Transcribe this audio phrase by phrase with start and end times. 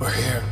[0.00, 0.44] We're here.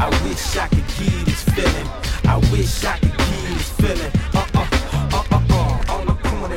[0.00, 1.86] I wish I could give this feeling.
[2.24, 4.12] I wish I could give this feeling.
[4.34, 5.92] Uh uh uh uh uh.
[5.92, 6.56] On the corner.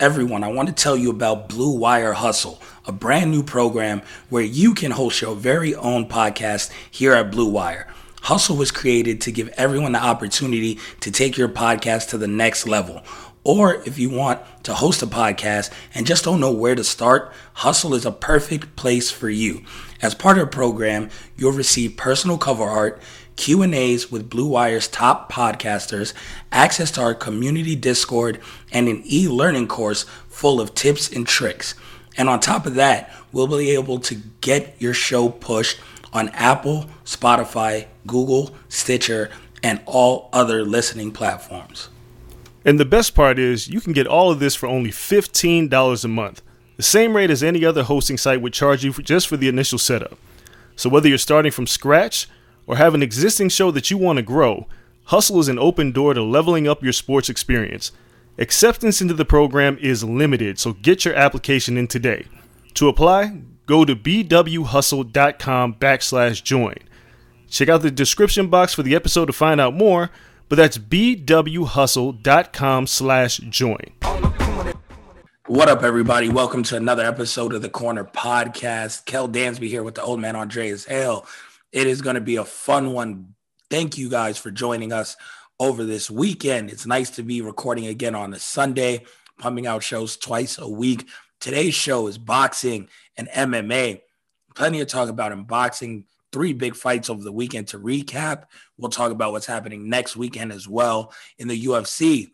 [0.00, 4.42] Everyone, I want to tell you about Blue Wire Hustle, a brand new program where
[4.42, 7.86] you can host your very own podcast here at Blue Wire.
[8.22, 12.68] Hustle was created to give everyone the opportunity to take your podcast to the next
[12.68, 13.02] level.
[13.42, 17.32] Or if you want to host a podcast and just don't know where to start,
[17.54, 19.64] Hustle is a perfect place for you.
[20.02, 23.00] As part of the program, you'll receive personal cover art,
[23.36, 26.12] Q&As with Blue Wire's top podcasters,
[26.52, 28.38] access to our community Discord,
[28.70, 31.74] and an e-learning course full of tips and tricks.
[32.18, 35.80] And on top of that, we'll be able to get your show pushed
[36.12, 39.30] on Apple, Spotify, Google, Stitcher,
[39.62, 41.88] and all other listening platforms.
[42.64, 46.08] And the best part is, you can get all of this for only $15 a
[46.08, 46.42] month,
[46.80, 49.48] the same rate as any other hosting site would charge you for just for the
[49.48, 50.16] initial setup.
[50.76, 52.26] So whether you're starting from scratch
[52.66, 54.66] or have an existing show that you want to grow,
[55.04, 57.92] Hustle is an open door to leveling up your sports experience.
[58.38, 62.24] Acceptance into the program is limited, so get your application in today.
[62.72, 66.76] To apply, go to bwhustle.com backslash join.
[67.50, 70.08] Check out the description box for the episode to find out more,
[70.50, 73.92] but that's bwhustle.com slash join.
[75.46, 76.28] What up, everybody?
[76.28, 79.06] Welcome to another episode of the Corner Podcast.
[79.06, 81.24] Kel Dansby here with the old man Andreas Hale.
[81.70, 83.36] It is going to be a fun one.
[83.70, 85.16] Thank you guys for joining us
[85.60, 86.68] over this weekend.
[86.68, 89.04] It's nice to be recording again on a Sunday,
[89.38, 91.08] pumping out shows twice a week.
[91.38, 94.00] Today's show is boxing and MMA.
[94.56, 96.06] Plenty to talk about in boxing.
[96.32, 98.46] Three big fights over the weekend to recap.
[98.80, 102.30] We'll talk about what's happening next weekend as well in the UFC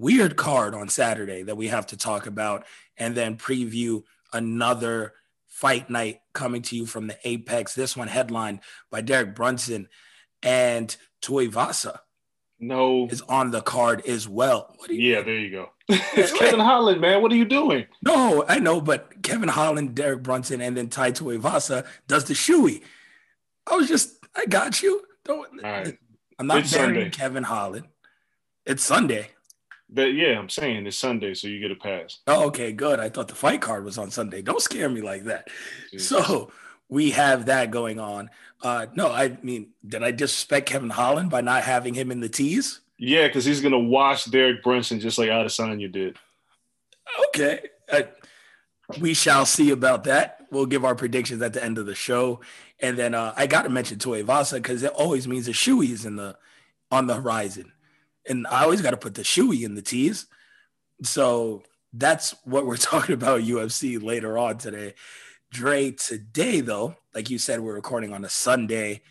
[0.00, 2.64] weird card on Saturday that we have to talk about
[2.96, 4.02] and then preview
[4.32, 5.12] another
[5.46, 7.74] fight night coming to you from the Apex.
[7.74, 8.60] This one headlined
[8.90, 9.88] by Derek Brunson
[10.42, 11.98] and Tuivasa.
[12.62, 13.06] No.
[13.08, 14.74] is on the card as well.
[14.76, 15.70] What do you Yeah, there you go.
[15.88, 17.22] it's Kevin Holland, man.
[17.22, 17.86] What are you doing?
[18.02, 22.82] No, I know, but Kevin Holland, Derek Brunson, and then Tai Tuivasa does the shoey.
[23.66, 25.02] I was just, I got you.
[25.62, 25.98] Right.
[26.38, 27.10] I'm not It's burying Sunday.
[27.10, 27.86] Kevin Holland.
[28.64, 29.28] It's Sunday.
[29.88, 32.18] But yeah, I'm saying it's Sunday, so you get a pass.
[32.26, 33.00] Oh, okay, good.
[33.00, 34.40] I thought the fight card was on Sunday.
[34.40, 35.48] Don't scare me like that.
[35.90, 36.08] Jesus.
[36.08, 36.50] So
[36.88, 38.30] we have that going on.
[38.62, 42.28] Uh, no, I mean, did I disrespect Kevin Holland by not having him in the
[42.28, 42.80] teas?
[42.98, 46.16] Yeah, because he's gonna watch Derek Brunson just like Adesanya did.
[47.28, 47.60] Okay.
[47.90, 48.02] Uh,
[49.00, 50.39] we shall see about that.
[50.50, 52.40] We'll give our predictions at the end of the show.
[52.80, 56.04] And then uh, I got to mention Tuivasa because it always means the shoey is
[56.04, 56.36] in the
[56.90, 57.72] on the horizon.
[58.28, 60.26] And I always got to put the shoey in the teas.
[61.02, 61.62] So
[61.92, 64.94] that's what we're talking about UFC later on today.
[65.50, 69.02] Dre, today though, like you said, we're recording on a Sunday.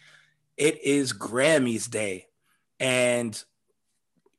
[0.58, 2.28] It is Grammys Day,
[2.82, 3.42] and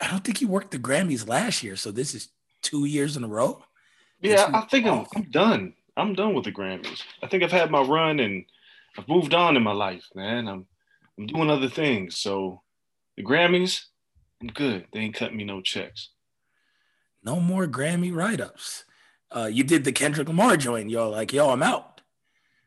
[0.01, 2.29] I don't think you worked the Grammys last year, so this is
[2.63, 3.63] two years in a row.
[4.21, 5.75] Yeah, I think I'm, I'm done.
[6.01, 7.03] I'm done with the Grammys.
[7.23, 8.45] I think I've had my run and
[8.97, 10.49] I've moved on in my life, man.
[10.49, 10.67] I'm
[11.19, 12.17] I'm doing other things.
[12.17, 12.63] So
[13.17, 13.85] the Grammys,
[14.41, 14.87] I'm good.
[14.93, 16.09] They ain't cutting me no checks.
[17.23, 18.85] No more Grammy write-ups.
[19.31, 20.89] Uh, you did the Kendrick Lamar joint.
[20.89, 22.01] Yo, like, yo, I'm out.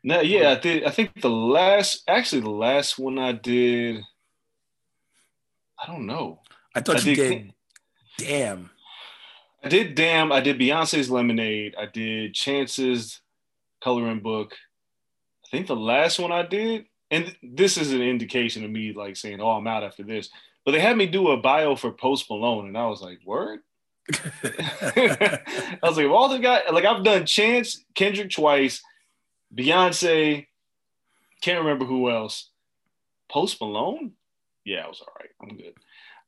[0.04, 0.84] No, yeah, I did.
[0.84, 4.02] I think the last, actually, the last one I did,
[5.82, 6.40] I don't know.
[6.74, 7.54] I thought I you did did.
[8.18, 8.70] Damn.
[9.62, 10.30] I did Damn.
[10.30, 11.74] I did Beyonce's Lemonade.
[11.76, 13.20] I did Chance's
[13.84, 14.54] Coloring Book.
[15.44, 19.16] I think the last one I did, and this is an indication of me like
[19.16, 20.30] saying, "Oh, I'm out after this."
[20.64, 23.60] But they had me do a bio for Post Malone, and I was like, "Word."
[24.12, 28.82] I was like, all the guys, like I've done Chance, Kendrick twice,
[29.54, 30.46] Beyonce,
[31.40, 32.50] can't remember who else.
[33.30, 34.12] Post Malone?
[34.64, 35.30] Yeah, I was all right.
[35.40, 35.74] I'm good.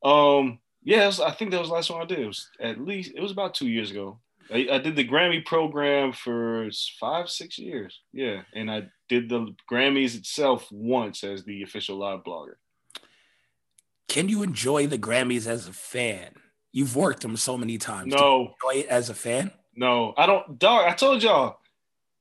[0.03, 2.19] Um, yeah, I think that was the last one I did.
[2.19, 4.19] It was at least it was about two years ago.
[4.51, 7.99] I, I did the Grammy program for five, six years.
[8.13, 12.55] Yeah, and I did the Grammys itself once as the official live blogger.
[14.07, 16.31] Can you enjoy the Grammys as a fan?
[16.71, 18.13] You've worked them so many times.
[18.13, 19.51] No, enjoy it as a fan?
[19.75, 20.57] No, I don't.
[20.57, 21.59] Dog, I told y'all,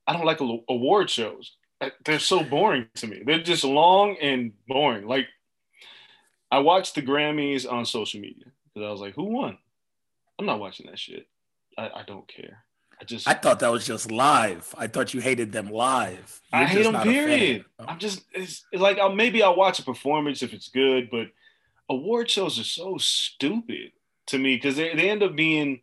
[0.06, 1.56] I don't like award shows.
[2.04, 3.22] They're so boring to me.
[3.24, 5.06] They're just long and boring.
[5.06, 5.26] Like,
[6.50, 9.58] I watched the Grammys on social media because I was like, "Who won?"
[10.38, 11.26] I'm not watching that shit.
[11.76, 12.64] I, I don't care.
[13.00, 14.74] I just I thought that was just live.
[14.76, 16.40] I thought you hated them live.
[16.52, 16.92] I You're hate them.
[16.94, 17.26] not a fan.
[17.28, 17.64] Period.
[17.78, 17.84] Oh.
[17.88, 21.28] I'm just it's, it's like I'll, maybe I'll watch a performance if it's good, but
[21.88, 23.92] award shows are so stupid
[24.28, 25.80] to me because they, they end up being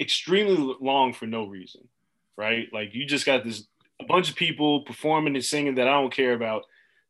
[0.00, 1.88] extremely long for no reason,
[2.36, 2.68] right?
[2.72, 3.66] Like you just got this
[4.00, 6.64] a bunch of people performing and singing that I don't care about.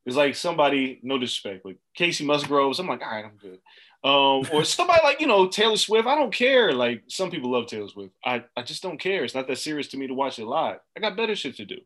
[0.05, 2.79] It's like somebody, no disrespect, like Kacey Musgraves.
[2.79, 3.59] I'm like, all right, I'm good.
[4.05, 6.07] Um, or somebody like you know Taylor Swift.
[6.07, 6.73] I don't care.
[6.75, 8.15] Like some people love Taylor Swift.
[8.25, 9.25] I I just don't care.
[9.25, 10.79] It's not that serious to me to watch it live.
[10.95, 11.79] I got better shit to do.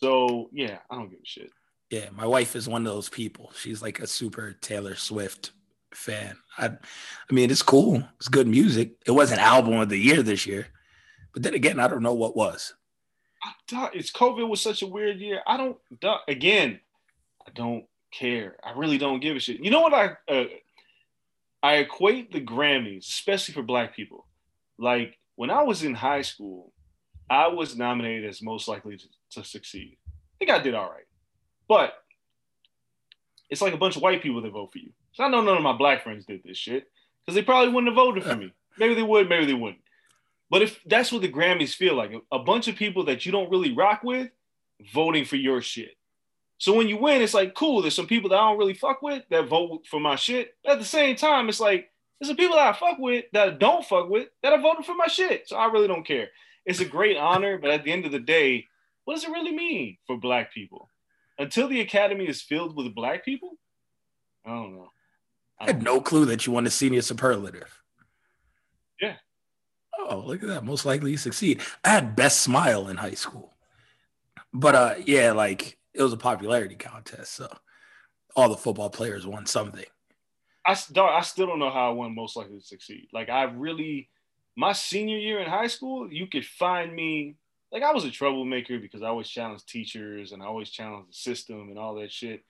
[0.00, 1.50] So yeah, I don't give a shit.
[1.90, 3.50] Yeah, my wife is one of those people.
[3.56, 5.50] She's like a super Taylor Swift
[5.92, 6.36] fan.
[6.56, 8.04] I, I mean, it's cool.
[8.18, 8.92] It's good music.
[9.04, 10.68] It wasn't album of the year this year,
[11.32, 12.74] but then again, I don't know what was.
[13.92, 15.40] It's COVID was such a weird year.
[15.48, 15.76] I don't
[16.28, 16.78] again.
[17.44, 18.56] I don't care.
[18.62, 19.64] I really don't give a shit.
[19.64, 20.44] You know what I uh,
[21.62, 24.26] I equate the Grammys, especially for Black people.
[24.78, 26.72] Like when I was in high school,
[27.28, 29.98] I was nominated as most likely to, to succeed.
[30.06, 31.06] I think I did all right,
[31.68, 31.94] but
[33.50, 34.92] it's like a bunch of white people that vote for you.
[35.12, 36.86] So I know none of my black friends did this shit
[37.24, 38.52] because they probably wouldn't have voted for me.
[38.78, 39.82] Maybe they would, maybe they wouldn't.
[40.48, 43.50] But if that's what the Grammys feel like, a bunch of people that you don't
[43.50, 44.30] really rock with
[44.94, 45.96] voting for your shit.
[46.60, 47.80] So when you win, it's like cool.
[47.80, 50.54] There's some people that I don't really fuck with that vote for my shit.
[50.66, 51.90] At the same time, it's like
[52.20, 54.84] there's some people that I fuck with that I don't fuck with that are voting
[54.84, 55.48] for my shit.
[55.48, 56.28] So I really don't care.
[56.66, 58.66] It's a great honor, but at the end of the day,
[59.06, 60.90] what does it really mean for black people?
[61.38, 63.52] Until the academy is filled with black people,
[64.44, 64.90] I don't know.
[65.58, 67.80] I had no clue that you won a senior superlative.
[69.00, 69.16] Yeah.
[69.98, 70.64] Oh, look at that.
[70.64, 71.62] Most likely to succeed.
[71.82, 73.54] I had best smile in high school.
[74.52, 77.34] But uh yeah, like it was a popularity contest.
[77.34, 77.52] So
[78.36, 79.84] all the football players won something.
[80.66, 83.08] I, dog, I still don't know how I won most likely to succeed.
[83.12, 84.08] Like I really,
[84.56, 87.36] my senior year in high school, you could find me.
[87.72, 91.14] Like I was a troublemaker because I always challenged teachers and I always challenged the
[91.14, 92.44] system and all that shit.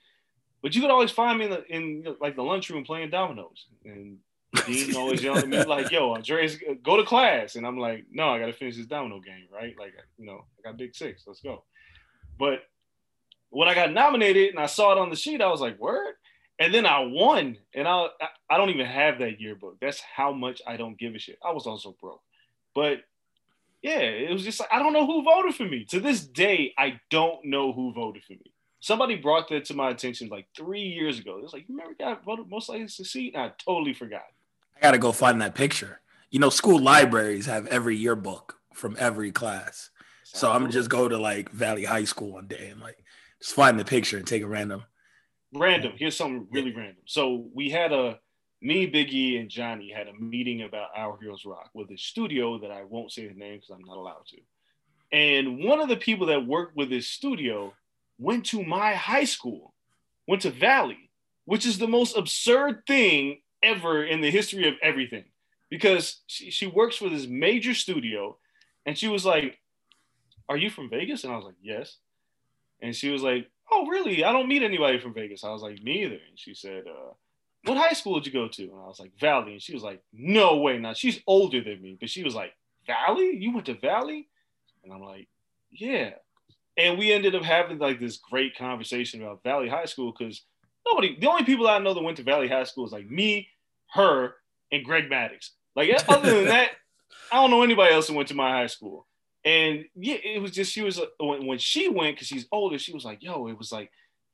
[0.62, 4.19] But you could always find me in, the, in like the lunchroom playing dominoes, and
[4.67, 8.29] Dean always yelling at me like, "Yo, Andreas, go to class," and I'm like, "No,
[8.29, 9.75] I got to finish this domino game, right?
[9.79, 11.65] Like, you know, I got big six, let's go."
[12.38, 12.65] But
[13.50, 16.14] when I got nominated and I saw it on the sheet, I was like, "Word."
[16.59, 18.09] And then I won, and I
[18.49, 19.78] I don't even have that yearbook.
[19.80, 21.38] That's how much I don't give a shit.
[21.45, 22.23] I was also broke,
[22.75, 23.02] but
[23.83, 25.85] yeah, it was just like I don't know who voted for me.
[25.87, 28.52] To this day, I don't know who voted for me.
[28.80, 31.37] Somebody brought that to my attention like three years ago.
[31.38, 33.35] It was like, you remember guy voted most likely to succeed?
[33.35, 34.25] And I totally forgot.
[34.76, 36.00] I gotta go find that picture.
[36.30, 39.90] You know, school libraries have every yearbook from every class.
[40.25, 43.02] So I'm gonna just go to like Valley High School one day and like
[43.41, 44.85] just find the picture and take a random.
[45.53, 45.93] random.
[45.97, 47.03] Here's something really random.
[47.07, 48.19] So we had a
[48.63, 52.71] me, Biggie, and Johnny had a meeting about Our Heroes Rock with a studio that
[52.71, 55.17] I won't say the name because I'm not allowed to.
[55.17, 57.73] And one of the people that worked with this studio
[58.19, 59.75] went to my high school,
[60.29, 61.11] went to Valley,
[61.47, 65.25] which is the most absurd thing ever in the history of everything.
[65.71, 68.37] Because she, she works for this major studio,
[68.85, 69.59] and she was like,
[70.49, 71.97] "Are you from Vegas?" And I was like, "Yes."
[72.83, 74.25] And she was like, "Oh, really?
[74.25, 77.13] I don't meet anybody from Vegas." I was like, "Me either." And she said, uh,
[77.65, 79.83] "What high school did you go to?" And I was like, "Valley." And she was
[79.83, 82.55] like, "No way!" Now she's older than me, but she was like,
[82.87, 83.37] "Valley?
[83.37, 84.29] You went to Valley?"
[84.85, 85.29] And I'm like,
[85.71, 86.11] "Yeah."
[86.77, 90.43] And we ended up having like this great conversation about Valley High School because
[90.87, 93.49] nobody, the only people I know that went to Valley High School is like me,
[93.93, 94.35] her,
[94.73, 95.51] and Greg Maddux.
[95.77, 96.71] Like other than that,
[97.31, 99.07] I don't know anybody else who went to my high school.
[99.45, 102.79] And yeah, it was just she was uh, when, when she went because she's older.
[102.79, 103.91] She was like, "Yo, it was like,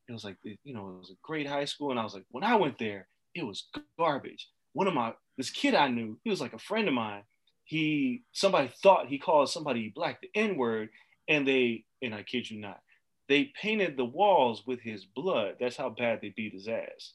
[0.09, 2.25] it was like, you know, it was a great high school." And I was like,
[2.31, 4.49] when I went there, it was garbage.
[4.73, 7.23] One of my this kid I knew, he was like a friend of mine.
[7.65, 10.89] He somebody thought he called somebody black the N word,
[11.29, 12.81] and they and I kid you not,
[13.29, 15.57] they painted the walls with his blood.
[15.61, 17.13] That's how bad they beat his ass.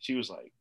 [0.00, 0.52] She was like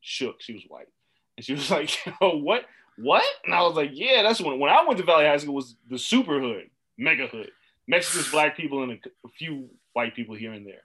[0.00, 0.40] shook.
[0.40, 0.88] She was white,
[1.36, 2.64] and she was like, "Yo, what?
[2.98, 5.54] What?" And I was like, "Yeah, that's when when I went to Valley High School
[5.54, 7.50] was the super hood, mega hood,
[7.86, 10.82] Mexicans, black people, and a, a few white people here and there."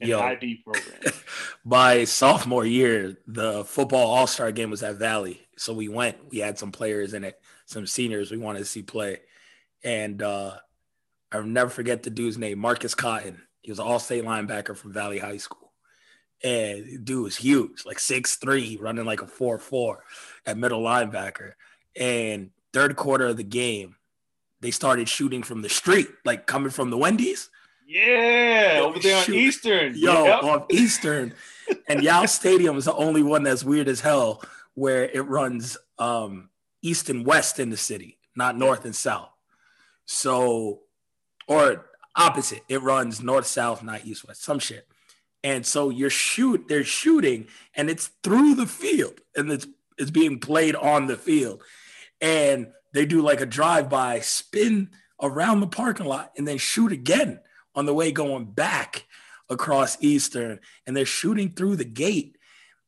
[0.00, 0.20] And Yo.
[0.20, 1.12] IB program.
[1.64, 5.40] My sophomore year, the football all star game was at Valley.
[5.56, 8.82] So we went, we had some players in it, some seniors we wanted to see
[8.82, 9.18] play.
[9.82, 10.52] And uh,
[11.32, 13.42] I'll never forget the dude's name, Marcus Cotton.
[13.60, 15.67] He was an all state linebacker from Valley High School.
[16.44, 20.04] And dude was huge, like six three, running like a 4 4
[20.46, 21.52] at middle linebacker.
[21.96, 23.96] And third quarter of the game,
[24.60, 27.50] they started shooting from the street, like coming from the Wendy's.
[27.86, 29.34] Yeah, over there on.
[29.34, 29.94] Eastern.
[29.96, 30.42] Yo, Yep.
[30.42, 31.34] on Eastern.
[31.88, 34.42] and Yao Stadium is the only one that's weird as hell
[34.74, 36.50] where it runs um,
[36.82, 39.30] east and west in the city, not north and south.
[40.04, 40.80] So,
[41.46, 44.86] or opposite, it runs north, south, not east, west, some shit.
[45.44, 49.66] And so you're shoot, they're shooting, and it's through the field, and it's
[49.96, 51.62] it's being played on the field.
[52.20, 54.90] And they do like a drive-by, spin
[55.20, 57.40] around the parking lot, and then shoot again
[57.74, 59.06] on the way going back
[59.50, 60.60] across Eastern.
[60.86, 62.36] And they're shooting through the gate.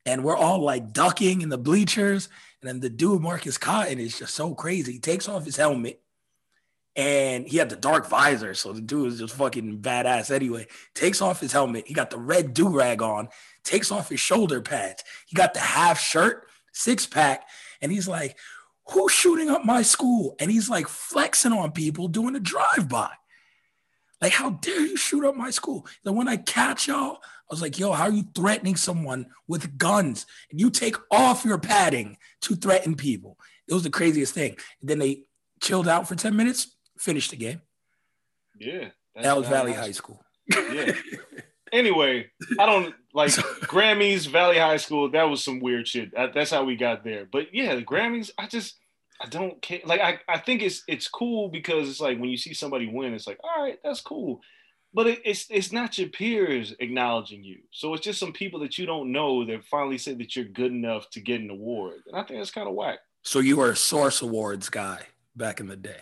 [0.06, 2.28] And we're all like ducking in the bleachers.
[2.60, 4.92] And then the dude, Marcus Cotton, is just so crazy.
[4.92, 6.00] He takes off his helmet
[6.96, 8.54] and he had the dark visor.
[8.54, 10.66] So the dude was just fucking badass anyway.
[10.94, 11.86] Takes off his helmet.
[11.86, 13.28] He got the red do rag on,
[13.64, 15.04] takes off his shoulder pads.
[15.26, 17.48] He got the half shirt, six pack.
[17.80, 18.36] And he's like,
[18.90, 20.34] Who's shooting up my school?
[20.40, 23.10] And he's like flexing on people doing a drive by.
[24.20, 25.86] Like, how dare you shoot up my school?
[26.04, 29.78] Then when I catch y'all, I was like, yo, how are you threatening someone with
[29.78, 30.26] guns?
[30.50, 33.38] And you take off your padding to threaten people.
[33.66, 34.56] It was the craziest thing.
[34.80, 35.24] And then they
[35.60, 37.62] chilled out for 10 minutes, finished the game.
[38.58, 38.90] Yeah.
[39.14, 40.22] was Valley Valley High School.
[40.48, 40.92] Yeah.
[41.72, 42.26] Anyway,
[42.58, 45.08] I don't like Grammys, Valley High School.
[45.08, 46.10] That was some weird shit.
[46.34, 47.28] That's how we got there.
[47.30, 48.76] But yeah, the Grammys, I just
[49.20, 49.80] I don't care.
[49.84, 53.14] Like I, I think it's it's cool because it's like when you see somebody win,
[53.14, 54.40] it's like, all right, that's cool.
[54.92, 57.58] But it, it's it's not your peers acknowledging you.
[57.70, 60.72] So it's just some people that you don't know that finally said that you're good
[60.72, 62.00] enough to get an award.
[62.08, 62.98] And I think that's kind of whack.
[63.22, 65.02] So you were a Source Awards guy
[65.36, 66.00] back in the day.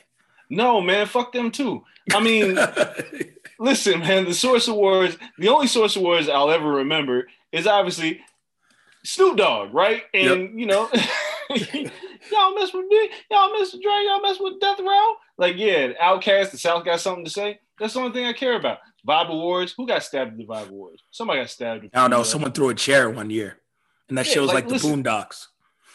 [0.50, 1.84] No, man, fuck them too.
[2.12, 2.58] I mean,
[3.58, 8.20] listen, man, the Source Awards, the only Source Awards I'll ever remember is obviously
[9.04, 10.02] Snoop Dogg, right?
[10.14, 10.88] And you know,
[11.50, 15.14] y'all mess with me, y'all mess with Dre, y'all mess with Death Row.
[15.36, 17.60] Like, yeah, Outkast, the South got something to say.
[17.78, 18.78] That's the only thing I care about.
[19.06, 21.02] Vibe Awards, who got stabbed at the Vibe Awards?
[21.10, 21.88] Somebody got stabbed.
[21.94, 22.22] I don't know.
[22.24, 23.58] Someone threw a chair one year,
[24.08, 25.02] and that Yeah, shit was like, like, listen.
[25.02, 25.46] the Boondocks.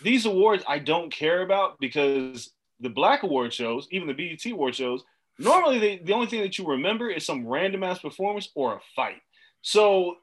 [0.02, 2.52] these awards I don't care about because
[2.84, 5.04] the black award shows, even the BET award shows,
[5.40, 8.82] normally they, the only thing that you remember is some random ass performance or a
[8.96, 9.22] fight.
[9.62, 10.18] So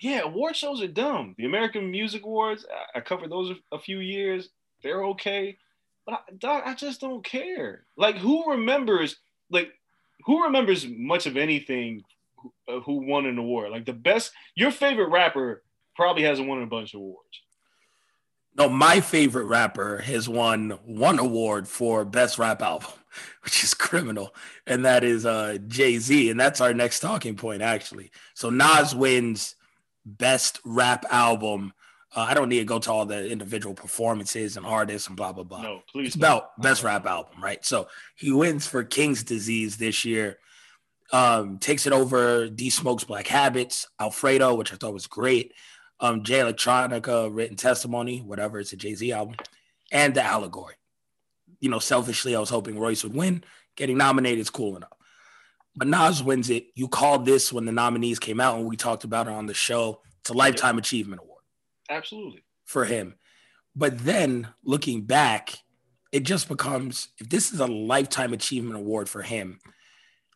[0.00, 1.34] yeah, award shows are dumb.
[1.36, 4.48] The American Music Awards, I, I covered those a, few years.
[4.82, 5.58] They're okay,
[6.06, 7.82] but I, Doc, I just don't care.
[7.96, 9.16] Like who remembers?
[9.50, 9.72] Like
[10.24, 12.04] who remembers much of anything?
[12.36, 13.72] Who, uh, who won an award?
[13.72, 15.62] Like the best, your favorite rapper
[15.96, 17.42] probably hasn't won a bunch of awards.
[18.56, 22.90] No, my favorite rapper has won one award for best rap album,
[23.44, 24.34] which is criminal,
[24.66, 28.10] and that is uh, Jay Z, and that's our next talking point actually.
[28.34, 29.54] So Nas wins
[30.04, 31.72] best rap album.
[32.14, 35.32] Uh, I don't need to go to all the individual performances and artists and blah
[35.32, 35.62] blah blah.
[35.62, 36.08] No, please.
[36.08, 36.28] It's don't.
[36.28, 37.64] about best rap album, right?
[37.64, 40.38] So he wins for King's Disease this year.
[41.12, 45.52] Um, takes it over D Smoke's Black Habits, Alfredo, which I thought was great.
[46.00, 49.36] Um, Jay Electronica, Written Testimony, whatever, it's a Jay Z album,
[49.92, 50.74] and the Allegory.
[51.60, 53.44] You know, selfishly, I was hoping Royce would win.
[53.76, 54.92] Getting nominated is cool enough.
[55.76, 56.66] But Nas wins it.
[56.74, 59.54] You called this when the nominees came out and we talked about it on the
[59.54, 60.00] show.
[60.20, 61.42] It's a Lifetime Achievement Award
[61.88, 62.44] Absolutely.
[62.64, 63.14] for him.
[63.76, 65.54] But then looking back,
[66.12, 69.60] it just becomes if this is a lifetime achievement award for him,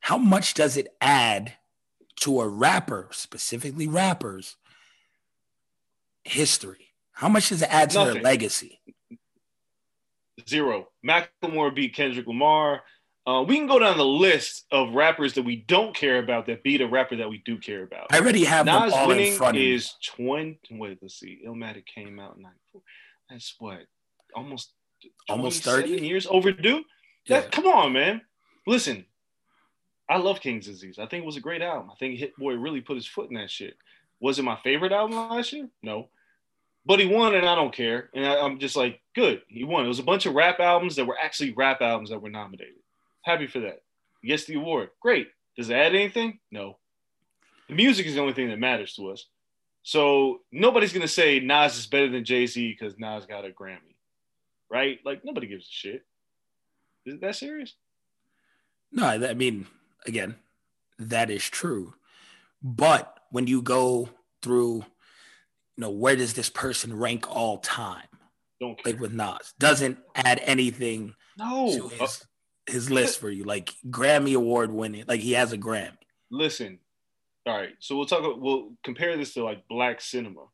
[0.01, 1.55] how much does it add
[2.21, 4.57] to a rapper, specifically rappers,
[6.25, 6.89] history?
[7.13, 8.81] How much does it add to their legacy?
[10.49, 10.89] Zero.
[11.07, 12.83] Macklemore beat Kendrick Lamar.
[13.27, 16.63] Uh, we can go down the list of rappers that we don't care about that
[16.63, 18.09] beat a rapper that we do care about.
[18.11, 19.73] I already have them Nas all in winning front of me.
[19.73, 20.59] is 20.
[20.73, 21.41] Wait, let's see.
[21.47, 22.83] Illmatic came out in 94.
[23.31, 23.79] That's what?
[24.35, 24.73] Almost
[25.29, 26.07] Almost 27 30?
[26.07, 26.85] years overdue?
[27.27, 27.43] Yeah.
[27.43, 28.21] Come on, man.
[28.67, 29.07] Listen,
[30.09, 30.99] I love King's Disease.
[30.99, 31.91] I think it was a great album.
[31.91, 33.75] I think Hit Boy really put his foot in that shit.
[34.21, 35.69] Was it my favorite album last year?
[35.83, 36.09] No.
[36.87, 38.11] But he won, and I don't care.
[38.15, 39.43] And I, I'm just like, good.
[39.49, 39.85] He won.
[39.85, 42.75] It was a bunch of rap albums that were actually rap albums that were nominated.
[43.23, 43.83] Happy for that.
[44.23, 44.91] Gets the award.
[45.01, 45.29] Great.
[45.57, 46.39] Does it add anything?
[46.51, 46.79] No.
[47.69, 49.27] The music is the only thing that matters to us.
[49.83, 53.97] So nobody's gonna say Nas is better than Jay Z because Nas got a Grammy,
[54.71, 54.99] right?
[55.05, 56.05] Like nobody gives a shit.
[57.05, 57.75] Is it that serious?
[58.91, 59.67] No, I mean,
[60.07, 60.37] again,
[60.99, 61.95] that is true.
[62.63, 64.09] But when you go
[64.43, 68.07] through, you know, where does this person rank all time?
[68.61, 68.93] Don't care.
[68.93, 71.69] Like with Nas, doesn't add anything no.
[71.77, 72.27] to Uh, his
[72.67, 73.43] his list for you.
[73.43, 75.99] Like Grammy award winning, like he has a Grammy.
[76.31, 76.79] listen.
[77.47, 77.75] All right.
[77.81, 78.23] So we'll talk.
[78.41, 80.45] We'll compare this to like black cinema,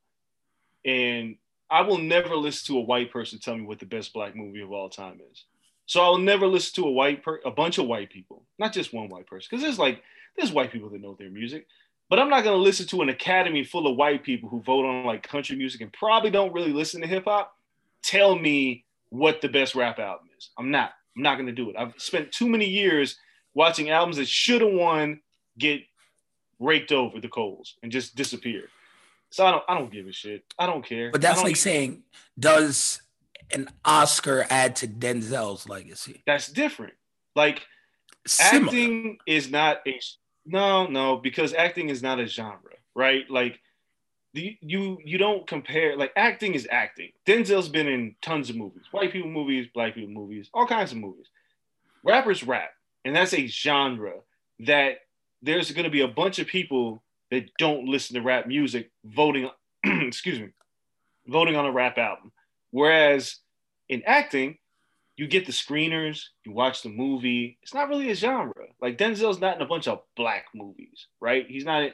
[0.85, 1.37] and
[1.71, 4.63] I will never listen to a white person tell me what the best black movie
[4.63, 5.45] of all time is.
[5.87, 8.93] So I'll never listen to a white per a bunch of white people, not just
[8.95, 10.03] one white person, because there's like
[10.37, 11.67] there's white people that know their music,
[12.11, 15.07] but I'm not gonna listen to an academy full of white people who vote on
[15.07, 17.57] like country music and probably don't really listen to hip hop.
[18.03, 20.51] Tell me what the best rap album is.
[20.59, 20.93] I'm not.
[21.17, 21.77] I'm not gonna do it.
[21.79, 23.17] I've spent too many years
[23.55, 25.21] watching albums that should have won
[25.57, 25.83] get
[26.59, 28.65] raked over the coals and just disappear.
[29.31, 29.65] So I don't.
[29.69, 30.45] I don't give a shit.
[30.59, 31.13] I don't care.
[31.13, 32.03] But that's like saying,
[32.37, 33.03] does
[33.53, 36.23] an Oscar add to Denzel's legacy?
[36.27, 36.95] that's different.
[37.37, 37.63] Like
[38.27, 38.67] Similar.
[38.67, 40.01] acting is not a
[40.51, 43.29] no no because acting is not a genre right?
[43.31, 43.61] Like
[44.35, 47.11] the, you you don't compare like acting is acting.
[47.27, 50.99] Denzel's been in tons of movies white people movies black people movies all kinds of
[50.99, 51.27] movies.
[52.05, 52.71] Rappers rap
[53.05, 54.21] and that's a genre
[54.61, 54.99] that
[55.43, 59.51] there's going to be a bunch of people that don't listen to rap music voting
[59.85, 60.51] excuse me
[61.27, 62.33] voting on a rap album.
[62.71, 63.37] Whereas
[63.89, 64.59] in acting
[65.21, 67.59] you get the screeners, you watch the movie.
[67.63, 68.55] It's not really a genre.
[68.81, 71.45] Like Denzel's not in a bunch of black movies, right?
[71.47, 71.91] He's not.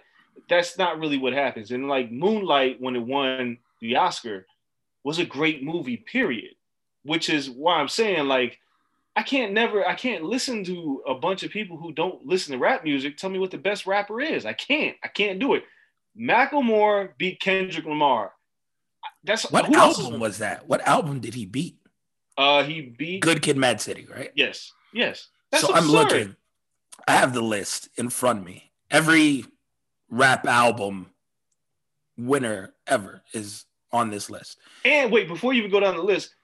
[0.49, 1.73] That's not really what happens.
[1.73, 4.47] And like Moonlight, when it won the Oscar,
[5.03, 5.97] was a great movie.
[5.97, 6.55] Period.
[7.03, 8.59] Which is why I'm saying like,
[9.17, 12.59] I can't never, I can't listen to a bunch of people who don't listen to
[12.59, 14.47] rap music tell me what the best rapper is.
[14.47, 14.97] I can't.
[15.03, 15.65] I can't do it.
[16.17, 18.33] Macklemore beat Kendrick Lamar.
[19.25, 20.69] That's What who else is- album was that?
[20.69, 21.77] What album did he beat?
[22.37, 23.23] Uh, he beat.
[23.23, 24.31] Good Kid, Mad City, right?
[24.35, 24.73] Yes.
[24.93, 25.29] Yes.
[25.51, 26.37] That's so I'm looking.
[27.09, 28.73] I have the list in front of me.
[28.91, 29.45] Every
[30.11, 31.11] rap album
[32.17, 34.59] winner ever is on this list.
[34.85, 36.35] And wait, before you even go down the list,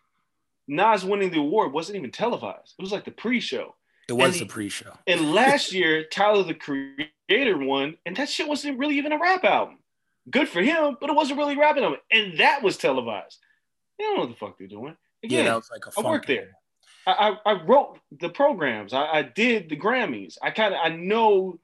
[0.68, 2.74] Nas winning the award wasn't even televised.
[2.78, 3.74] It was like the pre-show.
[4.08, 4.96] It was And the pre-show.
[5.06, 9.44] And last year, Tyler the Creator won, and that shit wasn't really even a rap
[9.44, 9.78] album.
[10.30, 13.38] Good for him, but it wasn't really a rap album, and that was televised.
[13.98, 14.96] They don't know what the fuck they're doing.
[15.22, 16.50] Yeah, Again, that was like a I worked there.
[17.06, 18.92] I, I, I wrote the programs.
[18.92, 20.36] I, I did the Grammys.
[20.42, 21.58] I kind of I know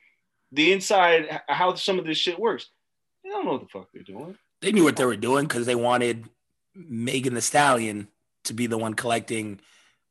[0.53, 2.67] the inside how some of this shit works.
[3.23, 4.37] They don't know what the fuck they're doing.
[4.61, 6.29] They knew what they were doing because they wanted
[6.75, 8.09] Megan Thee Stallion
[8.45, 9.61] to be the one collecting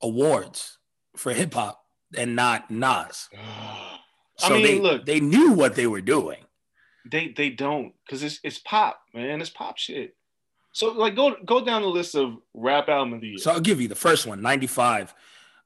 [0.02, 0.78] awards
[1.16, 1.84] for hip hop
[2.16, 3.30] and not Nas.
[4.40, 6.38] I mean, they, look, they knew what they were doing.
[7.10, 9.42] They they don't because it's it's pop, man.
[9.42, 10.16] It's pop shit.
[10.78, 13.38] So like go go down the list of rap album of the year.
[13.40, 15.16] So I'll give you the first one, 95.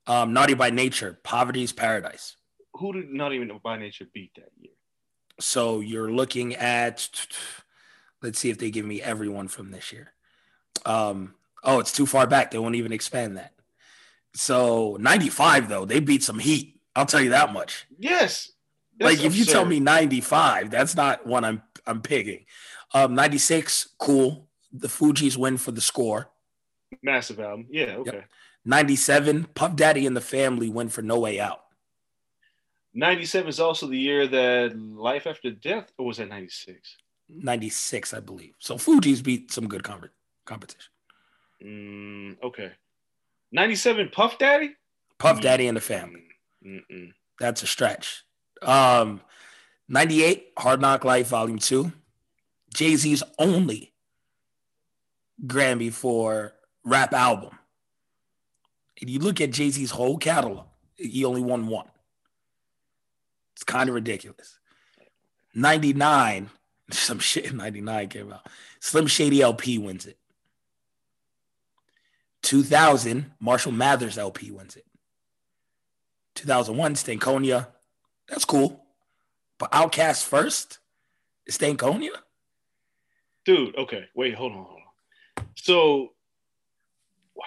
[0.07, 2.37] Um, Naughty by Nature, Poverty's Paradise.
[2.75, 4.71] Who did not even by nature beat that year?
[5.37, 7.27] So you're looking at,
[8.21, 10.13] let's see if they give me everyone from this year.
[10.85, 12.51] Um, oh, it's too far back.
[12.51, 13.51] They won't even expand that.
[14.33, 16.79] So 95, though, they beat some heat.
[16.95, 17.85] I'll tell you that much.
[17.99, 18.53] Yes.
[18.97, 22.45] Like if you tell me 95, that's not one I'm I'm picking.
[22.93, 24.47] Um, 96, cool.
[24.73, 26.29] The Fugees win for the score.
[27.01, 27.67] massive album.
[27.69, 28.25] Yeah, okay.
[28.65, 31.61] 97, Puff Daddy and the Family win for No Way Out.
[32.93, 36.97] 97 is also the year that Life After Death, or was that 96?
[37.29, 38.53] 96, I believe.
[38.59, 40.09] So Fugees beat some good com-
[40.45, 40.91] competition.
[41.63, 42.71] Mm, okay.
[43.53, 44.71] 97 Puff Daddy?
[45.17, 45.41] Puff Mm.
[45.41, 46.23] Daddy and the Family.
[46.65, 47.11] Mm-mm.
[47.39, 48.23] That's a stretch.
[48.61, 49.21] Um,
[49.87, 51.91] 98, Hard Knock Life, Volume 2.
[52.73, 53.90] Jay Z's only
[55.45, 57.57] Grammy for rap album.
[58.99, 61.87] and you look at Jay Z's whole catalog, he only won one.
[63.53, 64.59] It's kind of ridiculous.
[65.55, 66.49] 99,
[66.91, 68.45] some shit in 99 came out.
[68.79, 70.17] Slim Shady LP wins it.
[72.43, 74.85] 2000, Marshall Mathers LP wins it.
[76.35, 77.67] 2001, Stankonia.
[78.27, 78.83] That's cool.
[79.59, 80.79] But Outkast first?
[81.49, 82.15] Stankonia?
[83.45, 84.80] Dude, okay, wait, hold on.
[85.65, 86.13] So,
[87.35, 87.43] wow.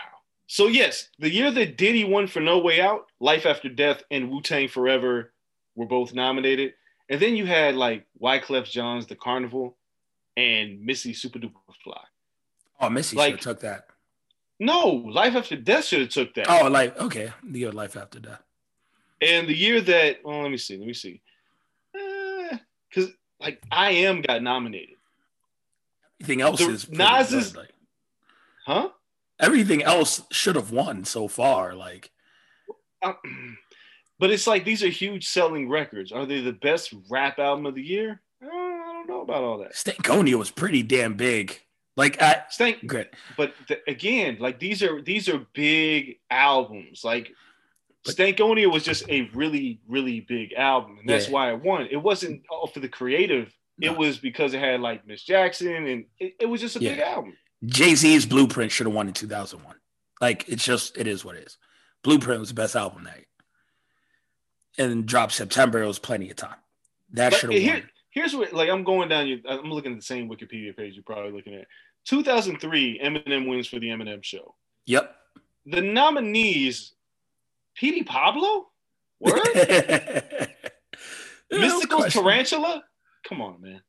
[0.46, 4.30] So yes, the year that Diddy won for No Way Out, Life After Death, and
[4.30, 5.32] Wu Tang Forever
[5.74, 6.74] were both nominated,
[7.08, 9.76] and then you had like Wyclef Jean's The Carnival
[10.36, 12.00] and Missy Supa Dupa Fly.
[12.80, 13.86] Oh, Missy Like- should have took that.
[14.60, 16.46] No, Life After Death should have took that.
[16.48, 18.40] Oh, like okay, the year life after death.
[19.20, 21.20] And the year that, well, let me see, let me see,
[21.96, 24.94] eh, because like I Am got nominated,
[26.20, 27.73] Everything else The- is pretty Nas good, is- like,
[28.64, 28.88] huh?
[29.40, 31.74] everything else should have won so far.
[31.74, 32.10] Like
[33.02, 33.14] Uh,
[34.18, 36.12] but it's like these are huge selling records.
[36.12, 38.20] Are they the best rap album of the year?
[38.42, 39.74] Uh, I don't know about all that.
[39.74, 41.60] Stankonia was pretty damn big.
[41.96, 43.08] Like I Stank, good.
[43.36, 47.04] but th- again, like these are these are big albums.
[47.04, 47.32] Like
[48.04, 51.32] But- Stankonia was just a really really big album, and that's Yeah.
[51.34, 51.86] why it won.
[51.90, 53.52] It wasn't all for the creative.
[53.78, 53.92] No.
[53.92, 56.98] It was because it had like Miss Jackson, and it, it was just a big
[56.98, 57.36] album.
[57.66, 59.74] Jay Z's Blueprint should have won in 2001.
[60.20, 61.58] Like it's just it is what it is.
[62.02, 63.26] Blueprint was the best album that year.
[64.76, 65.82] And dropped September.
[65.82, 66.56] It was plenty of time.
[67.12, 67.90] That should have here, won.
[68.10, 69.28] here's what like I'm going down.
[69.28, 71.66] Your, I'm looking at the same Wikipedia page you're probably looking at.
[72.06, 74.54] 2003, Eminem wins for the Eminem Show.
[74.86, 75.14] Yep.
[75.66, 76.92] The nominees:
[77.74, 78.66] Petey Pablo,
[79.20, 79.38] Word,
[81.50, 82.10] No Mystikal.
[82.10, 82.82] Tarantula.
[83.28, 83.82] Come on, man.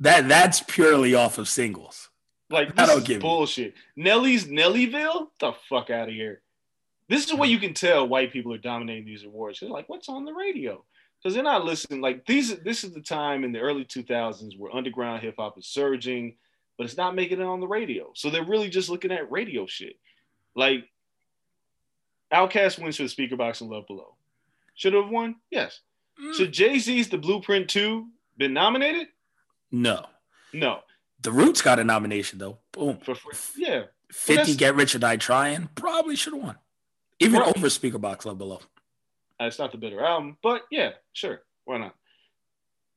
[0.00, 2.08] That that's purely off of singles.
[2.50, 3.20] Like I this don't is give you.
[3.20, 3.74] bullshit.
[3.96, 5.28] Nelly's Nellyville.
[5.30, 6.40] Get the fuck out of here.
[7.08, 9.60] This is what you can tell white people are dominating these awards.
[9.60, 10.82] They're like, what's on the radio?
[11.22, 12.00] Because they're not listening.
[12.00, 15.66] Like these, this is the time in the early 2000s where underground hip hop is
[15.66, 16.36] surging,
[16.76, 18.10] but it's not making it on the radio.
[18.14, 19.96] So they're really just looking at radio shit.
[20.54, 20.88] Like
[22.32, 24.14] Outkast wins for the speaker box and Love Below.
[24.74, 25.36] Should have won?
[25.50, 25.80] Yes.
[26.22, 26.34] Mm.
[26.34, 28.06] Should Jay Z's The Blueprint 2
[28.38, 29.08] been nominated?
[29.70, 30.06] No.
[30.52, 30.80] No.
[31.24, 32.58] The Roots got a nomination though.
[32.72, 32.98] Boom.
[32.98, 33.84] For, for yeah.
[34.12, 35.68] 50 that's- Get Rich or Die Trying.
[35.74, 36.58] Probably should have won.
[37.18, 37.56] Even Right.
[37.56, 38.60] over Speaker Box Love Below.
[39.40, 41.94] Uh, It's not the better album, but yeah, sure, why not?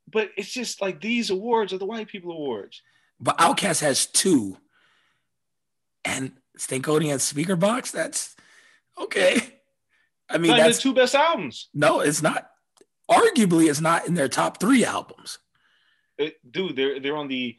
[0.09, 2.81] But it's just like these awards are the white people awards.
[3.19, 4.57] But Outkast has two.
[6.05, 8.35] And Stankonia and Speaker Box, that's
[8.97, 9.59] okay.
[10.29, 12.49] I mean, Not that's the two best albums, no, it's not.
[13.09, 15.39] Arguably, it's not in their top three albums.
[16.17, 16.75] It- dude.
[16.75, 17.57] They're they're on the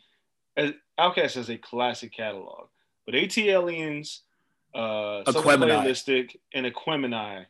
[0.59, 2.68] uh, Outkast has a classic catalog,
[3.07, 4.21] but ATLiens,
[4.75, 5.23] uh.
[5.27, 7.47] Playalistic, and Aquemini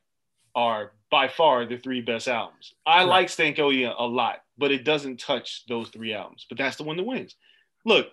[0.55, 2.75] are by far the three best albums.
[2.87, 3.05] I Right.
[3.09, 6.47] like Stankonia a lot, but it doesn't touch those three albums.
[6.49, 7.35] But that's the one that wins.
[7.85, 8.09] Look,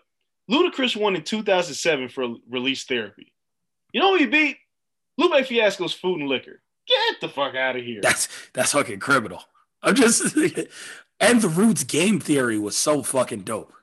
[0.49, 3.33] Ludacris won in 2007 for Release Therapy.
[3.91, 4.57] You know who he beat?
[5.17, 6.61] Lupe Fiasco's Food and Liquor.
[6.87, 8.01] Get the fuck out of here.
[8.01, 9.43] That's that's fucking criminal.
[9.81, 10.35] I'm just
[11.19, 13.73] and the Roots game theory was so fucking dope.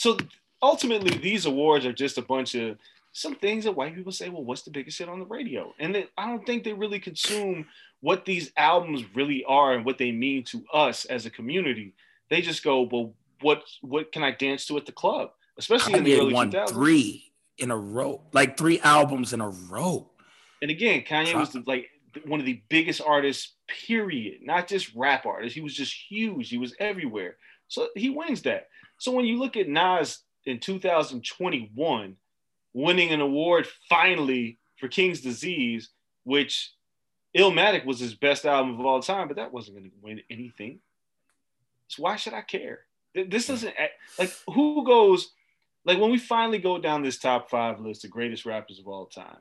[0.00, 0.16] So
[0.62, 2.78] ultimately these awards are just a bunch of
[3.12, 5.74] some things that white people say well what's the biggest hit on the radio?
[5.78, 7.66] And then i don't think they really consume
[8.00, 11.92] what these albums really are and what they mean to us as a community.
[12.30, 15.32] They just go well what what can i dance to at the club?
[15.58, 19.50] Especially in the early won 2000s three in a row, like three albums in a
[19.50, 20.08] row.
[20.62, 21.90] and again kanye was the, like
[22.24, 23.52] one of the biggest artists
[23.86, 24.38] period.
[24.40, 25.54] Not just rap artists.
[25.54, 26.48] He was just huge.
[26.48, 27.36] He was everywhere.
[27.68, 28.68] So he wins that
[29.00, 32.16] so when you look at nas in 2021
[32.72, 35.90] winning an award finally for king's disease
[36.24, 36.72] which
[37.36, 40.80] illmatic was his best album of all time but that wasn't going to win anything.
[41.88, 42.80] So why should i care?
[43.14, 43.74] This doesn't
[44.18, 45.32] like who goes
[45.84, 49.06] like when we finally go down this top five list of greatest rappers of all
[49.06, 49.38] time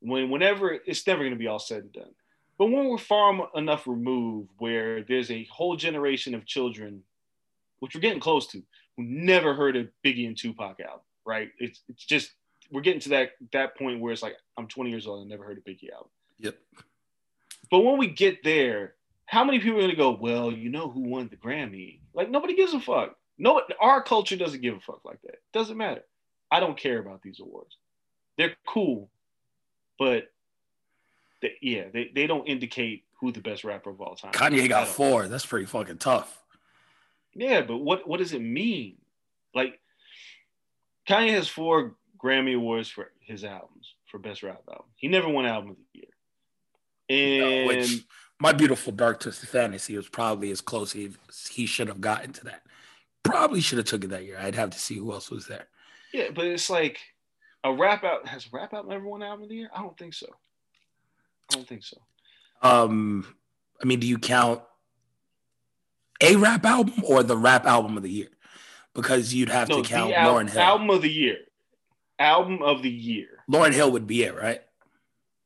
[0.00, 2.14] when whenever it's never going to be all said and done.
[2.56, 7.02] But when we're far enough removed where there's a whole generation of children
[7.80, 8.62] which we're getting close to
[8.98, 12.32] who never heard a biggie and tupac album right it's, it's just
[12.70, 15.44] we're getting to that that point where it's like i'm 20 years old and never
[15.44, 16.56] heard a biggie album Yep.
[17.70, 20.90] but when we get there how many people are going to go well you know
[20.90, 24.80] who won the grammy like nobody gives a fuck no our culture doesn't give a
[24.80, 26.02] fuck like that doesn't matter
[26.50, 27.76] i don't care about these awards
[28.36, 29.08] they're cool
[29.98, 30.30] but
[31.40, 34.32] they, yeah, they, they don't indicate who the best rapper of all time.
[34.32, 35.28] Kanye got four.
[35.28, 36.42] That's pretty fucking tough.
[37.38, 38.96] Yeah, but what what does it mean?
[39.54, 39.78] Like
[41.08, 43.94] Kanye has four Grammy awards for his albums.
[44.10, 44.86] for best rap album.
[44.96, 46.08] He never won album of the year.
[47.08, 48.04] And which
[48.40, 52.44] my beautiful dark twisted fantasy was probably as close as he should have gotten to
[52.44, 52.62] that.
[53.22, 54.38] Probably should have took it that year.
[54.40, 55.68] I'd have to see who else was there.
[56.12, 56.98] yeah, but it's like
[57.62, 59.70] a rap out has a rap out ever won album of the year?
[59.72, 60.26] I don't think so.
[61.50, 61.98] I don't think so.
[62.62, 63.36] Um,
[63.80, 64.62] I mean, do you count
[66.20, 68.28] a rap album or the rap album of the year?
[68.94, 70.60] Because you'd have No, to count al- Lauryn Hill.
[70.60, 71.38] album of the year.
[72.18, 73.44] Album of the year.
[73.50, 74.62] Lauryn Hill would be it, right?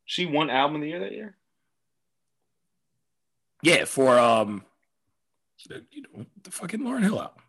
[0.04, 1.36] She won album of the year that year.
[3.62, 4.64] Yeah, for um,
[5.68, 7.42] the, you know, the fucking Lauryn Hill album.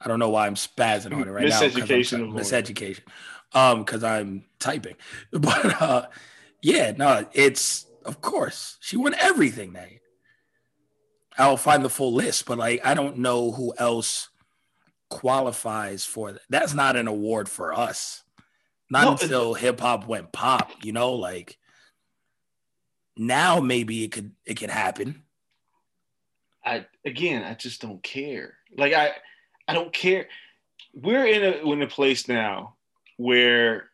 [0.00, 1.60] I don't know why I'm spazzing on it right now.
[1.60, 2.40] I'm Miseducation of Lauryn.
[2.40, 3.00] Miseducation.
[3.52, 4.96] Um, because I'm typing.
[5.30, 6.06] But uh,
[6.62, 10.00] yeah, no, it's of course she won everything that year.
[11.38, 14.28] I'll find the full list, but like I don't know who else
[15.10, 16.42] qualifies for that.
[16.48, 18.22] That's not an award for us.
[18.90, 21.58] Not No, until hip hop went pop, you know, like
[23.16, 25.22] now maybe it could it could happen.
[26.64, 28.54] I again, I just don't care.
[28.76, 29.12] Like I,
[29.68, 30.28] I don't care.
[30.94, 32.76] We're in a in a place now
[33.16, 33.90] where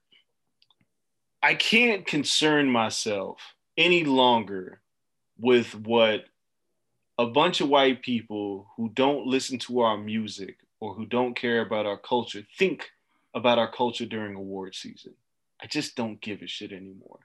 [1.43, 3.41] I can't concern myself
[3.77, 4.81] any longer
[5.39, 6.25] with what
[7.21, 11.61] a bunch of white people who don't listen to our music or who don't care
[11.61, 12.89] about our culture think
[13.35, 15.13] about our culture during award season.
[15.63, 17.19] I just don't give a shit anymore.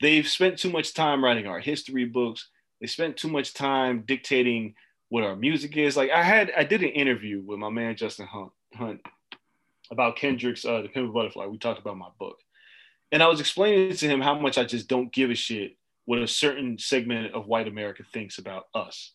[0.00, 2.48] They've spent too much time writing our history books.
[2.80, 4.74] They spent too much time dictating
[5.08, 5.96] what our music is.
[5.96, 9.00] Like I had, I did an interview with my man Justin Hunt, Hunt
[9.92, 12.38] about Kendrick's uh, "The Pimp Butterfly." We talked about my book,
[13.12, 15.76] and I was explaining to him how much I just don't give a shit
[16.08, 19.12] what a certain segment of white America thinks about us,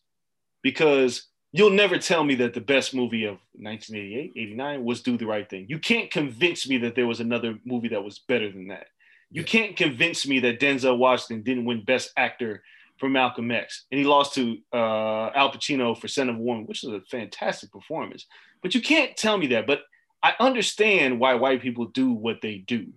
[0.64, 5.26] because you'll never tell me that the best movie of 1988, 89 was Do the
[5.26, 5.66] Right Thing.
[5.68, 8.88] You can't convince me that there was another movie that was better than that.
[9.30, 9.46] You Yeah.
[9.46, 12.64] can't convince me that Denzel Washington didn't win Best Actor
[12.96, 16.82] for Malcolm X, and he lost to uh, Al Pacino for Son of Woman, which
[16.82, 18.26] is a fantastic performance.
[18.62, 19.66] But you can't tell me that.
[19.66, 19.82] But
[20.22, 22.92] I understand why white people do what they do,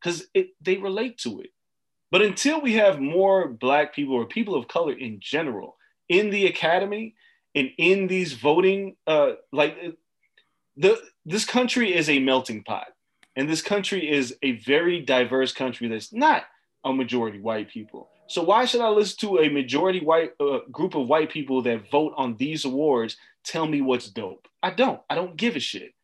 [0.00, 0.26] because
[0.60, 1.50] they relate to it.
[2.10, 5.75] But until we have more black people or people of color in general
[6.08, 7.14] in the academy
[7.54, 9.76] and in these voting, uh, like
[10.76, 12.88] the this country is a melting pot,
[13.34, 16.44] and this country is a very diverse country that's not
[16.84, 18.08] a majority white people.
[18.28, 21.90] So why should I listen to a majority white uh, group of white people that
[21.90, 24.48] vote on these awards tell me what's dope?
[24.62, 25.00] I don't.
[25.08, 25.94] I don't give a shit.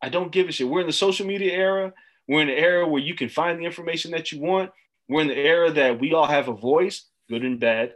[0.00, 0.68] I don't give a shit.
[0.68, 1.92] We're in the social media era.
[2.28, 4.70] We're in the era where you can find the information that you want.
[5.08, 7.94] We're in the era that we all have a voice, good and bad.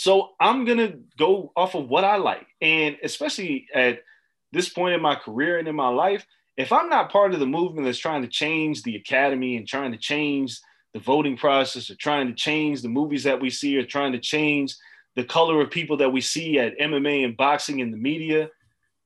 [0.00, 4.02] So I'm gonna go off of what I like, and especially at
[4.50, 6.24] this point in my career and in my life,
[6.56, 9.92] if I'm not part of the movement that's trying to change the academy and trying
[9.92, 10.58] to change
[10.94, 14.18] the voting process or trying to change the movies that we see or trying to
[14.18, 14.74] change
[15.16, 18.48] the color of people that we see at MMA and boxing and the media,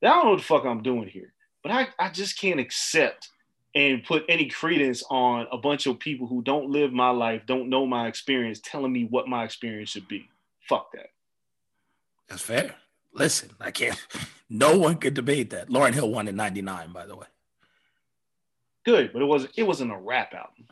[0.01, 1.33] then I don't know what the fuck I'm doing here.
[1.61, 3.27] But I, I just can't accept
[3.75, 7.67] and put any credence on a bunch of people who don't live my life, don't
[7.67, 10.29] know my experience, telling me what my experience should be.
[10.67, 11.07] Fuck that.
[12.29, 12.75] That's fair.
[13.13, 13.99] Listen, I can't.
[14.47, 15.69] No one could debate that.
[15.69, 17.25] Lauryn Hill won in '99, by the way.
[18.85, 20.67] Good, but it wasn't it wasn't a rap album.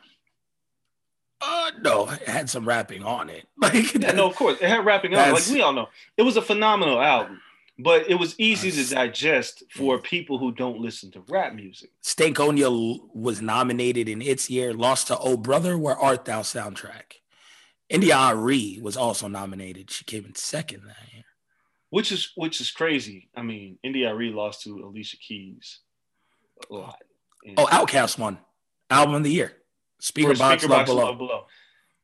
[1.40, 3.46] Uh, no, it had some rapping on it.
[3.58, 4.58] Like, Yeah, no, of course.
[4.60, 5.28] It had rapping on.
[5.28, 5.32] it.
[5.32, 5.88] Like we all know.
[6.16, 7.40] It was a phenomenal album.
[7.76, 11.90] But it was easy to digest for people who don't listen to rap music.
[12.04, 17.23] Stankonia was nominated in its year, lost to Oh Brother, Where Art Thou soundtrack.
[17.88, 19.90] India.Arie was also nominated.
[19.90, 21.24] She came in second that year.
[21.90, 23.28] Which is which is crazy.
[23.36, 25.80] I mean, India.Arie lost to Alicia Keys
[26.70, 26.94] a.
[27.46, 28.38] And- Oh, oh Outkast won
[28.90, 29.52] Album of the Year.
[30.00, 31.14] Speaker Box, Speaker Love Box Below.
[31.14, 31.46] Below.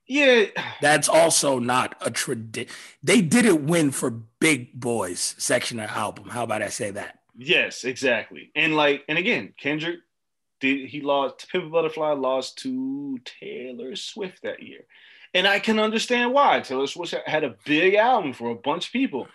[0.06, 0.46] Yeah,
[0.80, 2.70] That's also not a tradition.
[3.02, 6.28] They didn't win for Big Boys section of album.
[6.28, 7.20] How about I say that?
[7.38, 8.50] Yes, exactly.
[8.56, 10.00] And like, and again, Kendrick
[10.60, 14.84] did he lost Pimp Butterfly lost to Taylor Swift that year.
[15.32, 16.60] And I can understand why.
[16.60, 19.28] Taylor Swift had a big album for a bunch of people.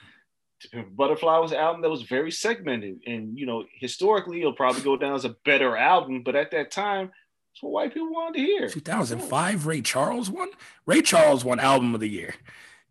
[0.92, 3.00] Butterfly was an album that was very segmented.
[3.06, 6.72] And you know, historically it'll probably go down as a better album, but at that
[6.72, 7.12] time,
[7.54, 8.68] it's what white people wanted to hear.
[8.68, 10.50] 2005, Ray Charles won.
[10.86, 12.36] Ray Charles won Album of the Year.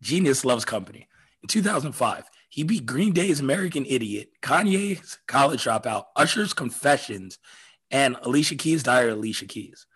[0.00, 1.06] Genius Loves Company.
[1.42, 7.38] In 2005, he beat Green Day's American Idiot, Kanye's College Dropout, Usher's Confessions,
[7.90, 9.86] and Alicia Keys' Diary Alicia Keys.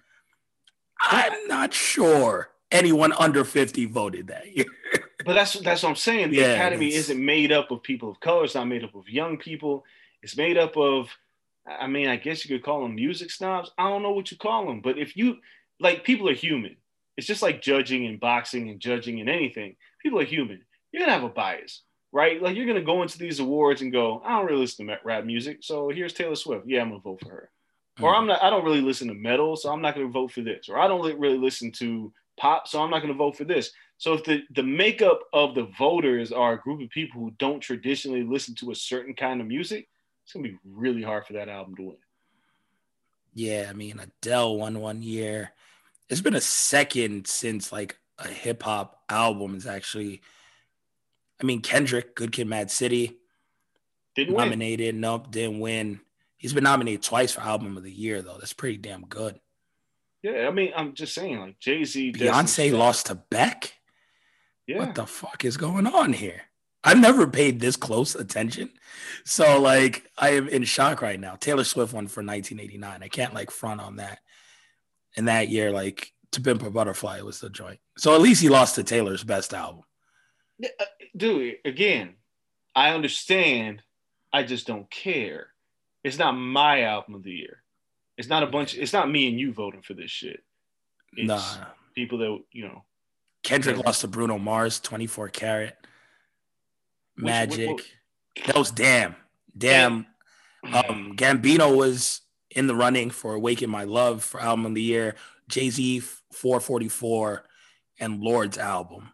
[1.00, 4.66] I'm not sure anyone under 50 voted that year.
[5.24, 6.30] But that's that's what I'm saying.
[6.30, 8.44] The Yeah, academy it's- isn't made up of people of color.
[8.44, 9.84] It's not made up of young people.
[10.22, 11.10] It's made up of,
[11.66, 13.70] I mean, I guess you could call them music snobs.
[13.76, 15.36] I don't know what you call them, but if you
[15.80, 16.76] like people are human.
[17.16, 19.76] It's just like judging and boxing and judging and anything.
[20.00, 20.62] People are human.
[20.92, 22.40] You're gonna have a bias, right?
[22.40, 25.24] Like you're gonna go into these awards and go, I don't really listen to rap
[25.24, 26.66] music, so here's Taylor Swift.
[26.66, 27.50] Yeah, I'm gonna vote for her.
[28.00, 28.20] Or hmm.
[28.20, 28.42] I'm not.
[28.42, 30.68] I don't really listen to metal, so I'm not gonna vote for this.
[30.68, 33.70] Or I don't really listen to pop, so I'm not gonna vote for this.
[33.98, 37.60] So if the the makeup of the voters are a group of people who don't
[37.60, 39.88] traditionally listen to a certain kind of music,
[40.24, 41.96] it's gonna be really hard for that album to win.
[43.34, 45.52] Yeah, I mean Adele won one year.
[46.08, 50.22] It's been a second since like a hip hop album is actually.
[51.40, 53.16] I mean Kendrick, Good Kid, Mad City,
[54.16, 54.46] Didn't win.
[54.46, 54.94] nominated.
[54.96, 56.00] Nope, didn't win.
[56.36, 58.38] He's been nominated twice for album of the year though.
[58.38, 59.38] That's pretty damn good.
[60.22, 63.72] Yeah, I mean, I'm just saying, like Jay Z, Beyonce lost to Beck.
[64.66, 66.42] Yeah, What the fuck is going on here?
[66.84, 68.70] I've never paid this close attention.
[69.24, 71.34] So like I am in shock right now.
[71.34, 73.02] Taylor Swift won for 1989.
[73.02, 74.20] I can't like front on that.
[75.16, 77.80] And that year, like To Pimp a Butterfly was the joint.
[77.96, 79.82] So at least he lost to Taylor's best album.
[80.62, 80.84] Uh,
[81.16, 81.56] dude.
[81.64, 82.14] Again,
[82.74, 83.82] I understand.
[84.32, 85.48] I just don't care.
[86.04, 87.62] It's not my album of the year.
[88.18, 88.74] It's not a bunch.
[88.76, 90.42] It's not me and you voting for this shit.
[91.16, 91.66] It's Nah.
[91.94, 92.84] people that you know.
[93.44, 93.82] Kendrick Yeah.
[93.86, 95.78] lost to Bruno Mars, 24 karat.
[97.14, 97.70] Which- Magic.
[97.70, 97.94] which-
[98.46, 99.16] that was damn.
[99.56, 100.06] Damn.
[100.64, 105.14] Um, Gambino was in the running for Awaken My Love for album of the year.
[105.48, 106.00] Jay Z
[106.32, 107.44] 444
[108.00, 109.12] and Lorde's album.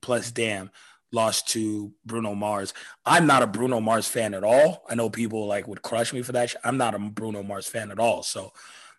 [0.00, 0.70] Plus, damn,
[1.12, 2.72] lost to Bruno Mars.
[3.04, 4.84] I'm not a Bruno Mars fan at all.
[4.88, 6.54] I know people like would crush me for that.
[6.64, 8.22] I'm not a Bruno Mars fan at all.
[8.22, 8.52] So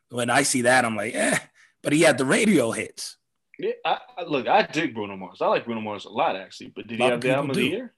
[0.10, 1.38] when I see that, I'm like, eh.
[1.84, 3.18] But he had the radio hits.
[3.58, 5.42] Yeah, I, I, look, I dig Bruno Mars.
[5.42, 6.72] I like Bruno Mars a lot, actually.
[6.76, 7.94] But did he have the album of the year?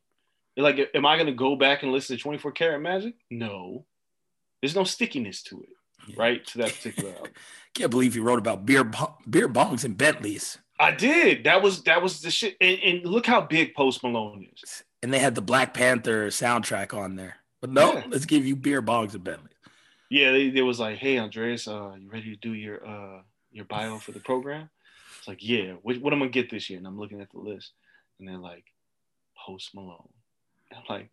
[0.56, 3.16] Like, am I going to go back and listen to 24 Karat Magic?
[3.32, 3.86] No.
[4.62, 5.70] There's no stickiness to it,
[6.08, 6.16] Yeah.
[6.18, 6.46] right?
[6.48, 7.32] To that particular album.
[7.74, 8.84] Can't believe he wrote about beer
[9.30, 10.60] beer bongs and Bentleys.
[10.84, 11.44] I did.
[11.46, 12.56] That was that was the shit.
[12.62, 14.84] And, and look how big Post Malone is.
[15.02, 17.38] And they had the Black Panther soundtrack on there.
[17.62, 18.04] But no, Yeah.
[18.10, 19.50] let's give you beer bongs and Bentleys.
[20.10, 23.66] Yeah, they, they was like, "Hey, Andreas, uh, you ready to do your uh your
[23.66, 24.70] bio for the program?"
[25.18, 27.32] It's like, "Yeah, what, what am I gonna get this year?" And I'm looking at
[27.32, 27.72] the list,
[28.20, 28.66] and they're like,
[29.46, 30.10] "Post Malone."
[30.70, 31.10] And I'm like,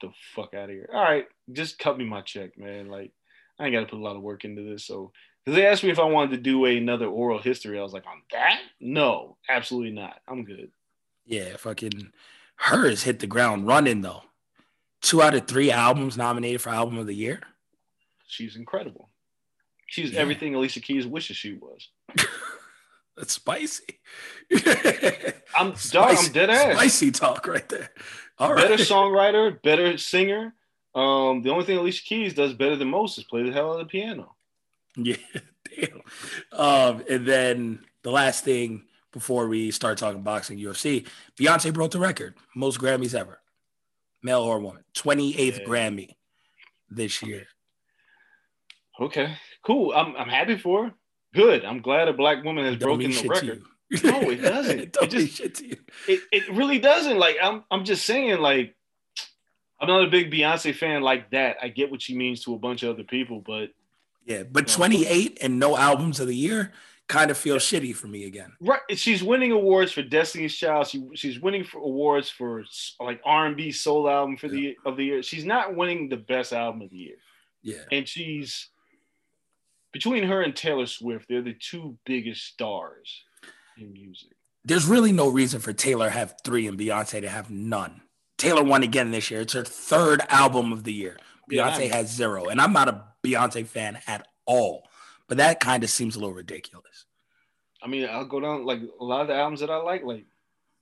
[0.00, 2.88] "The fuck out of here!" All right, just cut me my check, man.
[2.88, 3.12] Like,
[3.58, 4.84] I ain't got to put a lot of work into this.
[4.84, 5.12] So,
[5.44, 8.06] because they asked me if I wanted to do another oral history, I was like,
[8.06, 8.60] "On that?
[8.80, 10.20] No, absolutely not.
[10.28, 10.70] I'm good."
[11.26, 12.12] Yeah, fucking
[12.56, 14.22] hers hit the ground running though.
[15.02, 17.40] Two out of three albums nominated for album of the year.
[18.26, 19.08] She's incredible.
[19.86, 20.20] She's Yeah.
[20.20, 21.88] everything Alicia Keys wishes she was.
[23.16, 23.98] That's spicy.
[25.58, 26.76] I'm dog, I'm dead ass.
[26.76, 27.90] Spicy talk right there.
[28.38, 28.78] All better right.
[28.80, 30.54] songwriter, better singer.
[30.94, 33.80] Um, the only thing Alicia Keys does better than most is play the hell out
[33.80, 34.34] of the piano.
[34.96, 35.16] Yeah,
[35.76, 36.00] damn.
[36.52, 41.06] Um, and then the last thing before we start talking boxing UFC,
[41.38, 43.40] Beyonce broke the record, most Grammys ever,
[44.22, 45.64] male or woman, 28th Yeah.
[45.64, 46.08] Grammy
[46.90, 47.46] this year.
[49.00, 49.92] Okay, cool.
[49.94, 50.92] I'm I'm happy for her.
[51.34, 51.64] Good.
[51.64, 53.62] I'm glad a black woman has Don't broken the record.
[54.04, 54.78] No, it doesn't.
[54.80, 55.76] it It just- shit to you.
[56.08, 57.16] It it really doesn't.
[57.18, 58.74] Like I'm I'm just saying, like,
[59.80, 61.56] I'm not a big Beyonce fan like that.
[61.62, 63.70] I get what she means to a bunch of other people, but
[64.26, 64.74] Yeah, but Yeah.
[64.76, 66.72] 28 and no albums of the year
[67.08, 68.52] kind of feels shitty for me again.
[68.60, 70.86] right, she's winning awards for Destiny's Child.
[70.86, 72.64] She she's winning for awards for
[73.00, 75.22] like R&B soul album for the of the year.
[75.22, 77.16] She's not winning the best album of the year.
[77.62, 77.82] Yeah.
[77.92, 78.68] and she's
[79.92, 83.24] between her and Taylor Swift, they're the two biggest stars
[83.76, 84.30] in music.
[84.64, 88.02] There's really no reason for Taylor to have three and Beyonce to have none.
[88.38, 89.40] Taylor won again this year.
[89.40, 91.18] It's her third album of the year.
[91.48, 92.46] Yeah, Beyonce I'm- has zero.
[92.46, 94.88] And I'm not a Beyonce fan at all.
[95.28, 97.06] But that kind of seems a little ridiculous.
[97.82, 100.24] I mean, I'll go down like a lot of the albums that I like, like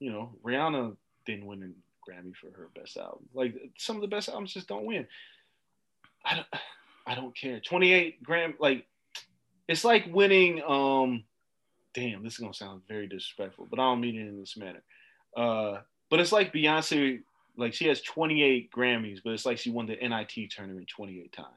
[0.01, 0.97] you know, Rihanna
[1.27, 3.29] didn't win a Grammy for her best album.
[3.35, 5.07] Like some of the best albums just don't win.
[6.25, 6.47] I don't
[7.07, 7.61] I don't care.
[7.61, 8.87] 28 gram like
[9.69, 11.25] it's like winning um
[11.95, 14.83] damn, this is gonna sound very disrespectful, but I don't mean it in this manner.
[15.37, 15.79] Uh
[16.11, 17.21] but it's like Beyonce,
[17.57, 21.49] like she has 28 Grammys, but it's like she won the NIT tournament 28 times.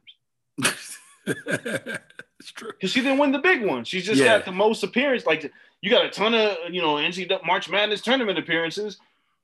[1.26, 2.72] it's true.
[2.72, 3.84] because she didn't win the big one.
[3.84, 4.38] She's just Yeah.
[4.38, 5.26] got the most appearance.
[5.26, 5.52] Like
[5.82, 8.98] you got a ton of you know NCAA March Madness tournament appearances,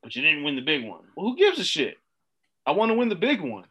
[0.03, 1.01] but you didn't win the big one.
[1.15, 1.97] Well, who gives a shit?
[2.65, 3.65] I want to win the big one.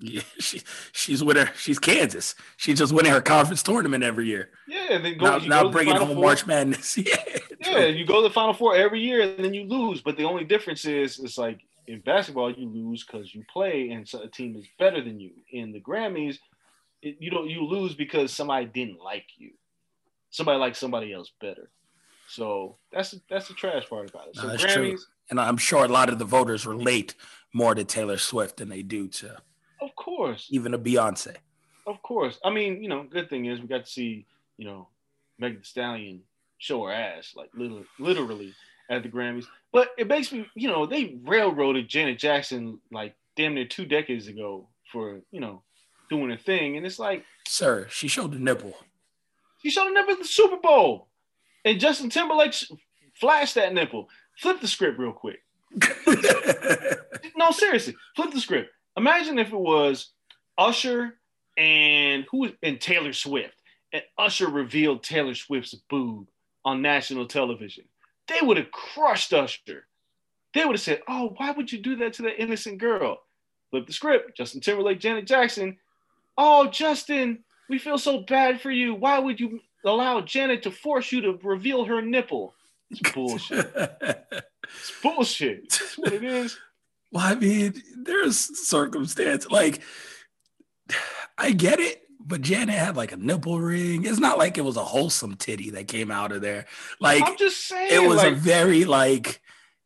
[0.00, 1.48] Yeah, she, she's winning.
[1.56, 2.34] She's Kansas.
[2.56, 4.50] She's just winning her conference tournament every year.
[4.68, 5.26] Yeah, and then go.
[5.26, 6.22] Now, go now the bringing home Four.
[6.24, 6.96] March Madness.
[6.98, 7.16] yeah,
[7.60, 7.86] Yeah, true.
[7.88, 10.00] you go to the Final Four every year, and then you lose.
[10.00, 14.08] But the only difference is, it's like in basketball, you lose because you play, and
[14.08, 15.30] so a team is better than you.
[15.52, 16.38] In the Grammys,
[17.02, 19.52] it, you don't you lose because somebody didn't like you.
[20.30, 21.70] somebody likes somebody else better.
[22.28, 24.36] So that's that's the trash part about it.
[24.36, 24.98] So No, that's Grammys, true.
[25.30, 27.14] And I'm sure a lot of the voters relate
[27.52, 29.38] more to Taylor Swift than they do to
[29.80, 31.36] of course, even a Beyonce.
[31.86, 32.38] of course.
[32.44, 34.26] I mean, you know, good thing is we got to see,
[34.56, 34.88] you know,
[35.38, 36.22] Megan Thee Stallion
[36.58, 38.54] show her ass, like literally, literally
[38.90, 39.46] at the Grammys.
[39.72, 44.26] But it makes me, you know, they railroaded Janet Jackson like damn near two decades
[44.28, 45.62] ago for, you know,
[46.10, 48.74] doing a thing, and it's like Sir, she showed the nipple.
[49.62, 51.08] she showed a nipple at the Super Bowl,
[51.64, 52.54] and Justin Timberlake
[53.14, 54.08] flashed that nipple.
[54.36, 55.42] Flip the script real quick.
[57.36, 58.70] No, seriously, flip the script.
[58.96, 60.10] Imagine if it was
[60.58, 61.14] Usher
[61.56, 63.54] and who and Taylor Swift,
[63.92, 66.28] and Usher revealed Taylor Swift's boob
[66.64, 67.84] on national television.
[68.28, 69.86] They would have crushed Usher.
[70.52, 73.22] They would have said, "Oh, why would you do that to that innocent girl?"
[73.70, 74.36] Flip the script.
[74.36, 75.78] Justin Timberlake, Janet Jackson.
[76.42, 78.94] Oh, Justin, we feel so bad for you.
[78.94, 82.54] Why would you allow Janet to force you to reveal her nipple?
[82.90, 83.70] It's bullshit.
[84.72, 85.68] It's bullshit.
[85.68, 86.58] That's what it is.
[87.12, 87.74] Well, I mean,
[88.04, 88.36] there's
[88.68, 89.82] circumstance like
[91.36, 94.04] I get it, but Janet had like a nipple ring.
[94.04, 96.66] It's not like it was a wholesome titty that came out of there.
[97.00, 97.88] Like I'm just saying.
[97.92, 99.42] it was like, a very like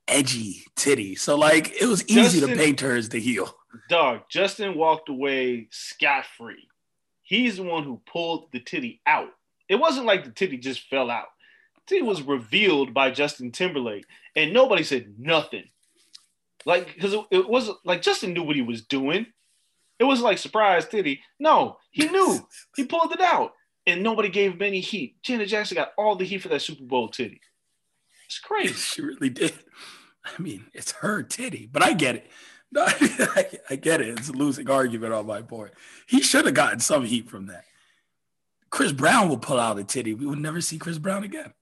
[0.07, 1.15] edgy titty.
[1.15, 3.57] So like it was easy to paint her as the heel.
[3.89, 4.23] Dog.
[4.29, 6.69] Justin walked away scot free.
[7.23, 9.31] He's the one who pulled the titty out.
[9.69, 11.29] It wasn't like the titty just fell out.
[11.77, 14.05] The titty was revealed by Justin Timberlake,
[14.37, 15.65] and nobody said nothing.
[16.67, 19.27] Like, because it, it was like Justin knew what he was doing.
[19.99, 21.21] It was like surprise titty.
[21.39, 22.47] No, he knew.
[22.77, 23.53] he pulled it out,
[23.87, 25.17] and nobody gave him any heat.
[25.23, 27.41] Janet Jackson got all the heat for that Super Bowl titty.
[28.27, 28.75] It's crazy.
[28.75, 29.53] She really did.
[30.25, 32.31] I mean, it's her titty, but I get it.
[32.75, 34.19] No, I, I get it.
[34.19, 35.75] It's a losing argument on my part.
[36.07, 37.65] He should have gotten some heat from that.
[38.69, 40.13] Chris Brown will pull out a titty.
[40.13, 41.53] We would never see Chris Brown again.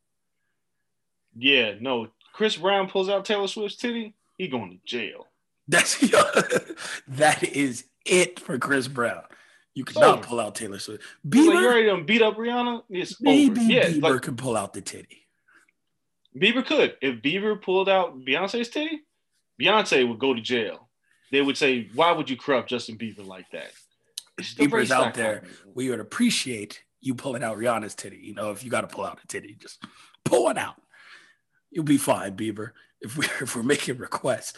[1.37, 2.09] Yeah, no.
[2.33, 4.15] Chris Brown pulls out Taylor Swift's titty.
[4.39, 5.27] He going to jail.
[5.69, 5.99] That's
[7.09, 9.23] that is it for Chris Brown.
[9.75, 10.27] You cannot over.
[10.27, 11.05] pull out Taylor Swift.
[11.25, 12.83] Like, you Bieber, ready to beat up Rihanna?
[12.89, 13.71] It's maybe over.
[13.71, 15.27] Yeah, Bieber like could pull out the titty.
[16.35, 16.97] Bieber could.
[17.03, 19.03] If Bieber pulled out Beyonce's titty,
[19.61, 20.89] Beyonce would go to jail.
[21.33, 23.73] They would say, "Why would you corrupt Justin Bieber like that?"
[24.39, 25.43] Bieber's out there.
[25.75, 28.19] We would appreciate you pulling out Rihanna's titty.
[28.19, 29.85] You know, if you got to pull out a titty, just
[30.25, 30.81] pull it out.
[31.71, 32.73] You'll be fine, Bieber.
[33.01, 34.53] If we if we're making requests,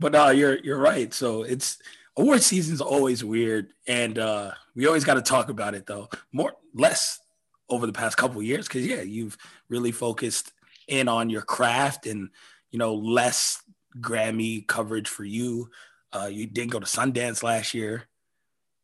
[0.00, 1.12] but no, you're you're right.
[1.14, 1.78] So it's
[2.16, 6.08] award season's always weird, and uh, we always got to talk about it though.
[6.32, 7.20] More less
[7.68, 9.36] over the past couple of years because yeah, you've
[9.68, 10.52] really focused
[10.88, 12.30] in on your craft and
[12.70, 13.62] you know less
[14.00, 15.70] Grammy coverage for you.
[16.14, 18.04] Uh, you didn't go to Sundance last year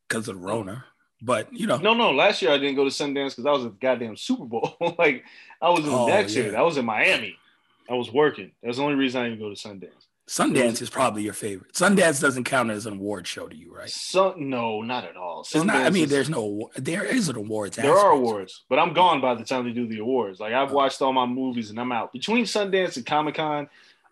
[0.09, 0.85] because of the Rona,
[1.22, 2.11] but you know, No, no.
[2.11, 4.76] Last year I didn't go to Sundance because I was at the goddamn Super Bowl.
[4.99, 5.24] like
[5.62, 6.45] I was in Oh, next yeah.
[6.45, 6.57] year.
[6.57, 7.37] I was in Miami.
[7.89, 8.53] I was working.
[8.62, 10.07] That's the only reason I didn't go to Sundance.
[10.28, 11.72] Sundance is probably your favorite.
[11.72, 13.91] Sundance doesn't count as an award show to you, right?
[13.91, 15.45] So no, not at all.
[15.57, 15.70] Not.
[15.70, 16.70] I mean, is- there's no.
[16.76, 17.76] There is an awards.
[17.76, 20.39] There are awards, but I'm gone by the time they do the awards.
[20.39, 20.74] Like I've Oh.
[20.74, 22.12] watched all my movies and I'm out.
[22.12, 23.68] Between Sundance and Comic Con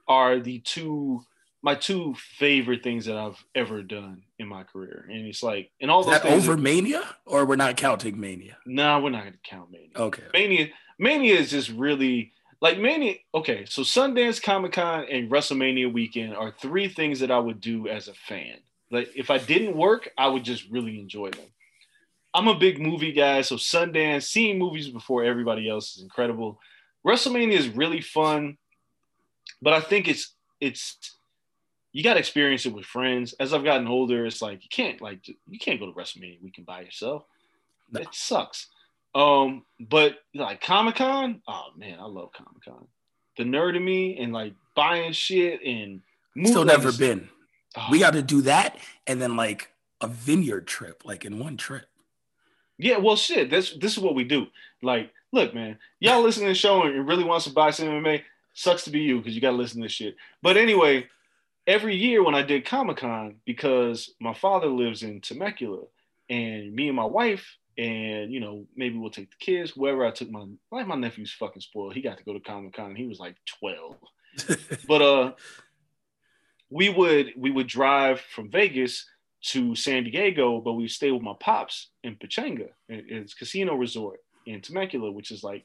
[0.09, 1.25] are the two
[1.63, 5.07] my two favorite things that I've ever done in my career.
[5.11, 8.19] And it's like and all Is those that over that- Mania, or we're not counting
[8.21, 8.57] Mania?
[8.67, 9.91] No, we're not gonna count Mania.
[9.97, 10.23] Okay.
[10.33, 13.15] Mania Mania is just really like Mania.
[13.35, 17.89] Okay, so Sundance, Comic Con, and WrestleMania weekend are three things that I would do
[17.89, 18.59] as a fan.
[18.91, 21.47] Like if I didn't work, I would just really enjoy them.
[22.35, 26.61] I'm a big movie guy, so Sundance, seeing movies before everybody else is incredible.
[27.07, 28.59] WrestleMania is really fun,
[29.63, 31.17] but I think it's it's
[31.93, 33.35] you got to experience it with friends.
[33.41, 36.67] As I've gotten older, it's like you can't like you can't go to WrestleMania weekend
[36.67, 37.25] by yourself.
[37.91, 38.01] No.
[38.01, 38.67] It sucks.
[39.15, 42.87] Um, but like Comic Con, oh man, I love Comic Con.
[43.37, 46.03] The nerd in me and like buying shit and
[46.45, 47.29] Still never been.
[47.77, 51.57] oh, We got to do that, and then like a vineyard trip, like in one
[51.57, 51.87] trip.
[52.77, 53.51] Yeah, well, shit.
[53.51, 54.47] This this is what we do.
[54.83, 58.23] Like, look, man, y'all listening to the show and really wants to buy some MMA.
[58.55, 60.17] Sucks to be you because you got to listen to this shit.
[60.43, 61.07] But anyway,
[61.69, 65.83] every year when I did Comic Con, because my father lives in Temecula,
[66.31, 69.77] and me and my wife, and you know, maybe we'll take the kids.
[69.77, 71.95] Wherever I took my like my nephew's fucking spoiled.
[71.95, 72.97] He got to go to Comic Con.
[72.97, 73.97] He was like twelve.
[74.89, 75.33] but uh,
[76.71, 79.07] we would we would drive from Vegas
[79.41, 82.71] to San Diego, but we stay with my pops in Pechanga.
[82.89, 85.65] It's casino resort in Temecula, which is like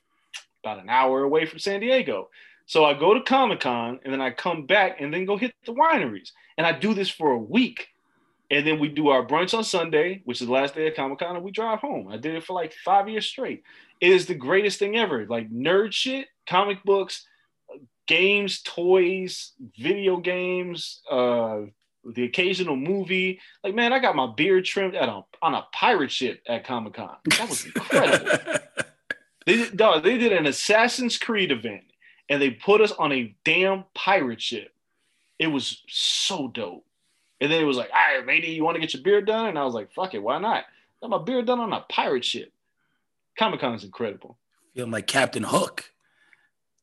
[0.63, 2.29] about an hour away from San Diego.
[2.65, 5.53] So I go to Comic Con and then I come back and then go hit
[5.65, 6.31] the wineries.
[6.57, 7.87] And I do this for a week
[8.49, 11.19] And then we do our brunch on Sunday, which is the last day of Comic
[11.19, 12.07] Con, and we drive home.
[12.09, 13.63] I did it for like five years straight.
[13.99, 15.25] It is the greatest thing ever.
[15.25, 17.25] Like nerd shit, comic books,
[18.07, 21.61] games, toys, video games, uh,
[22.05, 23.39] the occasional movie.
[23.63, 26.95] Like, man, I got my beard trimmed at a, on a pirate ship at Comic
[26.95, 27.15] Con.
[27.37, 28.59] That was incredible.
[29.45, 31.83] they, did, dog, they did an Assassin's Creed event
[32.33, 34.73] and they put us on a damn pirate ship.
[35.37, 36.83] It was so dope.
[37.39, 39.45] And then it was like, all right, matey, you want to get your beard done?
[39.45, 40.63] And I was like, fuck it, why not?
[40.99, 42.51] Got my beard done on a pirate ship.
[43.37, 44.35] Comic Con is incredible.
[44.73, 45.91] Feeling like Captain Hook.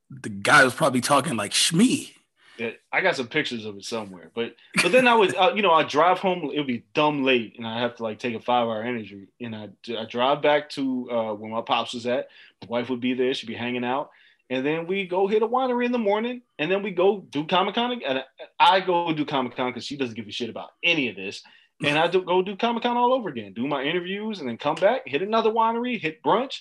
[0.09, 2.15] The guy was probably talking like Smee.
[2.59, 5.63] Yeah, I got some pictures of it somewhere, but but then I would uh, you
[5.63, 6.51] know I drive home.
[6.53, 9.29] It would be dumb late, and I have to like take a five hour energy,
[9.41, 12.29] and I I drive back to uh, where my pops was at.
[12.61, 13.33] My wife would be there.
[13.33, 14.11] She'd be hanging out,
[14.51, 17.47] and then we go hit a winery in the morning, and then we go do
[17.47, 18.03] Comic Con.
[18.05, 18.25] And
[18.59, 21.43] I go do Comic Con because she doesn't give a shit about any of this,
[21.83, 24.59] and I do, go do Comic Con all over again, do my interviews, and then
[24.59, 26.59] come back, hit another winery, hit brunch,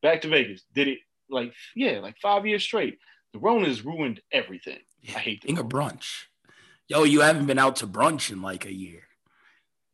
[0.00, 0.62] back to Vegas.
[0.72, 2.98] Did it like yeah, like five years straight.
[3.32, 4.78] The Rona's ruined everything.
[5.08, 6.24] I hate Think of brunch.
[6.86, 9.02] Yo, you haven't been out to brunch in like a year.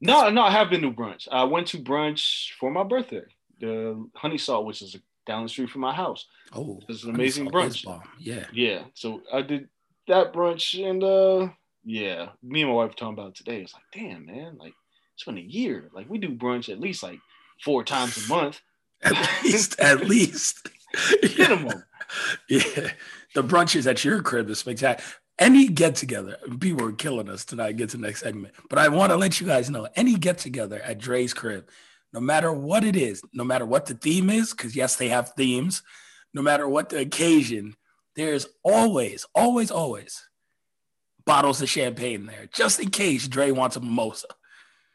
[0.00, 1.28] No, no, I have been to brunch.
[1.30, 3.22] I went to brunch for my birthday.
[3.60, 4.96] The Honey Salt, which is
[5.28, 6.26] down the street from my house.
[6.52, 7.86] Oh, it's an amazing brunch.
[8.18, 8.84] Yeah, yeah.
[8.94, 9.68] So I did
[10.08, 11.52] that brunch, and uh,
[11.84, 13.60] yeah, me and my wife talking about it today.
[13.60, 14.74] It's like, damn, man, like
[15.14, 15.90] it's been a year.
[15.94, 17.20] Like we do brunch at least like
[17.62, 18.60] four times a month.
[19.02, 20.70] At least, at least
[21.38, 21.84] minimum.
[22.48, 22.90] Yeah,
[23.34, 25.06] the brunches at your crib is spectacular.
[25.38, 27.76] Any get together, people are killing us tonight.
[27.76, 30.38] Get to the next segment, but I want to let you guys know any get
[30.38, 31.68] together at Dre's crib,
[32.12, 35.32] no matter what it is, no matter what the theme is, because yes, they have
[35.36, 35.82] themes.
[36.34, 37.74] No matter what the occasion,
[38.14, 40.28] there's always, always, always
[41.24, 44.28] bottles of champagne there, just in case Dre wants a mimosa.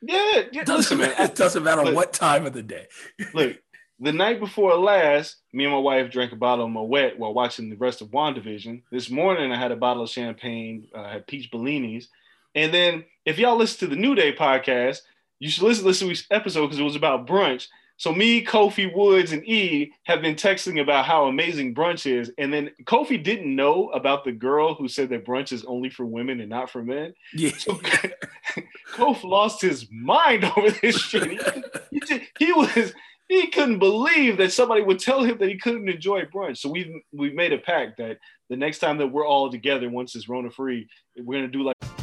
[0.01, 0.63] Yeah, yeah.
[0.63, 2.87] Doesn't, Listen, it doesn't matter look, what time of the day.
[3.33, 3.57] look,
[3.99, 7.69] the night before last, me and my wife drank a bottle of Moet while watching
[7.69, 8.81] the rest of WandaVision.
[8.91, 12.07] This morning, I had a bottle of champagne, uh, had peach Bellinis.
[12.55, 15.01] And then, if y'all listen to the New Day podcast,
[15.43, 17.67] you should listen, listen to each episode because it was about brunch.
[17.97, 22.31] So me, Kofi Woods, and E have been texting about how amazing brunch is.
[22.37, 26.05] And then Kofi didn't know about the girl who said that brunch is only for
[26.05, 27.13] women and not for men.
[27.33, 27.51] Yeah.
[27.57, 27.73] So
[28.93, 31.29] Kofi lost his mind over this shit.
[31.91, 32.93] He, he, he was
[33.27, 36.59] he couldn't believe that somebody would tell him that he couldn't enjoy brunch.
[36.59, 38.17] So we've we've made a pact that
[38.49, 40.87] the next time that we're all together, once it's Rona free,
[41.17, 42.02] we're gonna do like.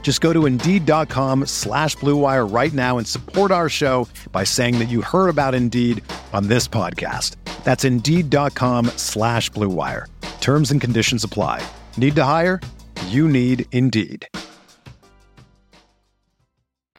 [0.00, 4.88] Just go to Indeed.com slash BlueWire right now and support our show by saying that
[4.88, 7.36] you heard about Indeed on this podcast.
[7.62, 10.06] That's Indeed.com slash BlueWire.
[10.40, 11.62] Terms and conditions apply.
[11.98, 12.62] Need to hire?
[13.08, 14.26] You need Indeed.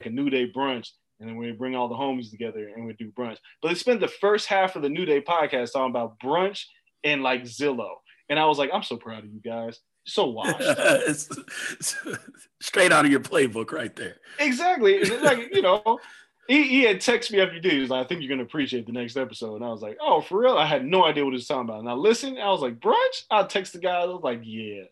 [0.05, 3.11] A New Day brunch and then we bring all the homies together and we do
[3.11, 3.37] brunch.
[3.61, 6.63] But they spent the first half of the New Day podcast talking about brunch
[7.03, 7.95] and like Zillow.
[8.29, 9.79] And I was like, I'm so proud of you guys.
[10.05, 10.61] So washed.
[12.61, 14.17] Straight out of your playbook right there.
[14.39, 15.03] Exactly.
[15.03, 15.99] Like, you know,
[16.47, 18.45] he, he had texted me after you He was like, I think you're going to
[18.45, 19.57] appreciate the next episode.
[19.57, 20.57] And I was like, oh, for real?
[20.57, 21.79] I had no idea what he was talking about.
[21.79, 22.39] And I listened.
[22.39, 23.23] I was like, brunch?
[23.29, 24.01] I text the guy.
[24.01, 24.83] I was like, yeah,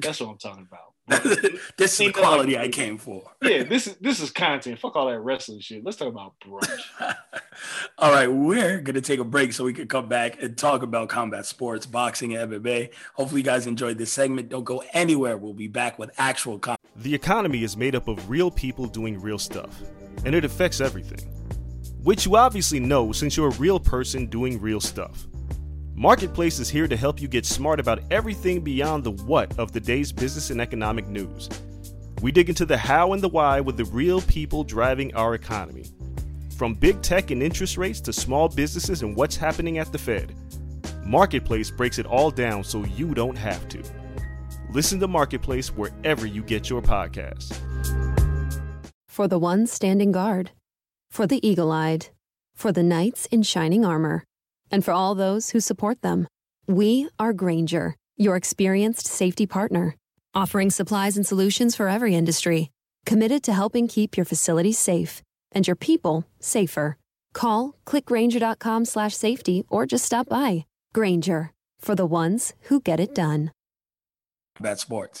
[0.00, 0.93] that's what I'm talking about.
[1.06, 3.30] This is the quality I came for.
[3.42, 4.78] yeah, this is this is content.
[4.78, 5.84] Fuck all that wrestling shit.
[5.84, 6.80] Let's talk about brunch.
[7.98, 11.10] all right, we're gonna take a break so we can come back and talk about
[11.10, 12.90] combat sports, boxing, and MMA.
[13.14, 14.48] Hopefully, you guys enjoyed this segment.
[14.48, 15.36] Don't go anywhere.
[15.36, 16.58] We'll be back with actual.
[16.58, 19.82] Com- the economy is made up of real people doing real stuff,
[20.24, 21.20] and it affects everything,
[22.02, 25.26] which you obviously know since you're a real person doing real stuff.
[25.96, 29.78] Marketplace is here to help you get smart about everything beyond the what of the
[29.78, 31.48] day's business and economic news.
[32.20, 35.84] We dig into the how and the why with the real people driving our economy.
[36.56, 40.34] From big tech and interest rates to small businesses and what's happening at the Fed.
[41.06, 43.80] Marketplace breaks it all down so you don't have to.
[44.70, 47.56] Listen to Marketplace wherever you get your podcasts.
[49.06, 50.50] For the ones standing guard,
[51.08, 52.08] for the eagle eyed,
[52.56, 54.24] for the knights in shining armor,
[54.70, 56.26] and for all those who support them,
[56.66, 59.96] we are Grainger, your experienced safety partner,
[60.34, 62.70] offering supplies and solutions for every industry,
[63.06, 66.96] committed to helping keep your facilities safe and your people safer.
[67.32, 70.64] Call clickgrainger.com slash safety or just stop by.
[70.94, 73.52] Grainger, for the ones who get it done.
[74.60, 75.20] Bad sports.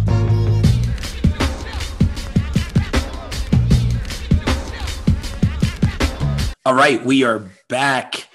[6.63, 8.27] All right, we are back.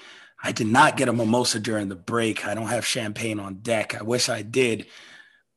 [0.43, 2.45] I did not get a mimosa during the break.
[2.45, 3.95] I don't have champagne on deck.
[3.95, 4.87] I wish I did.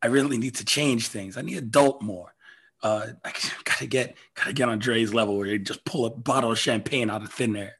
[0.00, 1.36] I really need to change things.
[1.36, 2.32] I need adult more.
[2.80, 3.32] Uh, I
[3.64, 7.10] gotta get gotta get on Dre's level where you just pull a bottle of champagne
[7.10, 7.74] out of thin air.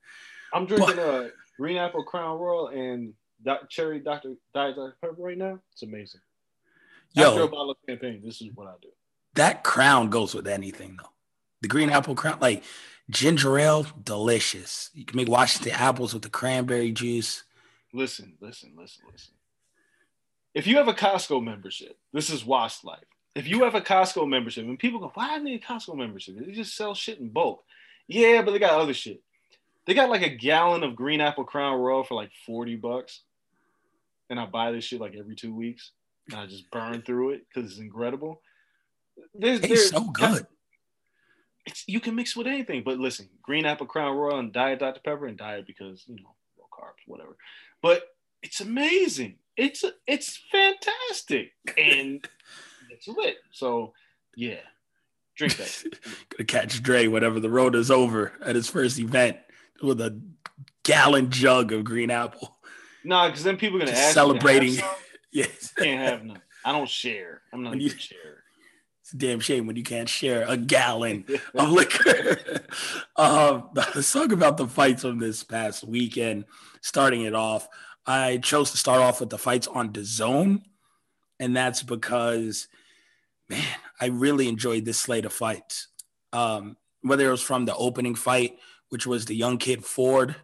[0.53, 3.15] I'm drinking a uh, green apple Crown Royal and
[3.45, 4.35] doc, cherry Dr.
[4.53, 4.97] Diet Dr.
[5.01, 5.61] Pepper right now.
[5.73, 6.21] It's amazing.
[7.13, 7.31] Yo.
[7.31, 8.89] After a bottle of champagne, this is what I do.
[9.35, 11.11] That crown goes with anything though.
[11.61, 12.65] The green apple crown, like
[13.11, 14.91] ginger ale, delicious.
[14.95, 17.45] You can make Washington apples with the cranberry juice.
[17.93, 19.35] Listen, listen, listen, listen.
[20.55, 23.05] If you have a Costco membership, this is Wasp Life.
[23.35, 25.97] If you have a Costco membership, and people go, why do I need a Costco
[25.97, 26.37] membership?
[26.39, 27.63] They just sell shit in bulk.
[28.09, 29.23] Yeah, but they got other shit.
[29.87, 33.23] They got like a gallon of green apple crown royal for like 40 bucks.
[34.29, 35.93] And I buy this shit like every two weeks.
[36.31, 38.41] And I just burn through it because it's incredible.
[39.35, 40.47] There's, It's so good.
[41.67, 42.83] It's, you can mix with anything.
[42.85, 45.01] But listen, green apple crown royal and diet Dr.
[45.05, 47.37] Pepper and diet because you know low carbs, whatever.
[47.83, 48.03] But
[48.43, 49.37] it's amazing.
[49.57, 52.27] It's it's fantastic and
[52.91, 53.37] it's lit.
[53.53, 53.93] So
[54.37, 54.61] yeah,
[55.37, 55.85] drink that.
[56.31, 59.37] Gonna catch Dre whenever the road is over at his first event
[59.83, 60.21] with a
[60.83, 62.57] gallon jug of green apple.
[63.05, 64.71] nah, because then people are gonna Just ask celebrating.
[64.71, 64.97] Me to have some.
[65.33, 65.73] Yes.
[65.79, 66.43] Can't have none.
[66.65, 67.43] I don't share.
[67.53, 68.40] I'm not a When you- good sharer.
[69.11, 72.39] It's a damn shame when you can't share a gallon of liquor.
[73.17, 76.45] um, let's talk about the fights from this past weekend.
[76.81, 77.69] Starting it off,
[78.07, 80.63] I chose to start off with the fights on DAZN,
[81.41, 82.69] and that's because,
[83.49, 83.65] man,
[84.01, 85.89] I really enjoyed this slate of fights.
[86.33, 88.59] Um, whether it was from the opening fight,
[88.91, 90.37] which was the young kid Ford,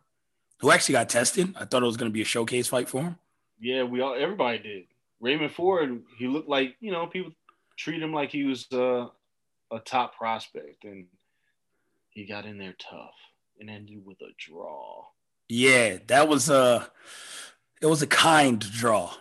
[0.58, 1.54] who actually got tested.
[1.56, 3.16] I thought it was going to be a showcase fight for him.
[3.60, 4.84] Yeah, we all everybody did.
[5.20, 7.30] Raymond Ford, he looked like you know people
[7.76, 9.08] treat him like he was uh,
[9.70, 11.06] a top prospect, and
[12.10, 13.14] he got in there tough
[13.60, 15.04] and ended with a draw.
[15.48, 16.90] Yeah, that was a
[17.80, 19.12] it was a kind draw.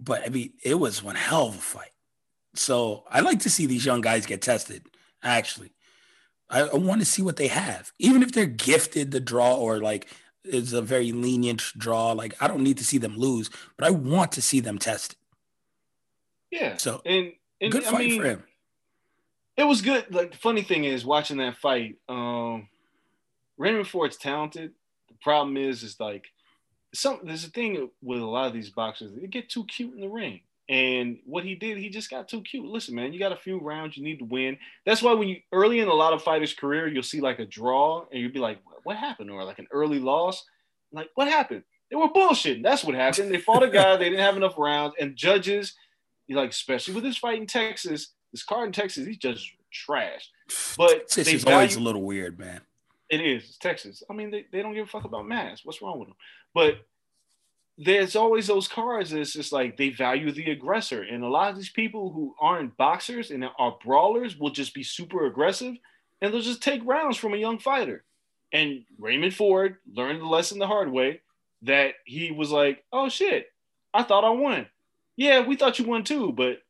[0.00, 1.92] But I mean, it was one hell of a fight.
[2.54, 4.86] So I like to see these young guys get tested,
[5.22, 5.72] actually.
[6.50, 7.92] I, I want to see what they have.
[7.98, 10.08] Even if they're gifted the draw or like
[10.44, 13.90] it's a very lenient draw, like I don't need to see them lose, but I
[13.90, 15.17] want to see them tested.
[16.50, 18.44] Yeah, So and, and good I fight mean, for him.
[19.56, 20.14] It was good.
[20.14, 21.96] Like the funny thing is watching that fight.
[22.08, 22.68] Um,
[23.58, 24.72] Raymond Ford's talented.
[25.08, 26.26] The problem is, is like
[26.94, 27.20] some.
[27.24, 29.12] There's a thing with a lot of these boxers.
[29.14, 30.40] They get too cute in the ring.
[30.70, 32.66] And what he did, he just got too cute.
[32.66, 34.58] Listen, man, you got a few rounds you need to win.
[34.84, 37.46] That's why when you early in a lot of fighters' career, you'll see like a
[37.46, 40.44] draw, and you'll be like, "What happened?" Or like an early loss.
[40.92, 41.64] Like, what happened?
[41.90, 42.62] They were bullshitting.
[42.62, 43.30] That's what happened.
[43.30, 43.96] They fought a guy.
[43.96, 45.74] they didn't have enough rounds, and judges,
[46.28, 50.30] like especially with this fight in Texas, this card in Texas, these just trash.
[50.76, 52.60] But This they is always a little weird, man.
[53.10, 53.44] it is.
[53.44, 54.02] It's Texas.
[54.10, 55.64] I mean, they, they don't give a fuck about masks.
[55.64, 56.16] What's wrong with them?
[56.54, 56.86] But
[57.78, 61.02] there's always those cards that's just like they value the aggressor.
[61.02, 64.82] And a lot of these people who aren't boxers and are brawlers will just be
[64.82, 65.76] super aggressive
[66.20, 68.04] and they'll just take rounds from a young fighter.
[68.52, 71.20] And Raymond Ford learned the lesson the hard way
[71.62, 73.46] that he was like, oh shit,
[73.94, 74.66] I thought I won.
[75.18, 76.62] Yeah, we thought you won too, but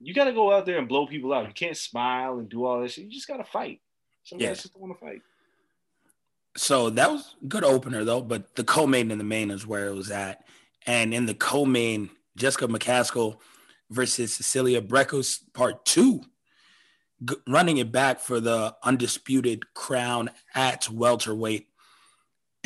[0.00, 1.46] you got to go out there and blow people out.
[1.46, 3.04] You can't smile and do all that shit.
[3.04, 3.80] You just got to fight.
[4.24, 4.48] Some Yeah.
[4.48, 5.20] guys just don't want to fight.
[6.56, 9.88] So that was a good opener though, but the co-main and the main is where
[9.88, 10.46] it was at.
[10.86, 13.38] And in the co-main, Jessica McCaskill
[13.90, 16.22] versus Cecilia Braekhus part two.
[17.24, 21.66] g- running it back for the undisputed crown at welterweight.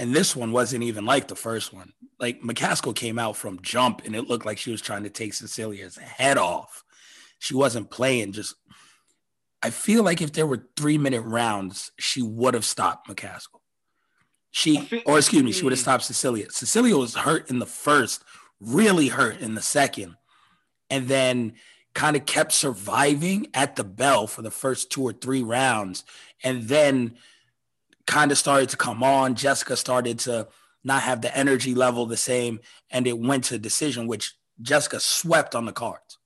[0.01, 1.93] And this one wasn't even like the first one.
[2.19, 5.35] Like McCaskill came out from jump and it looked like she was trying to take
[5.35, 6.83] Cecilia's head off.
[7.39, 8.55] She wasn't playing, just
[9.63, 13.61] I feel like if there were three minute rounds, she would have stopped McCaskill.
[14.51, 16.51] She, or excuse me, she would have stopped Cecilia.
[16.51, 18.25] Cecilia was hurt in the first,
[18.59, 20.17] really hurt in the second,
[20.89, 21.57] and then
[21.93, 26.05] kind of kept surviving at the bell for the first two or three rounds,
[26.43, 27.19] and then
[28.11, 29.37] kind of started to come on.
[29.37, 30.49] Jessica started to
[30.83, 32.59] not have the energy level the same,
[32.91, 36.19] and it went to decision, which Jessica swept on the cards.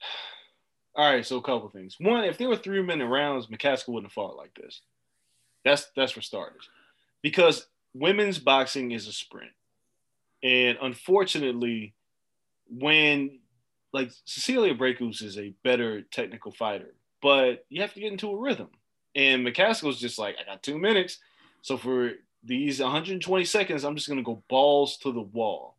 [0.94, 1.96] All right, so a couple things.
[1.98, 4.82] One, if there were three minute rounds, McCaskill wouldn't have fought like this.
[5.64, 6.68] That's that's for starters,
[7.22, 9.52] because women's boxing is a sprint,
[10.42, 11.94] and unfortunately,
[12.68, 13.38] when
[13.94, 18.38] like Cecilia Braekhus is a better technical fighter, but you have to get into a
[18.38, 18.70] rhythm,
[19.14, 21.18] and McCaskill's just like I got two minutes,
[21.62, 22.12] so for
[22.44, 25.74] these 120 seconds, I'm just gonna go balls to the wall,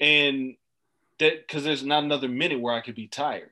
[0.00, 0.56] and
[1.18, 3.50] that because there's not another minute where I could be tired.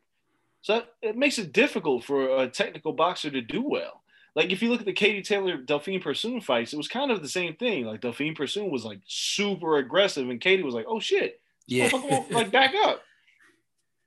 [0.63, 4.03] So that, it makes it difficult for a technical boxer to do well.
[4.35, 7.23] Like if you look at the Katie Taylor Delphine Persoon fights, it was kind of
[7.23, 7.85] the same thing.
[7.85, 11.91] Like Delphine Persoon was like super aggressive, and Katie was like, "Oh shit, Yeah.
[12.31, 13.03] like back up."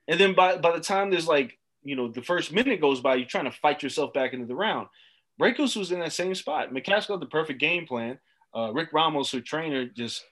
[0.07, 3.15] And then by by the time there's like you know the first minute goes by,
[3.15, 4.87] you're trying to fight yourself back into the round.
[5.39, 6.71] Braekhus was in that same spot.
[6.73, 8.19] McCaskill had the perfect game plan.
[8.55, 10.23] Uh, Rick Ramos, her trainer, just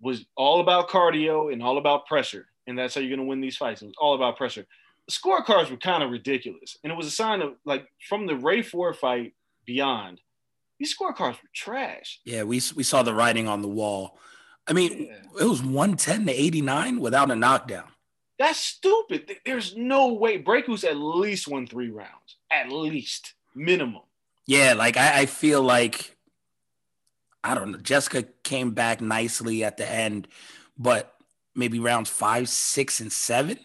[0.00, 3.40] was all about cardio and all about pressure, and that's how you're going to win
[3.40, 3.82] these fights.
[3.82, 4.66] It was all about pressure
[5.08, 6.76] the scorecards were kind of ridiculous.
[6.84, 9.34] And it was a sign of like from the Ray Ford fight
[9.64, 10.20] beyond,
[10.78, 12.20] these scorecards were trash.
[12.24, 14.18] Yeah, we we saw the writing on the wall.
[14.66, 15.44] I mean, Yeah.
[15.44, 17.88] it was 110 to 89 without a knockdown.
[18.38, 19.34] That's stupid.
[19.46, 20.40] There's no way.
[20.42, 24.02] Braekhus at least won three rounds, at least minimum.
[24.48, 26.16] Yeah, like I, I feel like
[27.44, 27.78] I don't know.
[27.78, 30.26] Jessica came back nicely at the end,
[30.78, 31.14] but
[31.54, 33.58] maybe rounds five, six, and seven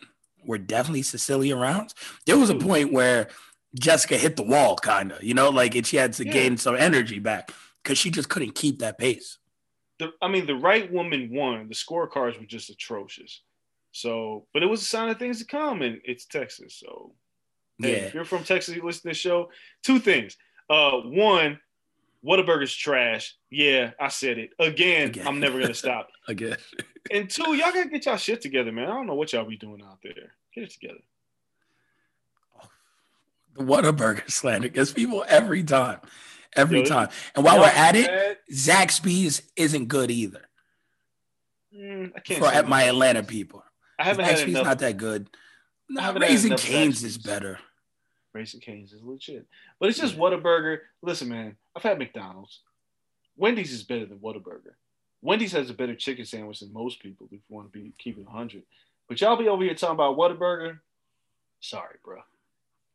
[0.45, 1.95] were definitely Cecilia rounds.
[2.25, 3.29] There was a point where
[3.79, 6.33] Jessica hit the wall, kind of, you know, like and she had to Yeah.
[6.33, 9.37] gain some energy back because she just couldn't keep that pace.
[9.99, 11.69] The, I mean, the right woman won.
[11.69, 13.41] The scorecards were just atrocious.
[13.93, 16.75] So, but it was a sign of things to come, and it's Texas.
[16.77, 17.15] So,
[17.79, 17.97] hey, Yeah.
[18.07, 19.49] if you're from Texas, you listen to this show.
[19.81, 20.35] Two things.
[20.73, 21.59] Uh, one,
[22.25, 23.35] Whataburger's trash.
[23.51, 25.09] Yeah, I said it again.
[25.09, 25.27] Again.
[25.27, 26.09] I'm never gonna stop.
[26.27, 26.55] Again.
[27.11, 28.85] And two, y'all gotta get y'all shit together, man.
[28.85, 30.31] I don't know what y'all be doing out there.
[30.55, 31.01] Get it together.
[33.55, 35.99] The Whataburger slander gets people every time.
[36.55, 37.09] Every Yo, time.
[37.35, 38.37] And while Y'all we're at it, bad?
[38.51, 40.41] Zaxby's isn't good either.
[41.75, 42.39] Mm, I can't.
[42.39, 42.83] For at my.
[42.83, 43.63] Atlanta people.
[43.99, 44.65] I haven't had Zaxby's enough.
[44.65, 45.29] not that good.
[45.89, 47.59] No, haven't Raising Canes is better.
[48.33, 49.45] Raising Canes is legit,
[49.79, 50.79] but it's just Whataburger.
[51.01, 52.59] Listen, man, I've had McDonald's.
[53.37, 54.73] Wendy's is better than Whataburger.
[55.21, 57.27] Wendy's has a better chicken sandwich than most people.
[57.27, 58.63] If you want to be keeping hundred,
[59.07, 60.79] but y'all be over here talking about Whataburger.
[61.61, 62.17] Sorry, bro.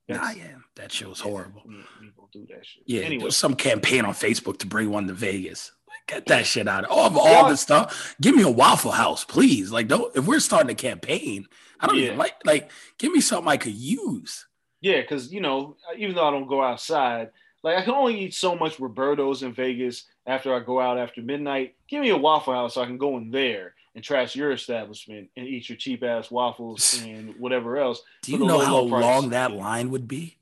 [0.08, 1.62] Nah, yeah, that shit was horrible.
[1.66, 2.82] We, we do that shit.
[2.86, 5.72] Yeah, there Anyway, was some campaign on Facebook to bring one to Vegas.
[6.06, 7.48] Get that shit out of all of all Yeah.
[7.50, 8.16] the stuff.
[8.18, 9.70] Give me a Waffle House, please.
[9.70, 11.46] Like, don't if we're starting a campaign,
[11.78, 12.06] I don't Yeah.
[12.06, 14.46] even like like give me something I could use.
[14.80, 17.30] Yeah, because you know, even though I don't go outside,
[17.62, 21.22] like I can only eat so much Roberto's in Vegas after I go out after
[21.22, 21.74] midnight.
[21.88, 25.28] Give me a Waffle House so I can go in there and trash your establishment
[25.36, 28.02] and eat your cheap ass waffles and whatever else.
[28.22, 29.02] Do you know how price.
[29.02, 30.36] long that line would be?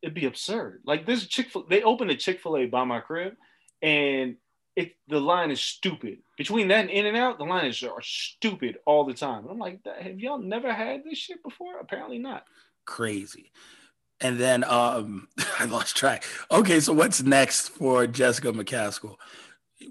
[0.00, 0.80] It'd be absurd.
[0.84, 3.34] Like this Chick fil they opened a Chick fil A by my crib,
[3.82, 4.36] and
[4.76, 6.18] it the line is stupid.
[6.38, 9.42] Between that and In and Out, the line is are stupid all the time.
[9.42, 11.78] And I'm like, have y'all never had this shit before?
[11.80, 12.44] Apparently not.
[12.86, 13.52] Crazy.
[14.20, 15.28] And then um
[15.58, 16.24] I lost track.
[16.50, 19.16] Okay, so what's next for Jessica McCaskill?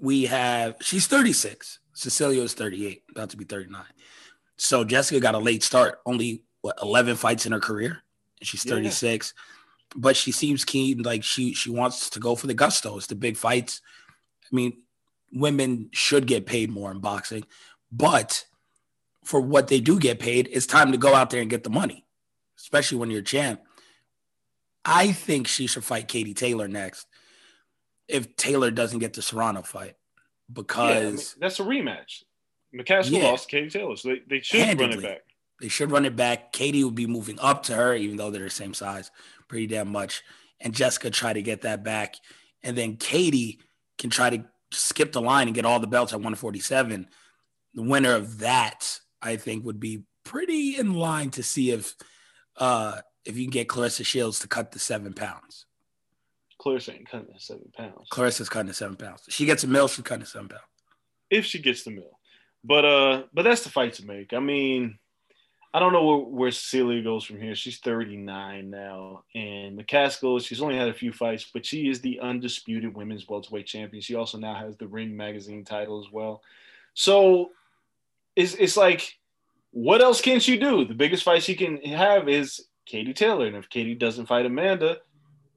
[0.02, 1.78] We have she's 36.
[1.92, 3.82] Cecilia is 38, about to be 39.
[4.58, 8.02] So Jessica got a late start, only what 11 fights in her career.
[8.40, 8.72] And she's Yeah.
[8.74, 9.32] 36.
[9.94, 12.96] But she seems keen, like she she wants to go for the gusto.
[12.96, 13.80] It's the big fights.
[14.50, 14.82] I mean,
[15.32, 17.44] women should get paid more in boxing,
[17.92, 18.44] but
[19.24, 21.70] for what they do get paid, it's time to go out there and get the
[21.70, 22.04] money,
[22.58, 23.60] especially when you're champ.
[24.84, 27.06] I think she should fight Katie Taylor next
[28.08, 29.94] if Taylor doesn't get the Serrano fight
[30.52, 32.22] because yeah, I mean, that's a rematch.
[32.74, 33.30] McCaskill Yeah.
[33.30, 35.22] lost to Katie Taylor, so they, they should run it back.
[35.60, 36.52] they should run it back.
[36.52, 39.10] Katie would be moving up to her, even though they're the same size,
[39.48, 40.22] pretty damn much.
[40.60, 42.16] And Jessica try to get that back.
[42.62, 43.60] And then Katie
[43.98, 47.08] can try to skip the line and get all the belts at 147.
[47.74, 51.94] The winner of that, I think, would be pretty in line to see if
[52.58, 55.66] uh if you can get Claressa Shields to cut the seven pounds.
[56.60, 58.08] Claressa ain't cutting the seven pounds.
[58.10, 59.22] Claressa's cutting the seven pounds.
[59.28, 60.62] She gets a mill, she's cutting the seven pounds.
[61.30, 62.18] if she gets the mill.
[62.64, 64.32] But uh, but that's the fight to make.
[64.32, 64.98] I mean,
[65.72, 67.54] I don't know where, where Cecilia goes from here.
[67.54, 72.18] She's 39 now, and McCaskill, she's only had a few fights, but she is the
[72.20, 74.00] undisputed women's welterweight champion.
[74.00, 76.42] She also now has the Ring magazine title as well.
[76.94, 77.50] So
[78.34, 79.18] it's it's like,
[79.76, 80.86] what else can she do?
[80.86, 84.96] The biggest fight she can have is Katie Taylor, and if Katie doesn't fight Amanda,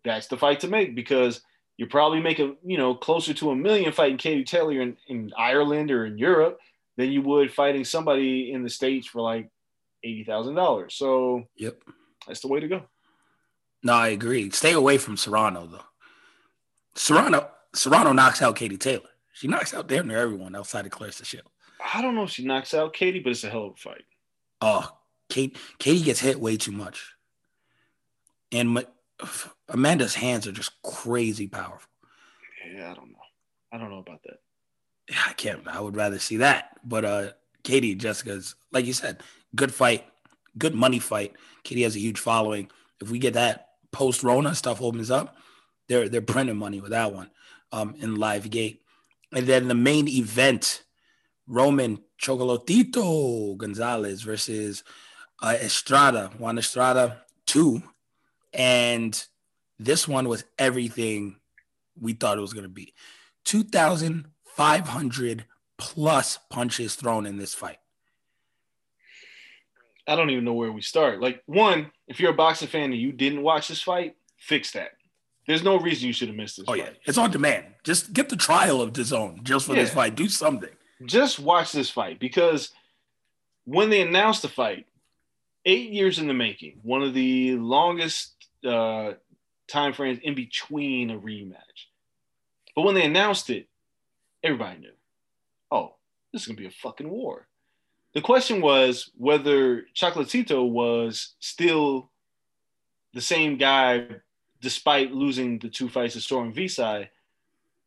[0.03, 1.39] that's the fight to make because
[1.78, 5.32] you're probably make a you know closer to a million fighting Katie Taylor in, in
[5.38, 6.59] Ireland or in Europe
[6.97, 9.49] than you would fighting somebody in the states for like
[10.03, 10.95] eighty thousand dollars.
[10.95, 11.82] So Yep.
[12.28, 12.82] that's the way to go.
[13.84, 14.49] No, I agree.
[14.49, 15.88] Stay away from Serrano though.
[16.93, 19.09] Serrano Serrano knocks out Katie Taylor.
[19.32, 21.47] She knocks out damn near everyone outside of Claressa Shield.
[21.94, 24.04] I don't know if she knocks out Katie, but it's a hell of a fight.
[24.62, 24.90] Oh,
[25.30, 27.14] Kate Katie gets hit way too much.
[28.52, 28.82] And Ma-
[29.70, 31.90] Amanda's hands are just crazy powerful.
[32.74, 33.18] Yeah, I don't know.
[33.72, 34.40] I don't know about that.
[35.10, 35.68] Yeah, I can't.
[35.68, 36.78] I would rather see that.
[36.84, 37.32] But uh
[37.64, 39.22] Katie Jessica's like you said,
[39.56, 40.06] good fight,
[40.58, 41.34] good money fight.
[41.64, 42.70] Katie has a huge following.
[43.02, 45.38] If we get that post Rona stuff opens up,
[45.88, 47.30] they're they're printing money with that one
[47.72, 48.82] um in live gate.
[49.32, 50.84] And then the main event,
[51.50, 54.84] Roman Chocolatito Gonzalez versus
[55.41, 57.82] uh, Estrada, Juan Estrada 2.
[58.54, 59.22] And
[59.80, 61.36] this one was everything
[62.00, 62.93] we thought it was going to be.
[63.45, 65.45] 2,500
[65.78, 67.78] plus punches thrown in this fight.
[70.08, 71.22] I don't even know where we start.
[71.22, 74.89] Like, one, if you're a boxing fan and you didn't watch this fight, fix that.
[75.47, 76.80] There's no reason you should have missed this Oh, fight.
[76.80, 76.89] yeah.
[77.06, 77.66] It's on demand.
[77.84, 80.16] Just get the trial of DAZN just for this fight.
[80.16, 80.70] Do something.
[81.06, 82.72] Just watch this fight because
[83.66, 84.88] when they announced the fight,
[85.66, 88.34] eight years in the making, one of the longest
[88.66, 89.14] uh,
[89.68, 91.88] time frames in between a rematch.
[92.76, 93.68] But when they announced it,
[94.43, 94.91] everybody knew,
[95.72, 95.95] oh,
[96.32, 97.47] this is gonna be a fucking war.
[98.14, 102.10] The question was whether Chocolatito was still
[103.14, 104.08] the same guy
[104.62, 107.08] despite losing the two fights to Sor Rungvisai,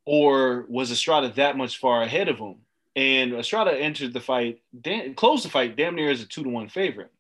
[0.04, 2.56] or was Estrada that much far ahead of him?
[2.95, 6.49] And Estrada entered the fight, damn, closed the fight damn near as a two to
[6.51, 7.11] one favorite.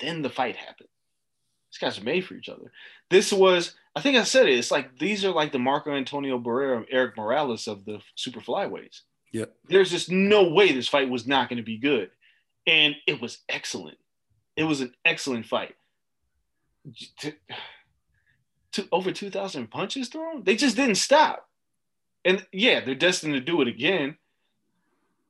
[0.00, 0.88] Then the fight happened.
[1.70, 2.70] These guys are made for each other.
[3.10, 4.58] This was, I think I said it.
[4.58, 9.00] It's like these are like the Marco Antonio Barrera, Erik Morales of the super flyweights.
[9.32, 9.54] Yep.
[9.68, 12.10] There's just no way this fight was not going to be good,
[12.66, 13.98] and it was excellent.
[14.56, 15.74] It was an excellent fight.
[17.18, 17.34] To,
[18.72, 21.48] to over two thousand punches thrown, they just didn't stop.
[22.24, 24.16] And yeah, they're destined to do it again.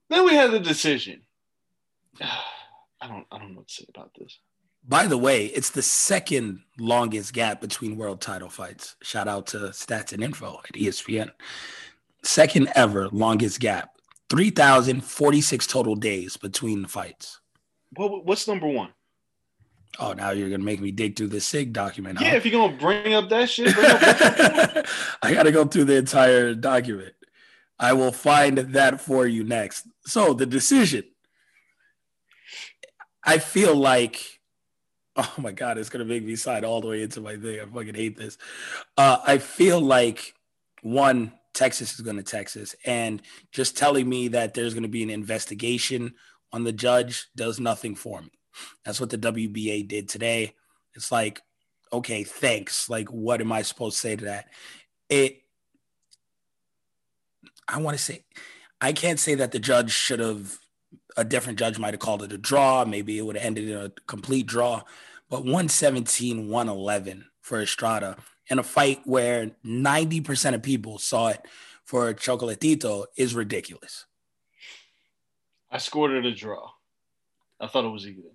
[0.09, 1.23] Then we had the decision.
[2.21, 4.39] I don't, I don't know what to say about this.
[4.87, 8.97] By the way, it's the second longest gap between world title fights.
[9.03, 11.31] Shout out to Stats and Info at ESPN.
[12.23, 13.91] Second ever longest gap.
[14.31, 17.41] 3,046 total days between the fights.
[17.95, 18.91] What, what's number one?
[19.99, 22.21] Oh, now you're going to make me dig through the SIG document.
[22.21, 22.37] Yeah, huh?
[22.37, 23.77] if you're gonna bring up that shit, up
[25.23, 27.15] I got to go through the entire document.
[27.79, 29.87] I will find that for you next.
[30.07, 31.05] So, the decision.
[33.25, 34.41] I feel like,
[35.17, 37.61] oh my God, it's to make me sign all the way into my thing.
[37.61, 38.39] I fucking hate this.
[38.97, 40.35] Uh, I feel like,
[40.83, 42.77] one, Texas is to Texas.
[42.85, 43.23] And
[43.53, 46.15] just telling me that there's to be an investigation
[46.53, 48.31] on the judge does nothing for me.
[48.85, 50.55] That's what the WBA did today.
[50.95, 51.41] It's like,
[51.93, 52.89] okay, thanks.
[52.89, 54.47] Like, what am I supposed to say to that?
[55.09, 55.43] It,
[57.69, 58.25] I want to say,
[58.81, 60.59] I can't say that the judge should have,
[61.17, 62.85] a different judge might have called it a draw.
[62.85, 64.83] Maybe it would have ended in a complete draw.
[65.29, 68.17] But 117, 111 for Estrada
[68.49, 71.43] in a fight where 90% of people saw it
[71.85, 74.07] for Chocolatito is ridiculous.
[75.71, 76.71] I scored it a draw.
[77.61, 78.31] I thought it was even.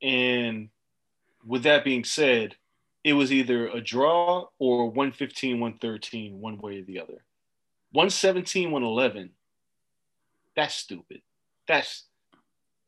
[0.00, 0.68] And
[1.44, 2.56] with that being said,
[3.02, 7.24] it was either a draw or 115, 113, one way or the other.
[7.94, 9.30] 117, 111,
[10.56, 11.22] that's stupid.
[11.68, 12.04] That's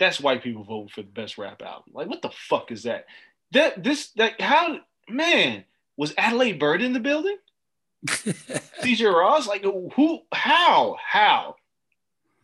[0.01, 1.93] that's white people voting for the best rap album.
[1.95, 3.07] Like, what the fuck is that?
[3.53, 5.65] That this that how man
[5.97, 7.37] was Adalaide Byrd in the building?
[8.07, 9.47] CJ Ross?
[9.47, 10.97] Like who how?
[11.01, 11.55] How?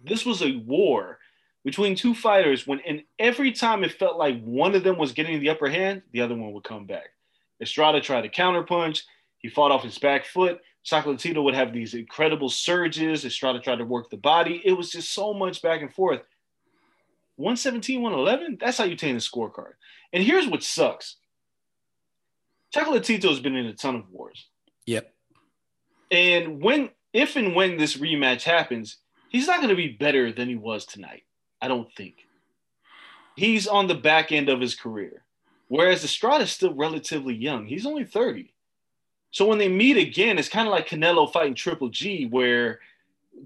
[0.05, 1.19] This was a war
[1.65, 5.41] between two fighters when and every time it felt like one of them was getting
[5.41, 7.11] the upper hand, the other one would come back.
[7.61, 9.03] Estrada tried to counterpunch.
[9.39, 10.61] He fought off his back foot.
[10.85, 13.25] Chocolatito would have these incredible surges.
[13.25, 14.61] Estrada tried to work the body.
[14.65, 16.23] It was just so much back and forth.
[17.37, 19.73] 117, 111, that's how you take the scorecard.
[20.13, 21.17] And here's what sucks.
[22.75, 24.47] Chocolatito's been in a ton of wars.
[24.87, 25.13] Yep.
[26.11, 30.49] And when, if and when this rematch happens, he's not going to be better than
[30.49, 31.23] he was tonight.
[31.61, 32.27] I don't think.
[33.37, 35.25] He's on the back end of his career,
[35.69, 37.67] whereas Estrada's still relatively young.
[37.67, 38.53] He's only 30.
[39.33, 42.81] So when they meet again, it's kind of like Canelo fighting Triple G, where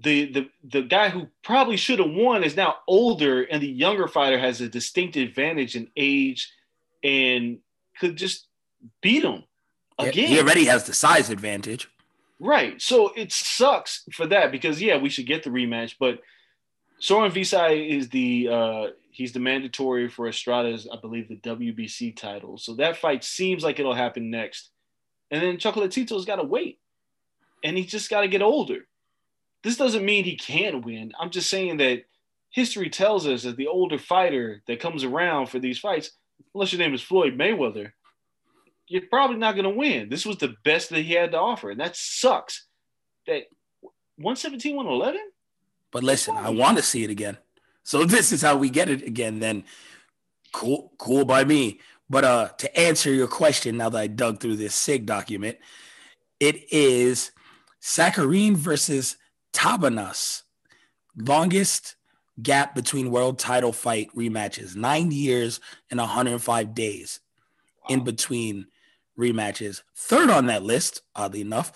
[0.03, 4.07] the the the guy who probably should have won is now older, and the younger
[4.07, 6.51] fighter has a distinct advantage in age
[7.03, 7.59] and
[7.99, 8.47] could just
[9.01, 9.43] beat him
[9.97, 10.27] again.
[10.27, 11.89] He already has the size advantage.
[12.39, 12.79] Right.
[12.81, 16.21] So it sucks for that because yeah, we should get the rematch, but
[16.99, 22.57] Sor Rungvisai is the uh he's the mandatory for Estrada's, I believe, the WBC title.
[22.57, 24.69] So that fight seems like it'll happen next.
[25.31, 26.79] And then Chocolatito's gotta wait.
[27.63, 28.87] And he's just gotta get older.
[29.63, 31.11] This doesn't mean he can't win.
[31.19, 32.03] I'm just saying that
[32.49, 36.11] history tells us that the older fighter that comes around for these fights,
[36.53, 37.91] unless your name is Floyd Mayweather,
[38.87, 40.09] you're probably not going to win.
[40.09, 42.67] This was the best that he had to offer, and that sucks.
[43.25, 43.43] That
[44.15, 45.21] 117, 111?
[45.91, 47.37] But listen, I want to see it again.
[47.83, 49.63] So this is how we get it again, then
[50.53, 51.79] cool, cool by me.
[52.09, 55.57] But uh, to answer your question, now that I dug through this SIG document,
[56.39, 57.31] it is
[57.81, 59.17] Sakharine versus
[59.53, 60.43] Tabanas,
[61.17, 61.95] longest
[62.41, 67.19] gap between world title fight rematches, nine years and 105 days
[67.89, 68.67] in between
[69.17, 69.81] rematches.
[69.95, 71.71] Third on that list, oddly enough,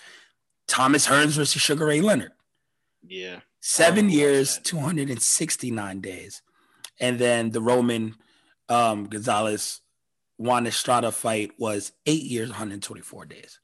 [0.68, 2.32] Thomas Hearns versus Sugar Ray Leonard.
[3.06, 3.40] Yeah.
[3.60, 6.42] Seven years, 269 days.
[7.00, 8.14] And then the Roman
[8.68, 9.80] um, Gonzalez
[10.42, 13.60] Juan Estrada fight was eight years, 124 days.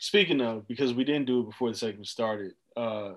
[0.00, 3.12] Speaking of, because we didn't do it before the segment started, uh,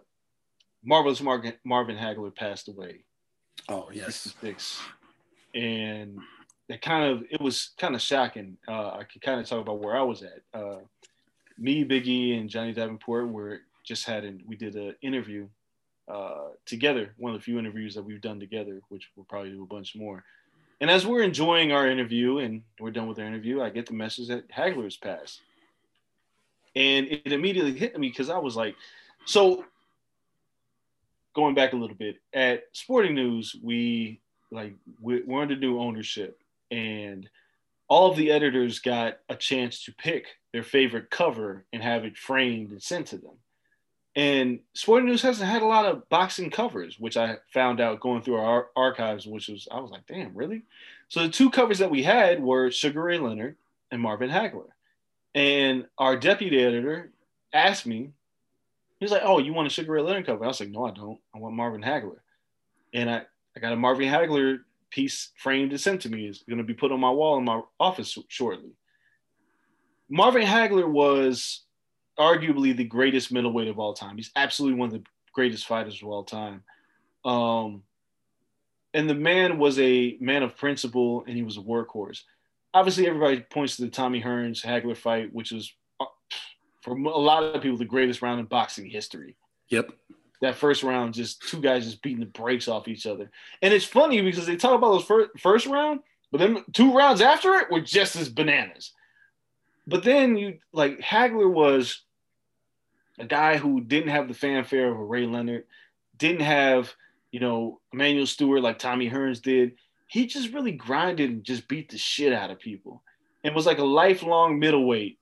[0.84, 3.04] Marvelous Mar- Marvin Hagler passed away.
[3.68, 4.16] Oh, yes.
[4.16, 4.80] 66.
[5.56, 6.20] And
[6.70, 8.58] it kind of it was kind of shocking.
[8.68, 10.42] Uh, I could kind of talk about where I was at.
[10.54, 10.78] Uh,
[11.58, 15.48] me, Biggie, and Johnny Davenport were just had an, we did an interview
[16.08, 19.64] uh, together, one of the few interviews that we've done together, which we'll probably do
[19.64, 20.24] a bunch more.
[20.82, 23.94] And as we're enjoying our interview and we're done with our interview, I get the
[23.94, 25.42] message that Hagler has passed.
[26.76, 28.76] And it immediately hit me because I was like,
[29.26, 29.66] so
[31.34, 34.22] going back a little bit at Sporting News, we
[34.52, 37.30] like we- we're under new ownership, and
[37.88, 42.18] all of the editors got a chance to pick their favorite cover and have it
[42.18, 43.38] framed and sent to them.
[44.16, 48.22] And Sporting News hasn't had a lot of boxing covers, which I found out going
[48.22, 50.64] through our archives, which was I was like, damn, really?
[51.10, 53.56] So the two covers that we had were Sugar Ray Leonard
[53.92, 54.70] and Marvin Hagler.
[55.36, 57.12] And our deputy editor
[57.54, 58.12] asked me,
[59.00, 60.44] he was like, Oh, you want a Sugar Ray Leonard cover?
[60.44, 61.20] I was like, No, I don't.
[61.34, 62.20] I want Marvin Hagler.
[62.94, 63.24] And I,
[63.56, 66.28] I got a Marvin Hagler piece framed and sent to me.
[66.28, 68.72] It's going to be put on my wall in my office shortly.
[70.10, 71.62] Marvin Hagler was
[72.20, 74.18] arguably the greatest middleweight of all time.
[74.18, 75.04] He's absolutely one of the
[75.34, 76.64] greatest fighters of all time.
[77.24, 77.84] Um,
[78.94, 82.24] and the man was a man of principle and he was a workhorse.
[82.74, 86.06] Obviously, everybody points to the Tommy Hearns Hagler fight, which was uh,
[86.82, 89.36] for a lot of people the greatest round in boxing history.
[89.70, 89.92] Yep.
[90.42, 93.30] That first round, just two guys just beating the brakes off each other.
[93.62, 96.02] And it's funny because they talk about those first, first round,
[96.32, 98.94] but then two rounds after it were just as bananas.
[99.88, 102.04] But then you like Hagler was
[103.20, 105.66] a guy who didn't have the fanfare of a Ray Leonard,
[106.18, 106.94] didn't have,
[107.32, 109.74] you know, Emanuel Steward like Tommy Hearns did.
[110.08, 113.04] He just really grinded and just beat the shit out of people
[113.44, 115.20] and was like a lifelong middleweight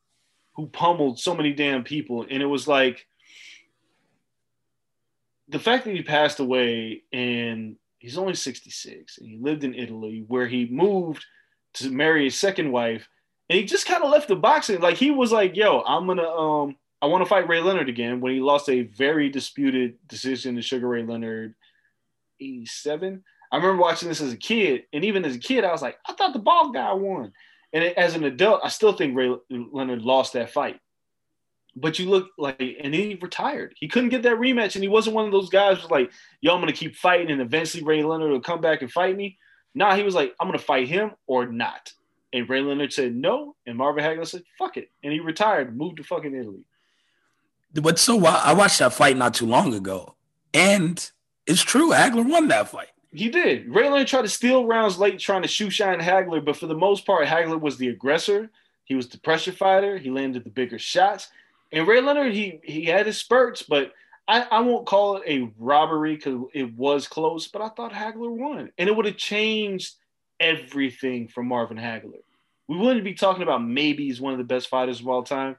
[0.56, 2.26] who pummeled so many damn people.
[2.30, 3.06] And it was like
[5.50, 10.24] the fact that he passed away and he's only 66 and he lived in Italy
[10.28, 11.26] where he moved
[11.76, 13.08] to marry his second wife
[13.50, 16.28] and he just kind of left the boxing like he was like yo I'm gonna
[16.28, 20.56] um I want to fight Ray Leonard again when he lost a very disputed decision
[20.56, 21.56] to Sugar Ray Leonard
[22.40, 25.82] 87 I remember watching this as a kid and even as a kid I was
[25.82, 27.34] like I thought the bald guy won
[27.74, 30.80] and as an adult I still think Ray Leonard lost that fight
[31.80, 33.76] but you look like, and he retired.
[33.78, 36.54] He couldn't get that rematch, and he wasn't one of those guys who's like, "Yo,
[36.54, 39.38] I'm gonna keep fighting, and eventually Ray Leonard will come back and fight me."
[39.76, 41.94] Nah, he was like, "I'm gonna fight him or not."
[42.34, 45.98] And Ray Leonard said no, and Marvin Hagler said, "Fuck it," and he retired, moved
[45.98, 46.66] to fucking Italy.
[47.80, 48.42] What's so wild?
[48.44, 50.16] I watched that fight not too long ago,
[50.54, 51.10] and
[51.46, 51.92] it's true.
[51.92, 52.88] Hagler won that fight.
[53.14, 53.70] He did.
[53.74, 56.76] Ray Leonard tried to steal rounds late, trying to shoe shine Hagler, but for the
[56.76, 58.50] most part, Hagler was the aggressor.
[58.86, 59.98] He was the pressure fighter.
[59.98, 61.30] He landed the bigger shots.
[61.72, 63.94] And Ray Leonard, he he had his spurts, but
[64.28, 67.48] I, I won't call it a robbery because it was close.
[67.48, 69.96] But I thought Hagler won, and it would have changed
[70.40, 72.22] everything for Marvin Hagler.
[72.68, 75.58] we wouldn't be talking about maybe he's one of the best fighters of all time.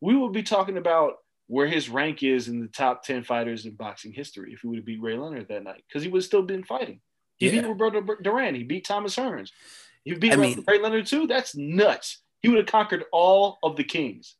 [0.00, 3.74] We would be talking about where his rank is in the top 10 fighters in
[3.74, 6.24] boxing history if he would have beat Ray Leonard that night because he would have
[6.26, 7.00] still been fighting.
[7.38, 7.62] He Yeah.
[7.62, 8.54] beat Roberto Duran.
[8.54, 9.50] He beat Thomas Hearns.
[10.04, 11.26] He beat I Ray, mean- Ray Leonard too.
[11.26, 12.22] That's nuts.
[12.40, 14.36] He would have conquered all of the kings.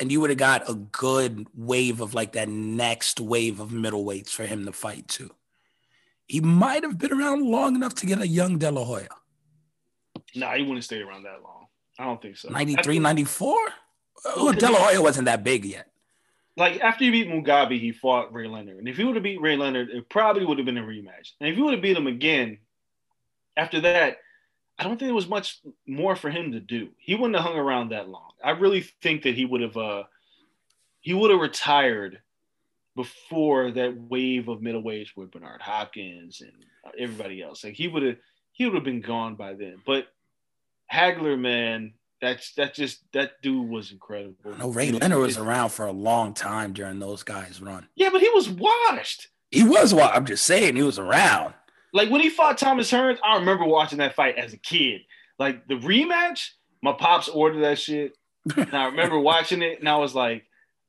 [0.00, 4.30] and you would have got a good wave of like that next wave of middleweights
[4.30, 5.30] for him to fight too.
[6.26, 9.06] He might have been around long enough to get a young De La Hoya.
[10.34, 11.66] Nah, he wouldn't stay around that long.
[11.98, 12.48] I don't think so.
[12.48, 13.56] 93, think- 94?
[14.24, 15.88] Well, De La Hoya wasn't that big yet.
[16.56, 18.78] like after you beat Mugabi, he fought Ray Leonard.
[18.78, 21.32] And if he would have beat Ray Leonard, it probably would have been a rematch.
[21.40, 22.58] And if you would have beat him again,
[23.56, 24.18] after that,
[24.78, 26.90] I don't think there was much more for him to do.
[26.98, 28.30] He wouldn't have hung around that long.
[28.42, 30.04] I really think that he would have uh
[31.00, 32.20] he would have retired
[32.96, 36.52] before that wave of middleweights with Bernard Hopkins and
[36.86, 37.64] uh, everybody else.
[37.64, 38.16] Like he would have
[38.52, 39.76] he would have been gone by then.
[39.84, 40.08] But
[40.92, 44.56] Hagler, man, that's that just that dude was incredible.
[44.56, 47.88] No, Ray Leonard was around for a long time during those guys' run.
[47.96, 49.28] Yeah, but he was washed.
[49.50, 50.14] He was washed.
[50.14, 51.52] I'm just saying, he was around.
[51.92, 55.02] Like when he fought Thomas Hearns, I remember watching that fight as a kid.
[55.38, 56.50] Like the rematch,
[56.80, 58.16] my pops ordered that shit.
[58.56, 60.44] And I remember watching it and I was like,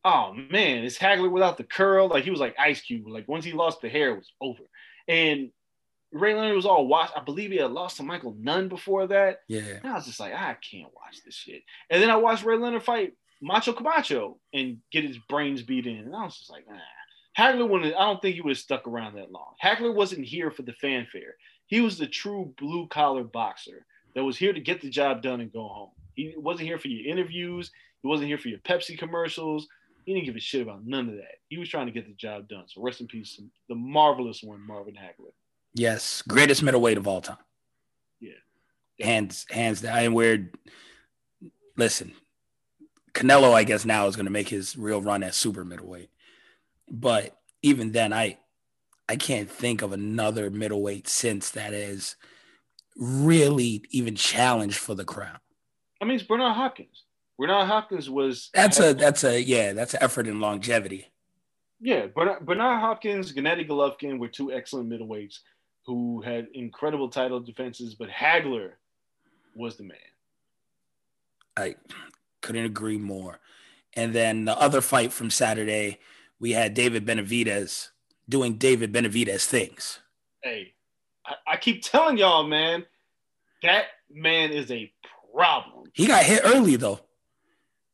[0.06, 2.10] oh man, it's Hagler without the curl.
[2.10, 3.08] Like he was like Ice Cube.
[3.08, 4.64] Like once he lost the hair, it was over.
[5.08, 5.50] And
[6.14, 7.14] Ray Leonard was all washed.
[7.16, 9.40] I believe he had lost to Michael Nunn before that.
[9.48, 9.62] Yeah.
[9.62, 11.64] And I was just like, ah, I can't watch this shit.
[11.90, 15.98] And then I watched Ray Leonard fight Macho Camacho and get his brains beat in.
[15.98, 16.78] And I was just like, nah.
[17.38, 19.56] Hagler wouldn't, I don't think he would have stuck around that long.
[19.62, 21.36] Hagler wasn't here for the fanfare.
[21.66, 25.42] He was the true blue collar boxer that was here to get the job done
[25.42, 25.90] and go home.
[26.14, 27.72] He wasn't here for your interviews.
[28.04, 29.68] He wasn't here for your Pepsi commercials.
[30.06, 31.40] He didn't give a shit about none of that.
[31.50, 32.66] He was trying to get the job done.
[32.68, 35.32] So rest in peace, the marvelous one, Marvin Hagler.
[35.74, 37.38] Yes, greatest middleweight of all time.
[38.20, 38.32] Yeah.
[39.02, 39.98] Hands hands down.
[39.98, 40.52] And we're
[41.76, 42.14] listen,
[43.14, 46.10] Canelo, I guess now is gonna make his real run at super middleweight.
[46.90, 48.38] But even then, I
[49.10, 52.16] I can't think of another middleweight since that is
[52.96, 55.40] really even challenged for the crown.
[56.02, 57.04] I mean, it's Bernard Hopkins.
[57.38, 61.08] Bernard Hopkins was That's a that's a yeah, that's an effort in longevity.
[61.80, 65.40] Yeah, Bernard, Bernard Hopkins, Gennady Golovkin were two excellent middleweights
[65.86, 68.72] who had incredible title defenses, but Hagler
[69.56, 69.98] was the man.
[71.58, 71.76] I
[72.42, 73.40] couldn't agree more.
[73.96, 76.00] And then the other fight from Saturday,
[76.40, 77.90] we had David Benavidez
[78.28, 80.00] doing David Benavidez things.
[80.42, 80.74] Hey,
[81.26, 82.86] I, I keep telling y'all, man,
[83.62, 84.92] that man is a
[85.34, 85.92] problem.
[85.94, 87.02] He got hit early though.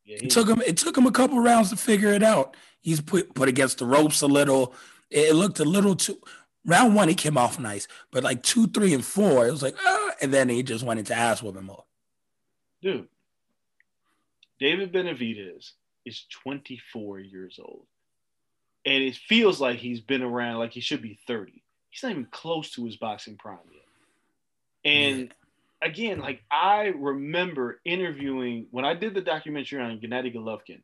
[0.05, 2.55] Yeah, It took him it took him a couple rounds to figure it out.
[2.81, 4.73] He's put put against the ropes a little.
[5.09, 6.19] It looked a little too
[6.65, 9.75] round one he came off nice, but like two, three, and four, it was like
[9.83, 11.81] ah, and then he just went into ass whooping mode.
[12.81, 13.07] dude.
[14.59, 15.71] David Benavidez
[16.05, 17.85] is 24 years old,
[18.85, 21.63] and it feels like he's been around like he should be 30.
[21.89, 24.91] He's not even close to his boxing prime yet.
[24.91, 25.33] And
[25.81, 30.81] again, like I remember interviewing when I did the documentary on Gennady Golovkin,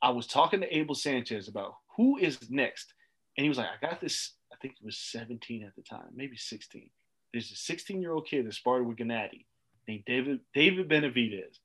[0.00, 2.92] I was talking to Abel Sanchez about who is next,
[3.36, 4.32] and he was like, "I got this.
[4.62, 6.88] Think he was 17 at the time, maybe 16.
[7.32, 9.44] There's a 16 year old kid that sparred with Gennady
[9.88, 11.58] named David David Benavidez."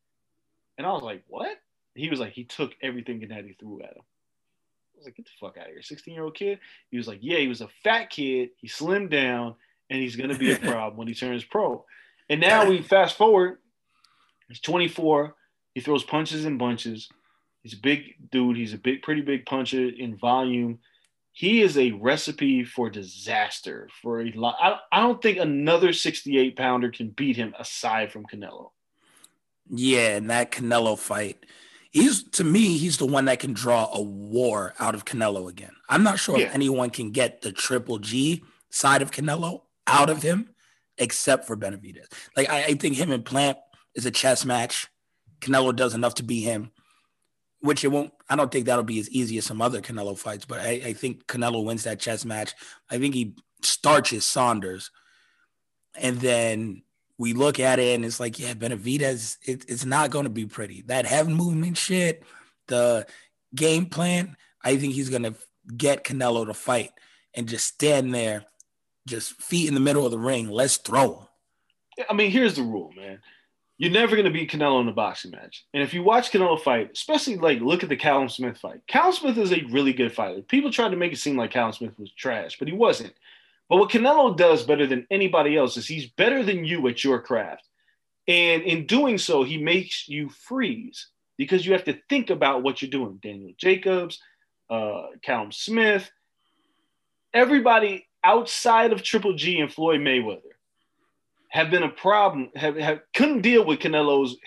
[0.78, 1.58] And I was like, what?
[1.95, 4.04] He was like, he took everything Gennady threw at him.
[4.04, 5.82] I was like, get the fuck out of here.
[5.82, 6.60] 16 year old kid.
[6.91, 8.50] He was like, yeah, he was a fat kid.
[8.58, 9.56] He slimmed down
[9.90, 11.86] and he's going to be a problem when he turns pro.
[12.30, 13.57] And now we fast forward.
[14.48, 15.36] He's 24.
[15.74, 17.10] He throws punches and bunches.
[17.64, 18.57] He's a big dude.
[18.57, 20.80] He's a big, pretty big puncher in volume.
[21.38, 23.89] He is a recipe for disaster.
[24.01, 28.26] For a lot, I, I don't think another 68 pounder can beat him aside from
[28.26, 28.72] Canelo.
[29.69, 31.45] Yeah, and that Canelo fight,
[31.91, 35.73] he's to me, he's the one that can draw a war out of Canelo again.
[35.88, 36.47] I'm not sure Yeah.
[36.47, 40.49] if anyone can get the triple G side of Canelo out of him
[40.97, 42.07] except for Benavidez.
[42.35, 43.59] Like I, I think him and Plant
[43.93, 44.88] is a chess match.
[45.41, 46.72] Canelo does enough to beat him,
[47.62, 48.14] which it won't.
[48.30, 50.94] I don't think that'll be as easy as some other Canelo fights, but I, I
[50.94, 52.54] think Canelo wins that chess match.
[52.90, 54.92] I think he starches Saunders,
[55.96, 56.84] and then
[57.18, 60.46] we look at it and it's like, yeah, Benavidez, it, it's not going to be
[60.46, 60.84] pretty.
[60.84, 62.24] That head movement shit,
[62.68, 63.08] the
[63.56, 65.34] game plan, I think he's going to
[65.76, 66.92] get Canelo to fight
[67.34, 68.46] and just stand there,
[69.08, 70.50] just feet in the middle of the ring.
[70.50, 71.28] Let's throw
[71.98, 72.06] him.
[72.10, 73.20] I mean, here's the rule, man.
[73.78, 75.66] You're never going to beat Canelo in a boxing match.
[75.74, 79.14] And if you watch Canelo fight, especially like look at the Callum Smith fight, Callum
[79.14, 80.41] Smith is a really good fighter.
[80.41, 83.14] People tried to make it seem like Callum Smith was trash, but he wasn't.
[83.70, 87.20] But what Canelo does better than anybody else is he's better than you at your
[87.20, 87.68] craft.
[88.28, 92.82] And in doing so, he makes you freeze because you have to think about what
[92.82, 93.20] you're doing.
[93.22, 94.20] Daniel Jacobs,
[94.70, 96.10] uh, Callum Smith,
[97.32, 100.57] everybody outside of Triple G and Floyd Mayweather
[101.49, 104.38] have been a problem, have, have couldn't deal with Canelo's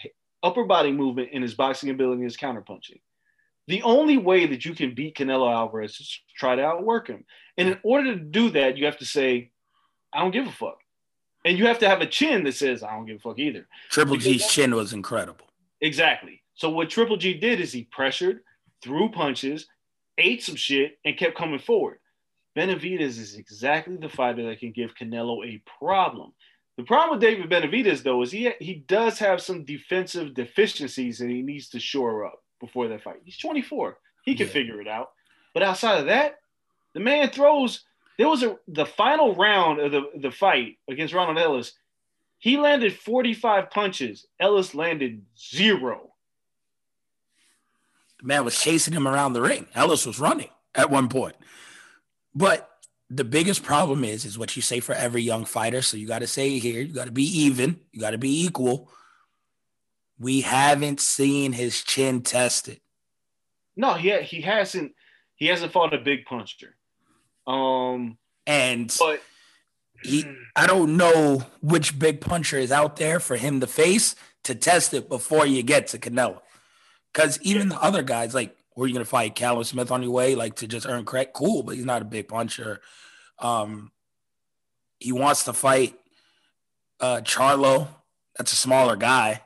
[0.43, 3.01] upper body movement and his boxing ability and his counterpunching.
[3.69, 7.25] The only way that you can beat Canelo Alvarez is to try to outwork him.
[7.57, 9.53] And in order to do that, you have to say,
[10.13, 10.79] I don't give a fuck.
[11.45, 13.67] And you have to have a chin that says, I don't give a fuck either.
[13.91, 15.47] Triple G's chin was incredible.
[15.81, 16.43] Exactly.
[16.55, 18.41] So what Triple G did is he pressured,
[18.83, 19.67] threw punches,
[20.19, 21.99] ate some shit, and kept coming forward.
[22.57, 26.33] Benavidez is exactly the fighter that can give Canelo a problem.
[26.81, 31.29] The problem with David Benavidez, though, is he he does have some defensive deficiencies that
[31.29, 33.21] he needs to shore up before that fight.
[33.23, 33.99] He's 24.
[34.25, 34.53] He can Yeah.
[34.55, 35.11] figure it out.
[35.53, 36.41] But outside of that,
[36.95, 37.85] the man throws.
[38.17, 41.73] There was a the final round of the, the fight against Ronald Ellis.
[42.39, 44.27] He landed 45 punches.
[44.39, 46.15] Ellis landed zero.
[48.21, 49.67] The man was chasing him around the ring.
[49.75, 51.37] Ellis was running at one point.
[52.35, 52.70] But
[53.11, 55.83] the biggest problem is, is what you say for every young fighter.
[55.83, 58.45] So you got to say here, you got to be even, you got to be
[58.45, 58.89] equal.
[60.19, 62.81] We haven't seen his chin tested.
[63.77, 64.93] No, he he hasn't
[65.35, 66.77] he hasn't fought a big puncher.
[67.47, 69.23] Um, And but
[70.03, 70.25] he,
[70.57, 74.15] I don't know which big puncher is out there for him to face
[74.45, 76.41] to test it before you get to Canelo.
[77.13, 80.13] Because even the other guys, like, were you going to fight Callum Smith on your
[80.13, 81.35] way, like to just earn credit?
[81.35, 82.81] Cool, but he's not a big puncher.
[83.39, 83.93] Um,
[84.99, 85.99] he wants to fight
[86.99, 87.89] uh, Charlo.
[88.39, 89.43] That's a smaller guy.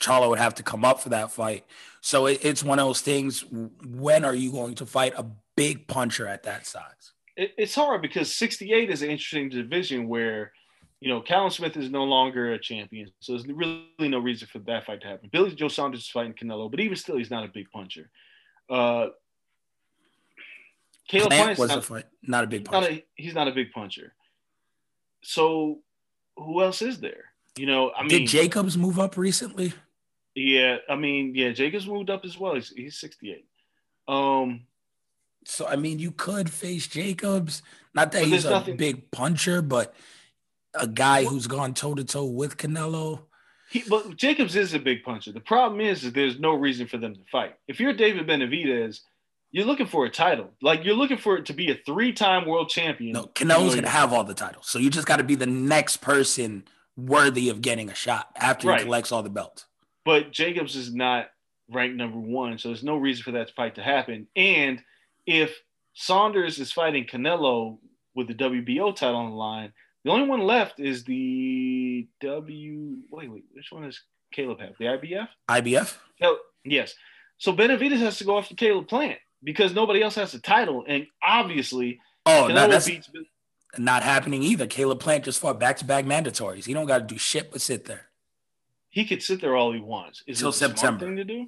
[0.00, 1.64] Charlo would have to come up for that fight.
[2.00, 3.44] So it, it's one of those things.
[3.50, 5.24] When are you going to fight a
[5.54, 7.12] big puncher at that size?
[7.38, 10.52] it, it's hard because 68 is an interesting division where,
[11.00, 13.10] you know, Callum Smith is no longer a champion.
[13.20, 15.28] So there's really no reason for that fight to happen.
[15.32, 18.10] Billy Joe Saunders is fighting Canelo, but even still, he's not a big puncher.
[18.68, 19.08] Uh,
[21.08, 22.92] Caleb Plant was not, a fight, not a big he's not puncher.
[22.98, 24.12] a, he's not a big puncher.
[25.22, 25.78] So
[26.36, 27.24] who else is there?
[27.56, 29.72] You know, I mean, Did Jacobs move up recently?
[30.34, 32.54] yeah, I mean, yeah, Jacobs moved up as well.
[32.54, 33.44] He's, he's 68.
[34.06, 34.66] Um,
[35.44, 37.62] So I mean, you could face Jacobs.
[37.94, 39.94] Not that he's a nothing- big puncher, but
[40.74, 43.20] a guy who's gone toe to toe with Canelo.
[43.70, 45.32] He, but Jacobs is a big puncher.
[45.32, 47.54] The problem is, is there's no reason for them to fight.
[47.66, 49.00] If you're David Benavidez,
[49.50, 50.50] you're looking for a title.
[50.62, 53.12] Like you're looking for it to be a three-time world champion.
[53.12, 55.98] No, Canelo's gonna have all the titles, so you just got to be the next
[55.98, 56.64] person
[56.96, 58.80] worthy of getting a shot after Right.
[58.80, 59.66] he collects all the belts.
[60.04, 61.28] But Jacobs is not
[61.70, 64.26] ranked number one, so there's no reason for that fight to happen.
[64.34, 64.82] And
[65.26, 65.54] if
[65.92, 67.78] Saunders is fighting Canelo
[68.14, 69.72] with the WBO title on the line,
[70.04, 72.96] the only one left is the W.
[73.10, 74.00] Wait, wait, which one is
[74.32, 74.74] Caleb have?
[74.78, 75.28] The IBF?
[75.48, 75.96] IBF.
[76.20, 76.94] No, yes.
[77.38, 81.06] So Benavidez has to go after Caleb Plant because nobody else has the title, and
[81.22, 83.08] obviously Oh, no, that's beats.
[83.78, 84.66] not happening either.
[84.66, 86.64] Caleb Plant just fought back to back mandatories.
[86.66, 88.06] He don't got to do shit but sit there.
[88.90, 90.22] He could sit there all he wants.
[90.26, 91.06] Is Till it the smart September.
[91.06, 91.46] thing to do?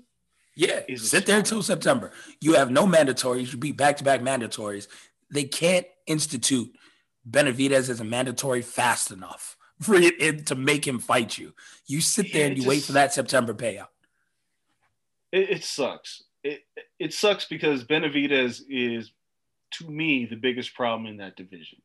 [0.54, 2.12] Yeah, Is sit there until September.
[2.40, 3.52] You have no mandatories.
[3.52, 4.88] You beat back to back mandatories.
[5.30, 6.70] They can't institute
[7.30, 11.54] Benavidez is a mandatory fast enough for it, it to make him fight you.
[11.86, 13.88] You sit there and you wait for that September payout.
[15.32, 16.24] It, it sucks.
[16.42, 16.60] It
[16.98, 19.12] it sucks because Benavidez is,
[19.72, 21.80] to me, the biggest problem in that division.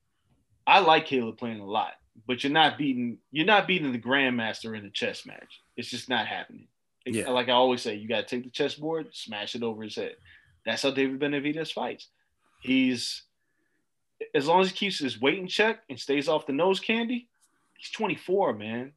[0.65, 1.91] I like Caleb Plant a lot,
[2.25, 5.61] but you're not beating you're not beating the grandmaster in a chess match.
[5.77, 6.67] It's just not happening.
[7.05, 7.29] It- Yeah.
[7.29, 10.15] Like I always say, you got to take the chessboard, smash it over his head.
[10.65, 12.07] That's how David Benavidez fights.
[12.61, 13.23] He's
[14.33, 17.27] as long as he keeps his weight in check and stays off the nose candy,
[17.77, 18.93] he's 24, man.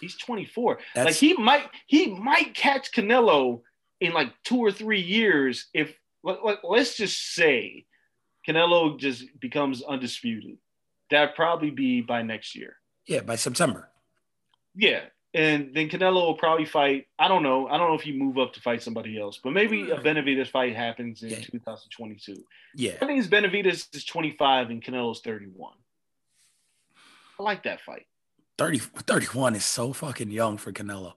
[0.00, 0.78] He's 24.
[0.96, 3.60] like he might he might catch Canelo
[4.00, 7.84] in like two or three years if let, let, let's just say
[8.48, 10.56] Canelo just becomes undisputed.
[11.10, 12.76] That'd probably be by next year.
[13.06, 13.88] Yeah, by September.
[14.74, 15.02] Yeah.
[15.32, 17.06] And then Canelo will probably fight.
[17.18, 17.68] I don't know.
[17.68, 20.02] I don't know if he move up to fight somebody else, but maybe a hmm.
[20.02, 21.40] Benavidez fight happens in Yeah.
[21.40, 22.44] 2022.
[22.74, 22.92] Yeah.
[23.00, 25.72] I think Benavidez is 25 and Canelo's 31.
[27.38, 28.06] I like that fight.
[28.58, 31.14] 30, 31 is so fucking young for Canelo.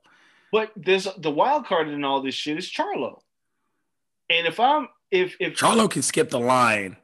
[0.51, 3.21] But there's the wild card in all this shit is Charlo.
[4.29, 6.97] And if I'm if if Charlo can skip the line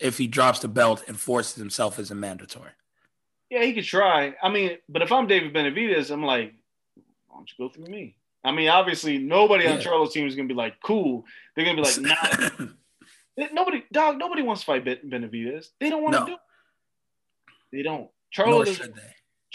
[0.00, 2.70] if he drops the belt and forces himself as a mandatory.
[3.50, 4.34] Yeah, he could try.
[4.42, 6.54] I mean, but if I'm David Benavidez, I'm like,
[7.28, 8.16] why don't you go through me?
[8.44, 9.80] I mean, obviously nobody on Yeah.
[9.80, 11.24] Charlo's team is gonna be like, cool.
[11.56, 12.66] They're gonna be like, nah.
[13.52, 15.68] Nobody, dog, nobody wants to fight Ben- Benavidez.
[15.78, 16.26] They don't want to No.
[16.26, 16.38] do it.
[17.70, 18.10] They don't.
[18.36, 18.96] Nor Charlo should doesn't.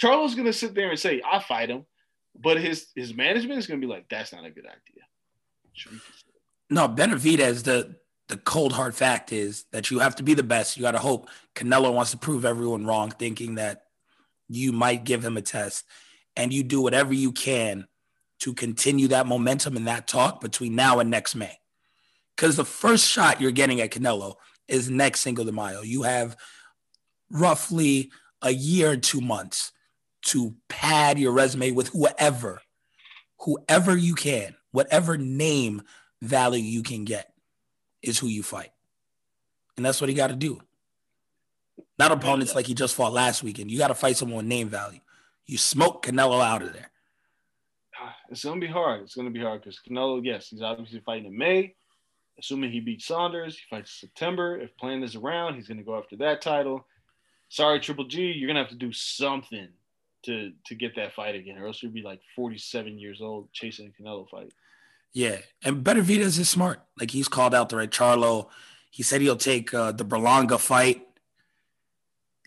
[0.02, 1.86] Charlo's gonna sit there and say, "I fight him,"
[2.34, 5.04] but his his management is gonna be like, "That's not a good idea."
[6.70, 7.96] No, Benavidez, the
[8.34, 10.76] the cold hard fact is that you have to be the best.
[10.76, 13.84] You got to hope Canelo wants to prove everyone wrong, thinking that
[14.50, 15.86] you might give him a test,
[16.36, 17.86] and you do whatever you can
[18.40, 21.60] to continue that momentum and that talk between now and next May.
[22.36, 24.38] Because the first shot you're getting at Canelo
[24.68, 25.84] is next Cinco de Mayo.
[25.84, 26.36] You have
[27.30, 28.12] roughly
[28.42, 29.72] a year and two months
[30.24, 32.64] to pad your resume with whoever,
[33.42, 35.84] whoever you can, whatever name
[36.24, 37.33] value you can get
[38.04, 38.72] is who you fight.
[39.76, 40.62] And that's what he got to do.
[41.98, 43.72] Not opponents like he just fought last weekend.
[43.72, 45.00] You got to fight someone with name value.
[45.46, 46.92] You smoke Canelo out of there.
[48.00, 49.02] Ah, it's gonna be hard.
[49.02, 51.76] It's gonna be hard because Canelo, yes, he's obviously fighting in May.
[52.40, 54.58] Assuming he beats Saunders, he fights September.
[54.58, 56.86] If Plant is around, he's gonna go after that title.
[57.50, 59.70] Sorry, Triple G, you're gonna have to do something
[60.24, 63.88] to to get that fight again, or else you'll be like 47 years old chasing
[63.88, 64.52] a Canelo fight.
[65.14, 66.82] Yeah, and Benavidez is smart.
[67.00, 68.48] Like he's called out the Red Charlo.
[68.90, 71.08] He said he'll take uh, the Berlanga fight.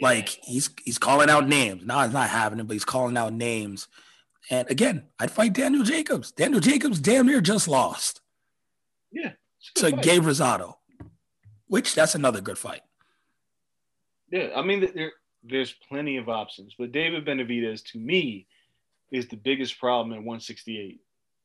[0.00, 1.84] Like he's he's calling out names.
[1.84, 3.88] Now he's not having it, but he's calling out names.
[4.50, 6.32] And again, I'd fight Daniel Jacobs.
[6.32, 8.20] Daniel Jacobs damn near just lost.
[9.10, 9.32] Yeah.
[9.76, 10.74] To Gabe Rosado,
[11.66, 12.82] which that's another good fight.
[14.30, 15.12] Yeah, I mean, there,
[15.42, 18.46] there's plenty of options, but David Benavidez, to me,
[19.10, 21.00] is the biggest problem at 168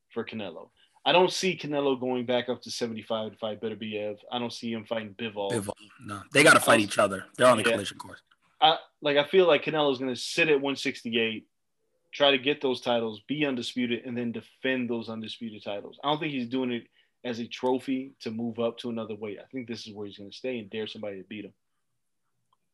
[0.09, 0.69] for Canelo.
[1.03, 4.17] I don't see Canelo going back up to 75 to fight Beterbiev.
[4.31, 5.51] I don't see him fighting Bivol.
[5.51, 5.73] Bivol,
[6.05, 7.25] no, they got to fight each other.
[7.37, 7.71] They're on the Yeah.
[7.71, 8.19] collision course.
[8.59, 9.17] I like.
[9.17, 11.47] I feel like Canelo's going to sit at 168,
[12.11, 15.97] try to get those titles, be undisputed, and then defend those undisputed titles.
[16.03, 16.83] I don't think he's doing it
[17.23, 19.39] as a trophy to move up to another weight.
[19.39, 21.53] I think this is where he's going to stay and dare somebody to beat him.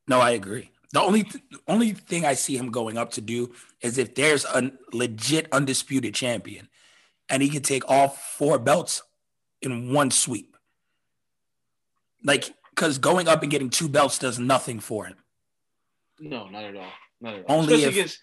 [0.07, 0.71] No, I agree.
[0.93, 4.45] The only th- only thing I see him going up to do is if there's
[4.45, 6.69] a legit undisputed champion,
[7.29, 9.01] and he can take all four belts
[9.61, 10.55] in one sweep.
[12.23, 15.15] Like, because going up and getting two belts does nothing for him.
[16.19, 16.91] No, not at all.
[17.21, 17.57] Not at all.
[17.59, 18.19] Only especially if- against,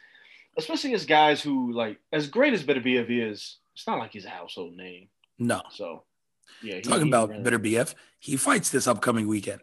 [0.56, 3.58] especially against guys who like as great as Beterbiev is.
[3.74, 5.08] It's not like he's a household name.
[5.38, 5.62] No.
[5.72, 6.04] So,
[6.62, 6.76] yeah.
[6.76, 9.60] he- Talking he about ran- Bitter BF, he fights this upcoming weekend.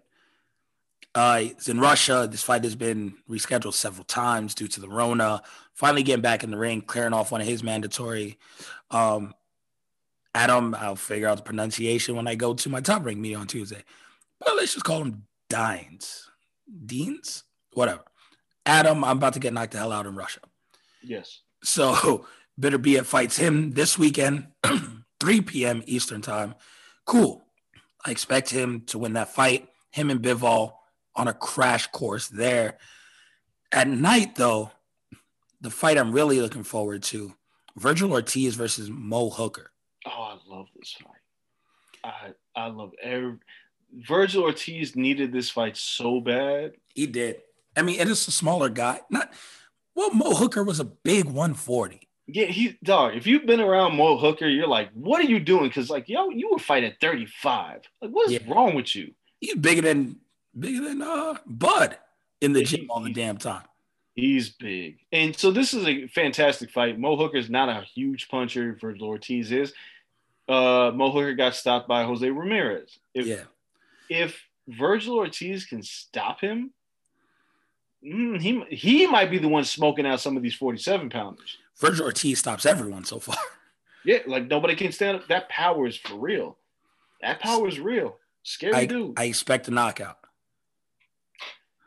[1.13, 2.27] Uh, it's in Russia.
[2.29, 5.41] This fight has been rescheduled several times due to the Rona.
[5.73, 8.37] Finally getting back in the ring, clearing off one of his mandatory.
[8.91, 9.33] Um,
[10.33, 13.47] Adam, I'll figure out the pronunciation when I go to my top rank meeting on
[13.47, 13.83] Tuesday.
[14.39, 16.29] But let's just call him Dines.
[16.85, 17.43] Deans?
[17.73, 18.03] Whatever.
[18.65, 20.39] Adam, I'm about to get knocked the hell out in Russia.
[21.03, 21.41] Yes.
[21.63, 22.25] So
[22.59, 24.47] Beterbiev fights him this weekend,
[25.19, 25.83] 3 p.m.
[25.85, 26.55] Eastern time.
[27.05, 27.43] Cool.
[28.05, 29.67] I expect him to win that fight.
[29.91, 30.73] Him and Bivol
[31.15, 32.77] on a crash course there.
[33.71, 34.71] At night, though,
[35.61, 37.33] the fight I'm really looking forward to
[37.79, 39.71] Vergil Ortiz versus Mo Hooker.
[40.05, 41.21] Oh, I love this fight.
[42.03, 43.37] I I love every
[44.07, 46.73] Vergil Ortiz needed this fight so bad.
[46.93, 47.41] He did.
[47.77, 48.99] I mean, it is a smaller guy.
[49.09, 49.31] Not
[49.95, 52.07] well, Mo Hooker was a big 140.
[52.27, 53.15] Yeah, he dog.
[53.15, 55.67] If you've been around Mo Hooker, you're like, what are you doing?
[55.67, 57.81] Because like, yo, you were fighting 35.
[58.01, 58.53] Like, what is Yeah.
[58.53, 59.13] wrong with you?
[59.39, 60.19] He's bigger than
[60.57, 61.97] bigger than uh Bud
[62.41, 63.63] in the gym all the damn time.
[64.15, 64.97] He's big.
[65.11, 66.99] And so this is a fantastic fight.
[66.99, 68.77] Mo Hooker is not a huge puncher.
[68.81, 69.73] Vergil Ortiz is.
[70.49, 72.99] Uh, Mo Hooker got stopped by Jose Ramirez.
[73.13, 73.43] If, Yeah.
[74.09, 74.37] if
[74.69, 76.71] Vergil Ortiz can stop him,
[78.03, 81.57] mm, he he might be the one smoking out some of these 47 pounders.
[81.79, 83.37] Vergil Ortiz stops everyone so far.
[84.03, 85.27] Yeah, like nobody can stand up.
[85.27, 86.57] That power is for real.
[87.21, 88.17] That power is real.
[88.41, 89.13] Scary I, dude.
[89.15, 90.17] I expect a knockout.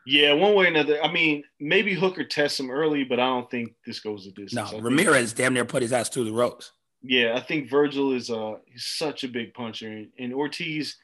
[0.06, 1.02] Yeah, one way or another.
[1.02, 4.55] I mean, maybe Hooker tests him early, but I don't think this goes the distance.
[4.55, 6.72] No, I think- Ramirez damn near put his ass through the ropes.
[7.02, 10.97] Yeah, I think Vergil is uh he's such a big puncher, and, and Ortiz,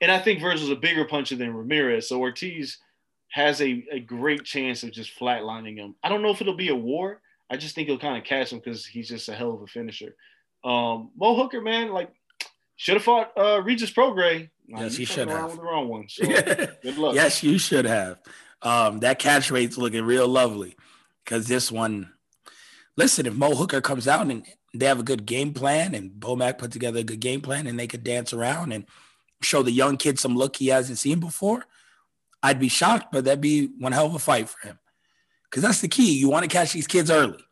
[0.00, 2.08] and I think Vergil's a bigger puncher than Ramirez.
[2.08, 2.78] So Ortiz
[3.32, 5.94] has a, a great chance of just flatlining him.
[6.02, 7.20] I don't know if it'll be a war.
[7.50, 9.66] I just think he'll kind of catch him because he's just a hell of a
[9.66, 10.14] finisher.
[10.64, 12.10] Um, Mo Hooker, man, like
[12.76, 14.48] should have fought uh, Regis Prograis.
[14.72, 15.46] Nah, Yes, you should have.
[15.50, 16.08] with the wrong one.
[16.08, 16.24] So
[16.82, 17.14] good luck.
[17.14, 18.18] yes, you should have.
[18.62, 20.76] Um, that catch rate's looking real lovely
[21.24, 22.12] because this one.
[22.96, 24.44] Listen, if Mo Hooker comes out and
[24.74, 27.78] they have a good game plan, and Bomac put together a good game plan, and
[27.78, 28.84] they could dance around and
[29.42, 31.64] show the young kid some look he hasn't seen before,
[32.42, 34.78] I'd be shocked, but that'd be one hell of a fight for him.
[35.50, 36.18] Because that's the key.
[36.18, 37.42] You want to catch these kids early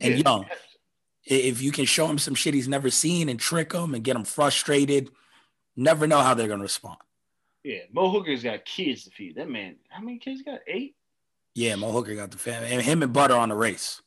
[0.00, 0.22] and Yeah.
[0.24, 0.46] young.
[1.24, 4.16] If you can show him some shit he's never seen and trick him and get
[4.16, 5.10] him frustrated,
[5.80, 6.98] never know how they're going to respond.
[7.64, 9.36] Yeah, Mo Hooker's got kids to feed.
[9.36, 10.60] That man, how many kids he got?
[10.66, 10.96] Eight.
[11.54, 14.00] Yeah, Mo Hooker got the family, and him and Butter on the race.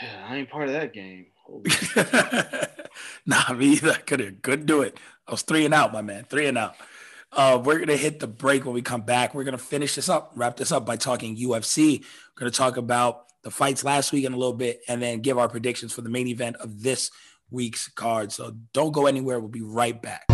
[0.00, 1.26] Yeah, I ain't part of that game.
[3.26, 3.92] Nah, me either.
[3.92, 4.98] I couldn't couldn't do it.
[5.26, 6.24] I was three and out, my man.
[6.24, 6.74] Three and out.
[7.30, 9.34] Uh, we're gonna hit the break when we come back.
[9.34, 12.00] We're gonna finish this up, wrap this up by talking UFC.
[12.00, 15.38] We're gonna talk about the fights last week in a little bit, and then give
[15.38, 17.10] our predictions for the main event of this
[17.52, 18.32] week's card.
[18.32, 19.38] So don't go anywhere.
[19.38, 20.26] We'll be right back.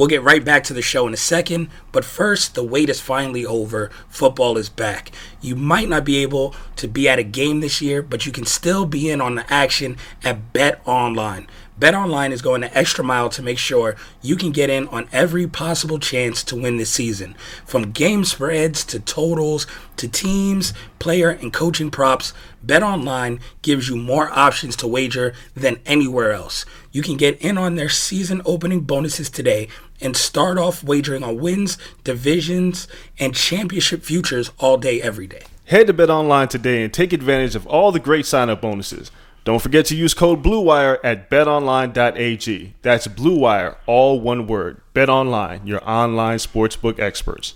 [0.00, 3.02] We'll get right back to the show in a second, but first, the wait is
[3.02, 3.90] finally over.
[4.08, 5.12] Football is back.
[5.42, 8.46] You might not be able to be at a game this year, but you can
[8.46, 11.48] still be in on the action at BetOnline.
[11.80, 15.46] BetOnline is going the extra mile to make sure you can get in on every
[15.46, 17.34] possible chance to win this season.
[17.64, 19.66] From game spreads to totals
[19.96, 22.34] to teams, player, and coaching props,
[22.64, 26.66] BetOnline gives you more options to wager than anywhere else.
[26.92, 29.68] You can get in on their season opening bonuses today
[30.02, 32.88] and start off wagering on wins, divisions,
[33.18, 35.44] and championship futures all day, every day.
[35.64, 39.10] Head to BetOnline today and take advantage of all the great sign-up bonuses.
[39.50, 42.74] Don't forget to use code BLUEWIRE at betonline.ag.
[42.82, 44.80] That's BLUEWIRE, all one word.
[44.94, 47.54] BetOnline, your online sportsbook experts.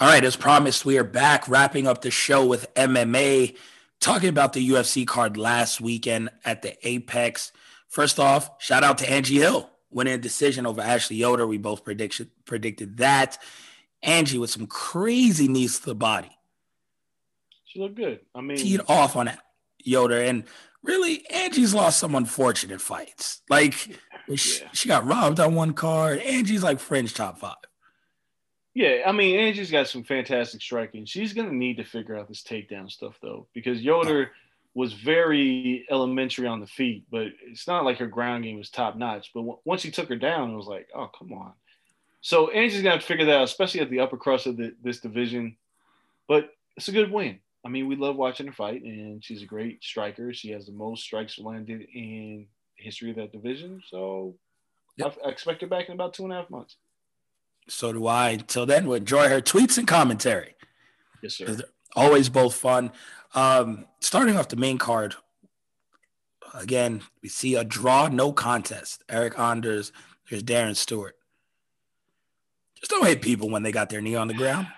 [0.00, 3.54] All right, as promised, we are back wrapping up the show with MMA,
[4.00, 7.52] talking about the UFC card last weekend at the Apex.
[7.86, 11.46] First off, shout out to Angie Hill winning a decision over Ashley Yoder.
[11.46, 13.38] We both predicted predicted that.
[14.02, 16.30] Angie with some crazy knees to the body.
[17.64, 18.20] She looked good.
[18.34, 19.40] I mean, teed off on that
[19.84, 20.44] Yoder, and
[20.82, 23.42] really, Angie's lost some unfortunate fights.
[23.48, 24.36] Like Yeah.
[24.36, 26.18] she, she got robbed on one card.
[26.20, 27.56] Angie's like fringe top five.
[28.74, 31.06] Yeah, I mean, Angie's got some fantastic striking.
[31.06, 34.32] She's going to need to figure out this takedown stuff, though, because Yoder
[34.74, 38.94] was very elementary on the feet, but it's not like her ground game was top
[38.94, 39.30] notch.
[39.32, 41.54] But w- once he took her down, it was like, oh, come on.
[42.26, 44.56] So Angie's going to have to figure that out, especially at the upper crust of
[44.56, 45.56] the, this division.
[46.26, 47.38] But it's a good win.
[47.64, 50.34] I mean, we love watching her fight, and she's a great striker.
[50.34, 53.80] She has the most strikes landed in the history of that division.
[53.88, 54.34] So
[54.96, 55.18] Yep.
[55.22, 56.74] I, I expect her back in about two and a half months.
[57.68, 58.30] So do I.
[58.30, 60.56] Until then, we'll enjoy her tweets and commentary.
[61.22, 61.56] Yes, sir.
[61.94, 62.90] Always both fun.
[63.36, 65.14] Um, starting off the main card,
[66.54, 69.04] again, we see a draw, no contest.
[69.08, 69.92] Eryk Anders,
[70.28, 71.16] there's Darren Stewart.
[72.86, 74.68] Just don't hit people when they got their knee on the ground.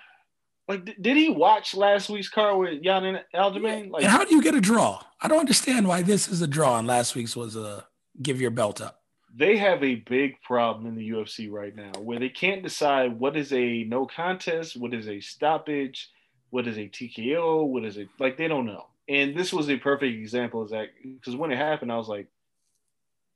[0.67, 3.91] Like, did he watch last week's card with Yan and Aljamain?
[3.91, 5.03] Like, and how do you get a draw?
[5.21, 7.85] I don't understand why this is a draw and last week's was a
[8.19, 9.03] give your belt up.
[9.35, 13.37] they have a big problem in the UFC right now where they can't decide what
[13.37, 16.09] is a no contest, what is a stoppage,
[16.49, 18.87] what is a TKO, what is it like they don't know.
[19.07, 22.27] And this was a perfect example of that because when it happened, I was like,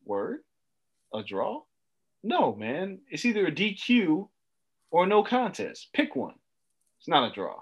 [0.06, 0.40] word?
[1.14, 1.62] A draw?
[2.24, 3.00] No, man.
[3.10, 4.30] It's either a DQ
[4.94, 5.90] or no contest.
[5.94, 6.36] Pick one.
[7.00, 7.56] It's not a draw.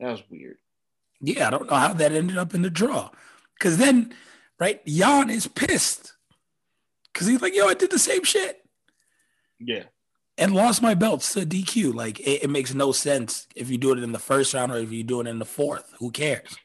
[0.00, 0.56] That was weird.
[1.20, 3.10] Yeah, I don't know how that ended up in the draw.
[3.56, 4.12] Because then,
[4.58, 6.14] right, Yan is pissed.
[7.12, 8.60] Because he's like, yo, I did the same shit
[9.60, 9.84] Yeah.
[10.36, 11.94] and lost my belts to DQ.
[11.94, 14.78] Like, it, it makes no sense if you do it in the first round or
[14.78, 15.92] if you do it in the fourth.
[16.00, 16.56] Who cares?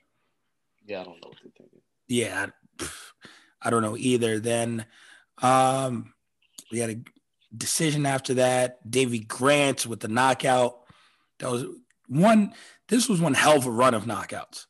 [0.87, 1.81] Yeah, I don't know what they're thinking.
[2.07, 2.47] Yeah,
[2.79, 2.87] I,
[3.61, 4.39] I don't know either.
[4.39, 4.85] Then
[5.43, 6.13] um,
[6.71, 6.95] we had a
[7.55, 8.89] decision after that.
[8.89, 10.79] Davy Grant with the knockout.
[11.39, 11.65] That was
[12.07, 12.53] one.
[12.87, 14.65] This was one hell of a run of knockouts.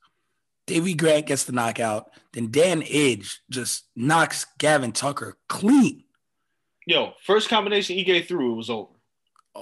[0.68, 2.12] Davy Grant gets the knockout.
[2.34, 6.04] Then Dan Ige just knocks Gavin Tucker clean
[6.86, 8.90] Yo, first combination Ige threw, it was over.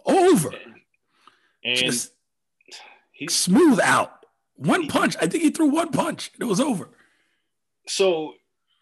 [0.06, 0.54] over.
[1.64, 2.14] And Just
[3.12, 4.26] he's smooth out.
[4.56, 5.18] One punch.
[5.18, 6.32] I think he threw one punch.
[6.40, 6.90] It was over.
[7.88, 8.34] so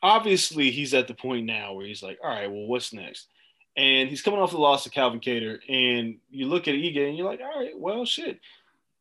[0.03, 3.27] obviously he's at the point now where he's like, all right, well, what's next?
[3.77, 7.17] And he's coming off the loss to Calvin Kattar, and you look at Ige and
[7.17, 8.39] you're like, all right, well, shit.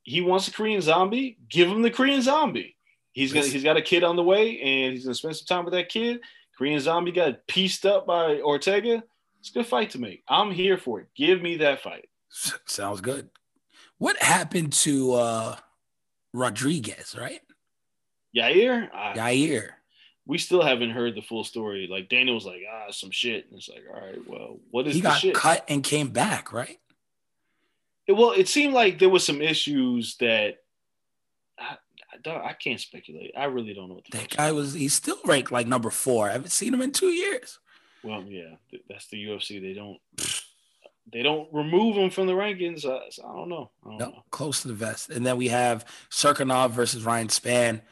[0.03, 1.39] He wants a Korean zombie.
[1.49, 2.77] Give him the Korean zombie.
[3.13, 5.65] He's gonna, he's got a kid on the way, and he's gonna spend some time
[5.65, 6.21] with that kid.
[6.59, 9.03] Korean zombie got pieced up by Ortega.
[9.41, 10.23] It's a good fight to make.
[10.29, 11.09] I'm here for it.
[11.17, 12.09] Give me that fight.
[12.67, 13.31] Sounds good.
[13.99, 15.57] What happened to uh
[16.33, 17.41] Rodriguez, right?
[18.37, 19.69] Yair, I, Yair.
[20.27, 21.87] We still haven't heard the full story.
[21.91, 23.47] Like Daniel was like, ah, some shit.
[23.51, 25.35] And it's like, all right, well, what is He the got shit?
[25.35, 26.79] cut and came back, right?
[28.07, 30.63] It- well, it seemed like there was some issues that
[31.59, 31.77] I,
[32.27, 33.33] I, I can't speculate.
[33.37, 36.29] I really don't know what the That guy was he's still ranked like number four.
[36.31, 37.59] I haven't seen him in two years.
[38.03, 38.57] Well, yeah,
[38.89, 39.61] that's the UFC.
[39.61, 39.99] They don't
[41.13, 42.81] they don't remove him from the rankings.
[42.81, 43.71] So I don't know.
[43.85, 44.25] I don't No, know.
[44.31, 45.11] close to the vest.
[45.11, 47.83] And then we have Cirkunov versus Ryan Spann.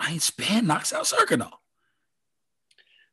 [0.00, 1.52] I ain't Spann knocks out Cirkunov.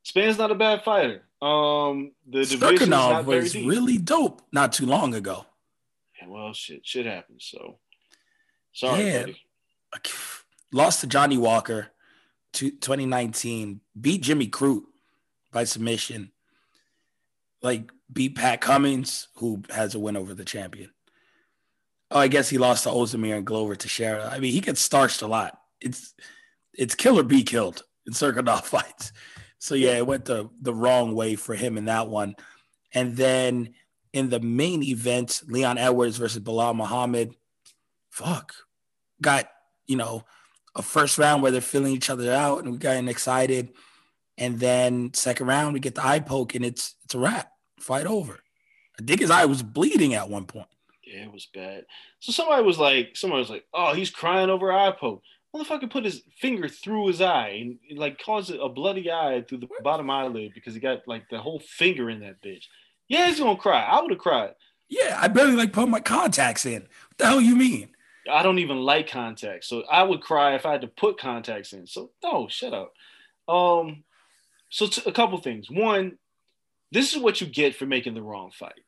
[0.03, 1.23] Spann's not a bad fighter.
[1.41, 5.45] Um, the division Cirkunov was really dope not too long ago.
[6.19, 7.45] Yeah, well, shit, shit happens.
[7.51, 7.77] So
[8.71, 9.19] sorry, Yeah.
[9.21, 9.41] buddy.
[10.71, 11.91] Lost to Johnny Walker,
[12.53, 13.81] to 2019.
[13.99, 14.83] Beat Jimmy Crute
[15.51, 16.31] by submission.
[17.61, 20.91] Like beat Pat Cummins, who has a win over the champion.
[22.11, 24.29] Oh, I guess he lost to Ozdemir and Glover Teixeira.
[24.31, 25.59] I mean, he gets starched a lot.
[25.81, 26.13] It's
[26.77, 29.11] it's kill or be killed in Cirkunov fights.
[29.59, 32.35] So yeah, it went the the wrong way for him in that one.
[32.93, 33.73] And then
[34.13, 37.35] in the main event, Leon Edwards versus Belal Muhammad.
[38.09, 38.53] Fuck,
[39.21, 39.49] got
[39.87, 40.23] you know
[40.75, 43.69] a first round where they're filling each other out, and we got excited.
[44.37, 47.51] And then second round, we get the eye poke, and it's it's a wrap.
[47.79, 48.39] Fight over.
[48.99, 50.67] I think his eye was bleeding at one point.
[51.05, 51.85] Yeah, it was bad.
[52.19, 55.23] So somebody was like, somebody was like, oh, he's crying over eye poke.
[55.57, 59.69] Motherfucker put his finger through his eye and like caused a bloody eye through the
[59.83, 62.65] bottom eyelid because he got like the whole finger in that bitch.
[63.07, 63.83] Yeah, he's gonna cry.
[63.83, 64.53] I would have cried.
[64.89, 66.81] Yeah, I barely like put my contacts in.
[66.81, 67.89] What the hell you mean?
[68.29, 71.73] I don't even like contacts, so I would cry if I had to put contacts
[71.73, 71.87] in.
[71.87, 72.93] So no, shut up.
[73.47, 74.03] Um,
[74.69, 75.69] so t- a couple things.
[75.71, 76.17] One,
[76.91, 78.81] this is what you get for making the wrong fight.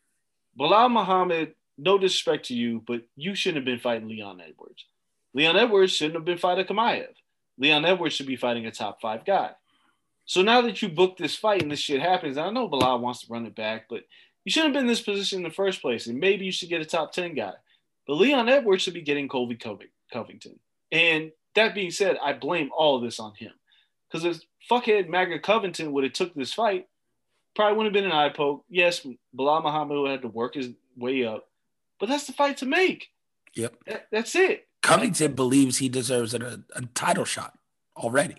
[0.59, 4.85] Belal Muhammad, no disrespect to you, but you shouldn't have been fighting Leon Edwards.
[5.33, 7.07] Leon Edwards shouldn't have been fighting Chimaev.
[7.57, 9.51] Leon Edwards should be fighting a top five guy.
[10.25, 13.21] So now that you booked this fight and this shit happens, I know Belal wants
[13.21, 14.03] to run it back, but
[14.45, 16.07] you shouldn't have been in this position in the first place.
[16.07, 17.53] And maybe you should get a top 10 guy.
[18.07, 20.59] But Leon Edwards should be getting Colby Covington.
[20.91, 23.51] And that being said, I blame all of this on him.
[24.09, 26.87] Because if fuckhead Maga Covington would have took this fight,
[27.55, 28.63] probably wouldn't have been an eye poke.
[28.69, 29.05] Yes,
[29.37, 31.47] Belal Muhammad would have had to work his way up.
[31.99, 33.09] But that's the fight to make.
[33.55, 33.75] Yep.
[33.85, 34.67] That- that's it.
[34.81, 37.57] Covington believes he deserves a, a title shot
[37.97, 38.35] already.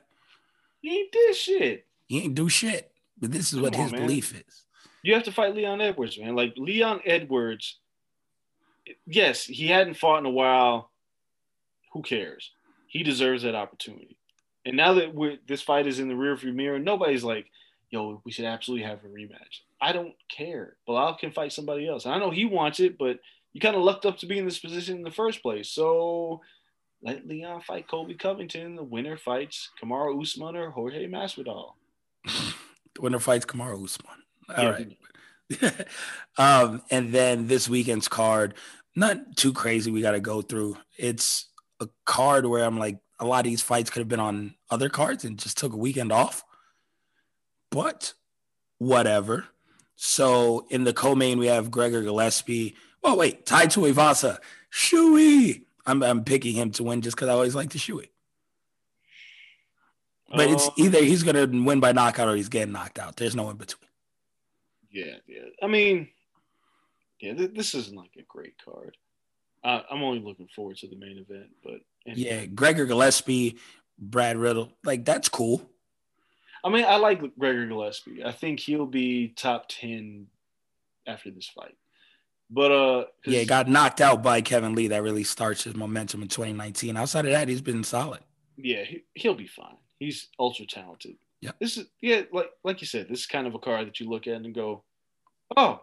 [0.80, 1.86] He ain't did shit.
[2.06, 2.90] He ain't do shit.
[3.20, 4.02] But this is what on, his man.
[4.02, 4.64] belief is.
[5.02, 6.34] You have to fight Leon Edwards, man.
[6.34, 7.78] Like Leon Edwards,
[9.06, 10.90] yes, he hadn't fought in a while.
[11.92, 12.50] Who cares?
[12.86, 14.16] He deserves that opportunity.
[14.64, 17.46] And now that we're, this fight is in the rearview mirror, nobody's like,
[17.90, 20.76] "Yo, we should absolutely have a rematch." I don't care.
[20.88, 22.04] Belal can fight somebody else.
[22.04, 23.18] I know he wants it, but
[23.52, 25.68] you kind of lucked up to be in this position in the first place.
[25.70, 26.40] So
[27.02, 28.76] let Leon fight Colby Covington.
[28.76, 31.72] The winner fights Kamaru Usman or Jorge Masvidal.
[32.96, 34.16] The winner fights Kamaru Usman.
[34.56, 34.70] All Yeah.
[35.60, 35.86] right.
[36.38, 38.54] um, and then this weekend's card,
[38.96, 39.92] not too crazy.
[39.92, 40.76] We got to go through.
[40.98, 41.48] It's
[41.78, 44.88] a card where I'm like, a lot of these fights could have been on other
[44.88, 46.42] cards and just took a weekend off.
[47.70, 48.14] But
[48.78, 49.46] whatever.
[49.94, 52.74] So in the co-main, we have Gregor Gillespie.
[53.02, 55.64] Oh wait, Tai Tuivasa, Shui.
[55.86, 58.10] I'm I'm picking him to win just because I always like the Shui.
[60.34, 63.16] But it's Uh, either he's gonna win by knockout or he's getting knocked out.
[63.16, 63.88] There's no in between.
[64.90, 65.42] Yeah, yeah.
[65.62, 66.08] I mean,
[67.20, 68.96] yeah, th- this isn't like a great card.
[69.64, 73.58] Uh, I'm only looking forward to the main event, but and- Yeah, Gregor Gillespie,
[73.98, 75.68] Brad Riddell, like that's cool.
[76.62, 78.22] I mean, I like Gregor Gillespie.
[78.24, 80.28] I think he'll be top ten
[81.06, 81.76] after this fight.
[82.50, 84.88] But uh, Yeah, got knocked out by Kevin Lee.
[84.88, 86.96] That really starts his momentum in 2019.
[86.96, 88.20] Outside of that, he's been solid.
[88.56, 89.76] yeah, he, he'll be fine.
[89.98, 91.16] He's ultra talented.
[91.40, 91.52] Yeah.
[91.60, 94.08] This is yeah, like like you said, this is kind of a card that you
[94.10, 94.82] look at and go,
[95.56, 95.82] oh,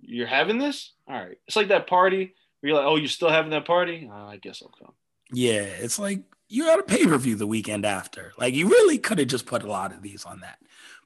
[0.00, 0.92] you're having this?
[1.08, 1.38] All right.
[1.46, 4.08] It's like that party where you're like, oh, you're still having that party?
[4.10, 4.92] Uh, I guess I'll come.
[5.32, 8.32] Yeah, it's like you got a pay per view the weekend after.
[8.36, 10.58] Like you really could have just put a lot of these on that,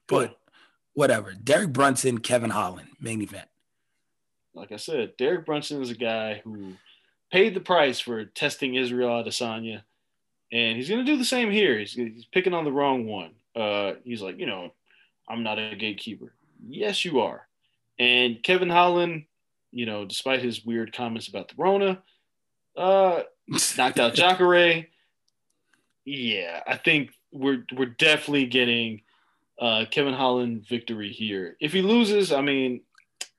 [0.07, 0.37] but
[0.93, 1.33] whatever.
[1.33, 3.47] Derek Brunson, Kevin Holland, main event.
[4.59, 6.73] Like I said, Derek Brunson is a guy who
[7.31, 9.83] paid the price for testing Israel Adesanya,
[10.51, 11.79] and he's going to do the same here.
[11.79, 13.31] He's, he's picking on the wrong one.
[13.55, 14.73] Uh, he's like, you know,
[15.27, 16.33] I'm not a gatekeeper.
[16.67, 17.47] Yes, you are.
[17.97, 19.25] And Kevin Holland,
[19.71, 22.01] you know, despite his weird comments about the Rona,
[22.75, 23.23] uh,
[23.77, 24.87] knocked out Jacare.
[26.05, 29.01] Yeah, I think we're we're definitely getting
[29.59, 31.55] uh, Kevin Holland victory here.
[31.59, 32.81] If he loses, I mean,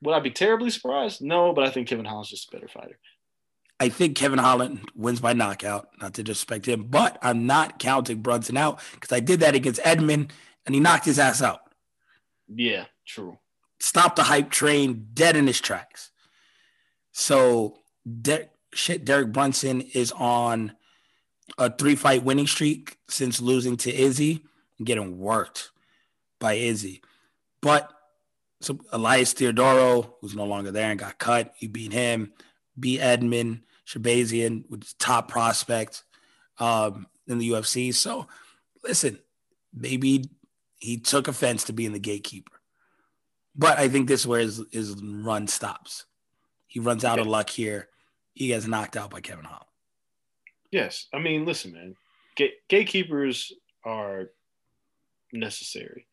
[0.01, 1.21] would I be terribly surprised?
[1.21, 2.97] No, but I think Kevin Holland's just a better fighter.
[3.79, 5.89] I think Kevin Holland wins by knockout.
[5.99, 9.81] Not to disrespect him, but I'm not counting Brunson out because I did that against
[9.81, 10.29] Edmen
[10.65, 11.61] and he knocked his ass out.
[12.47, 13.39] Yeah, true.
[13.79, 16.11] Stopped the hype train dead in his tracks.
[17.11, 17.77] So,
[18.21, 20.73] Der- shit, Derek Brunson is on
[21.57, 24.45] a three fight winning streak since losing to Izzy
[24.77, 25.71] and getting worked
[26.39, 27.01] by Izzy.
[27.61, 27.91] But
[28.61, 32.31] so Elias Theodorou, who's no longer there and got cut, You beat him,
[32.79, 32.97] B.
[32.99, 36.03] Edmen Shahbazyan, which is top prospect
[36.59, 37.93] um, in the UFC.
[37.93, 38.27] So
[38.83, 39.19] listen,
[39.73, 40.29] maybe
[40.77, 42.59] he took offense to being the gatekeeper.
[43.55, 46.05] But I think this is where his, his run stops.
[46.67, 47.89] He runs out of luck here.
[48.33, 49.65] He gets knocked out by Kevin Holland.
[50.71, 51.07] Yes.
[51.13, 51.95] I mean, listen, man.
[52.35, 53.51] Gate- gatekeepers
[53.83, 54.29] are
[55.33, 56.07] necessary.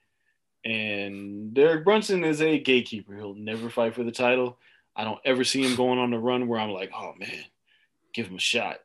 [0.69, 3.17] And Derek Brunson is a gatekeeper.
[3.17, 4.59] He'll never fight for the title.
[4.95, 7.45] I don't ever see him going on a run where I'm like, oh man,
[8.13, 8.81] give him a shot.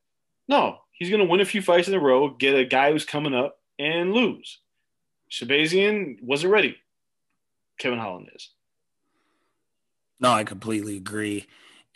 [0.48, 3.04] No, he's going to win a few fights in a row, get a guy who's
[3.04, 4.60] coming up, and lose.
[5.30, 6.78] Shahbazyan wasn't ready.
[7.78, 8.50] Kevin Holland is.
[10.22, 11.48] No, I completely agree.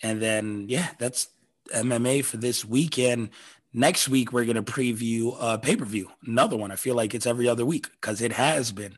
[0.03, 1.29] And then, yeah, that's
[1.73, 3.29] MMA for this weekend.
[3.71, 6.71] Next week, we're going to preview a pay per view, another one.
[6.71, 8.97] I feel like it's every other week because it has been.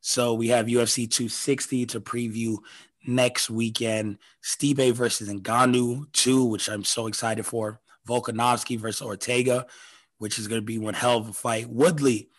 [0.00, 2.58] So we have UFC 260 to preview
[3.06, 4.18] next weekend.
[4.42, 7.80] Stipe versus Ngannou 2, which I'm so excited for.
[8.08, 9.66] Volkanovski versus Ortega,
[10.18, 11.68] which is going to be one hell of a fight.
[11.68, 12.30] Woodley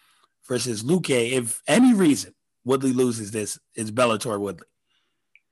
[0.48, 1.32] versus Luque.
[1.32, 2.34] If any reason
[2.66, 4.68] Woodley loses this, it's Bellator Woodley.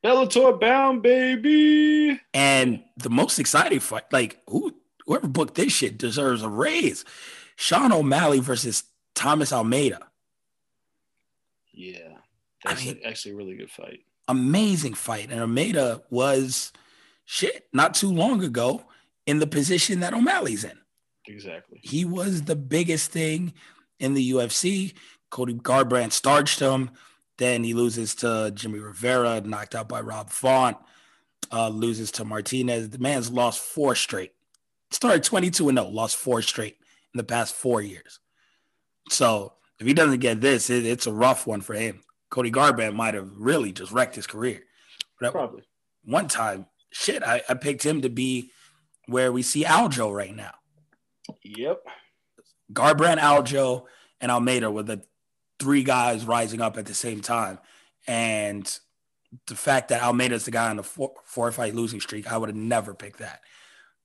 [0.04, 2.20] Bellator bound, baby.
[2.34, 4.74] And the most exciting fight, like who
[5.06, 7.04] whoever booked this shit deserves a raise.
[7.56, 8.84] Sean O'Malley versus
[9.16, 10.09] Thomas Almeida.
[11.80, 12.18] Yeah.
[12.66, 14.02] That's I mean, actually a really good fight.
[14.28, 15.32] Amazing fight.
[15.32, 16.74] And Almeida was
[17.24, 18.84] shit not too long ago
[19.26, 20.78] in the position that O'Malley's in.
[21.26, 21.80] Exactly.
[21.82, 23.54] He was the biggest thing
[23.98, 24.94] in the UFC.
[25.30, 26.92] Cody Garbrandt starched him.
[27.38, 30.76] Then he loses to Jimmy Rivera, knocked out by Rob Font.
[31.52, 32.90] Uh, loses to Martinez.
[32.90, 34.34] The man's lost four straight.
[34.92, 36.76] Started 22 and 0, lost four straight
[37.14, 38.20] in the past four years.
[39.10, 42.02] So if he doesn't get this, it, it's a rough one for him.
[42.30, 44.64] Cody Garbrandt might have really just wrecked his career.
[45.20, 45.64] But Probably.
[46.04, 48.52] One time, shit, I, I picked him to be
[49.08, 50.54] where we see Aljo right now.
[51.44, 51.82] Yep.
[52.72, 53.86] Garbrandt, Aljo,
[54.22, 55.04] and Almeida were the
[55.60, 57.60] three guys rising up at the same time.
[58.08, 58.80] And
[59.48, 62.50] the fact that Almeida's the guy on the four, four fight losing streak, I would
[62.50, 63.42] have never picked that.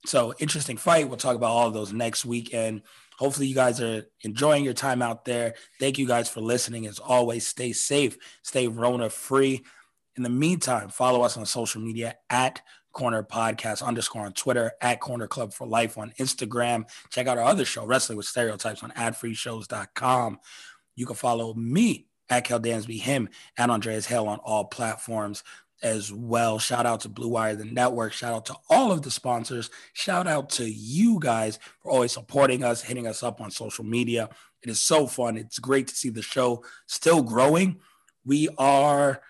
[0.07, 1.09] So interesting fight.
[1.09, 2.83] We'll talk about all of those next weekend.
[3.19, 5.55] Hopefully, you guys are enjoying your time out there.
[5.79, 6.87] Thank you guys for listening.
[6.87, 9.65] As always, stay safe, stay Rona free.
[10.17, 12.63] In the meantime, follow us on social media at
[12.93, 16.89] Corner Podcast underscore on Twitter, at Corner Club for Life on Instagram.
[17.11, 20.39] Check out our other show, Wrestling with Stereotypes, on adfreeshows.com.
[20.97, 23.29] You can follow me at Kel Dansby, him,
[23.59, 25.43] and Andreas Hale on all platforms
[25.85, 26.59] as well.
[26.59, 28.13] Shout out to Blue Wire, the network.
[28.13, 29.71] Shout out to all of the sponsors.
[29.93, 34.31] Shout out to you guys for always supporting us, hitting us up on social media.
[34.63, 35.37] It is so fun.
[35.37, 37.81] It's great to see the show still growing.
[38.25, 39.21] We are,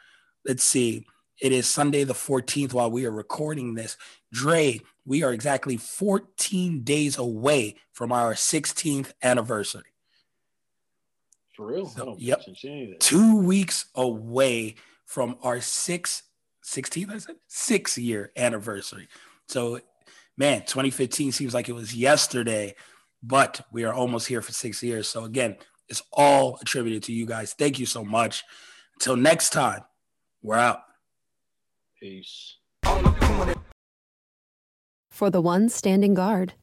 [0.46, 1.06] let's see,
[1.40, 3.96] it is Sunday the 14th while we are recording this.
[4.32, 9.82] Dre, we are exactly 14 days away from our 16th anniversary.
[11.54, 11.86] For real?
[11.86, 12.42] So, oh, yep.
[13.00, 16.23] Two weeks away from our six,
[16.64, 19.08] 16th, I said, six year anniversary.
[19.48, 19.80] So,
[20.36, 22.74] man, 2015 seems like it was yesterday,
[23.22, 25.06] but we are almost here for six years.
[25.06, 25.56] So, again,
[25.88, 27.52] it's all attributed to you guys.
[27.52, 28.42] Thank you so much.
[28.94, 29.82] Until next time,
[30.42, 30.80] we're out.
[32.00, 32.56] Peace.
[35.10, 36.54] For the ones standing guard,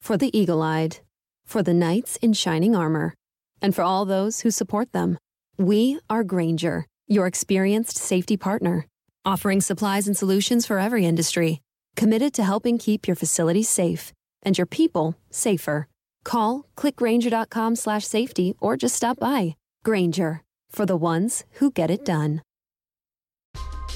[0.00, 0.98] for the eagle eyed,
[1.44, 3.14] for the knights in shining armor
[3.60, 5.18] and for all those who support them.
[5.58, 8.86] We are Grainger, your experienced safety partner,
[9.24, 11.60] offering supplies and solutions for every industry,
[11.96, 14.12] committed to helping keep your facilities safe
[14.42, 15.88] and your people safer.
[16.24, 19.56] Call clickgrainger.com/safety or just stop by.
[19.84, 22.42] Grainger, for the ones who get it done.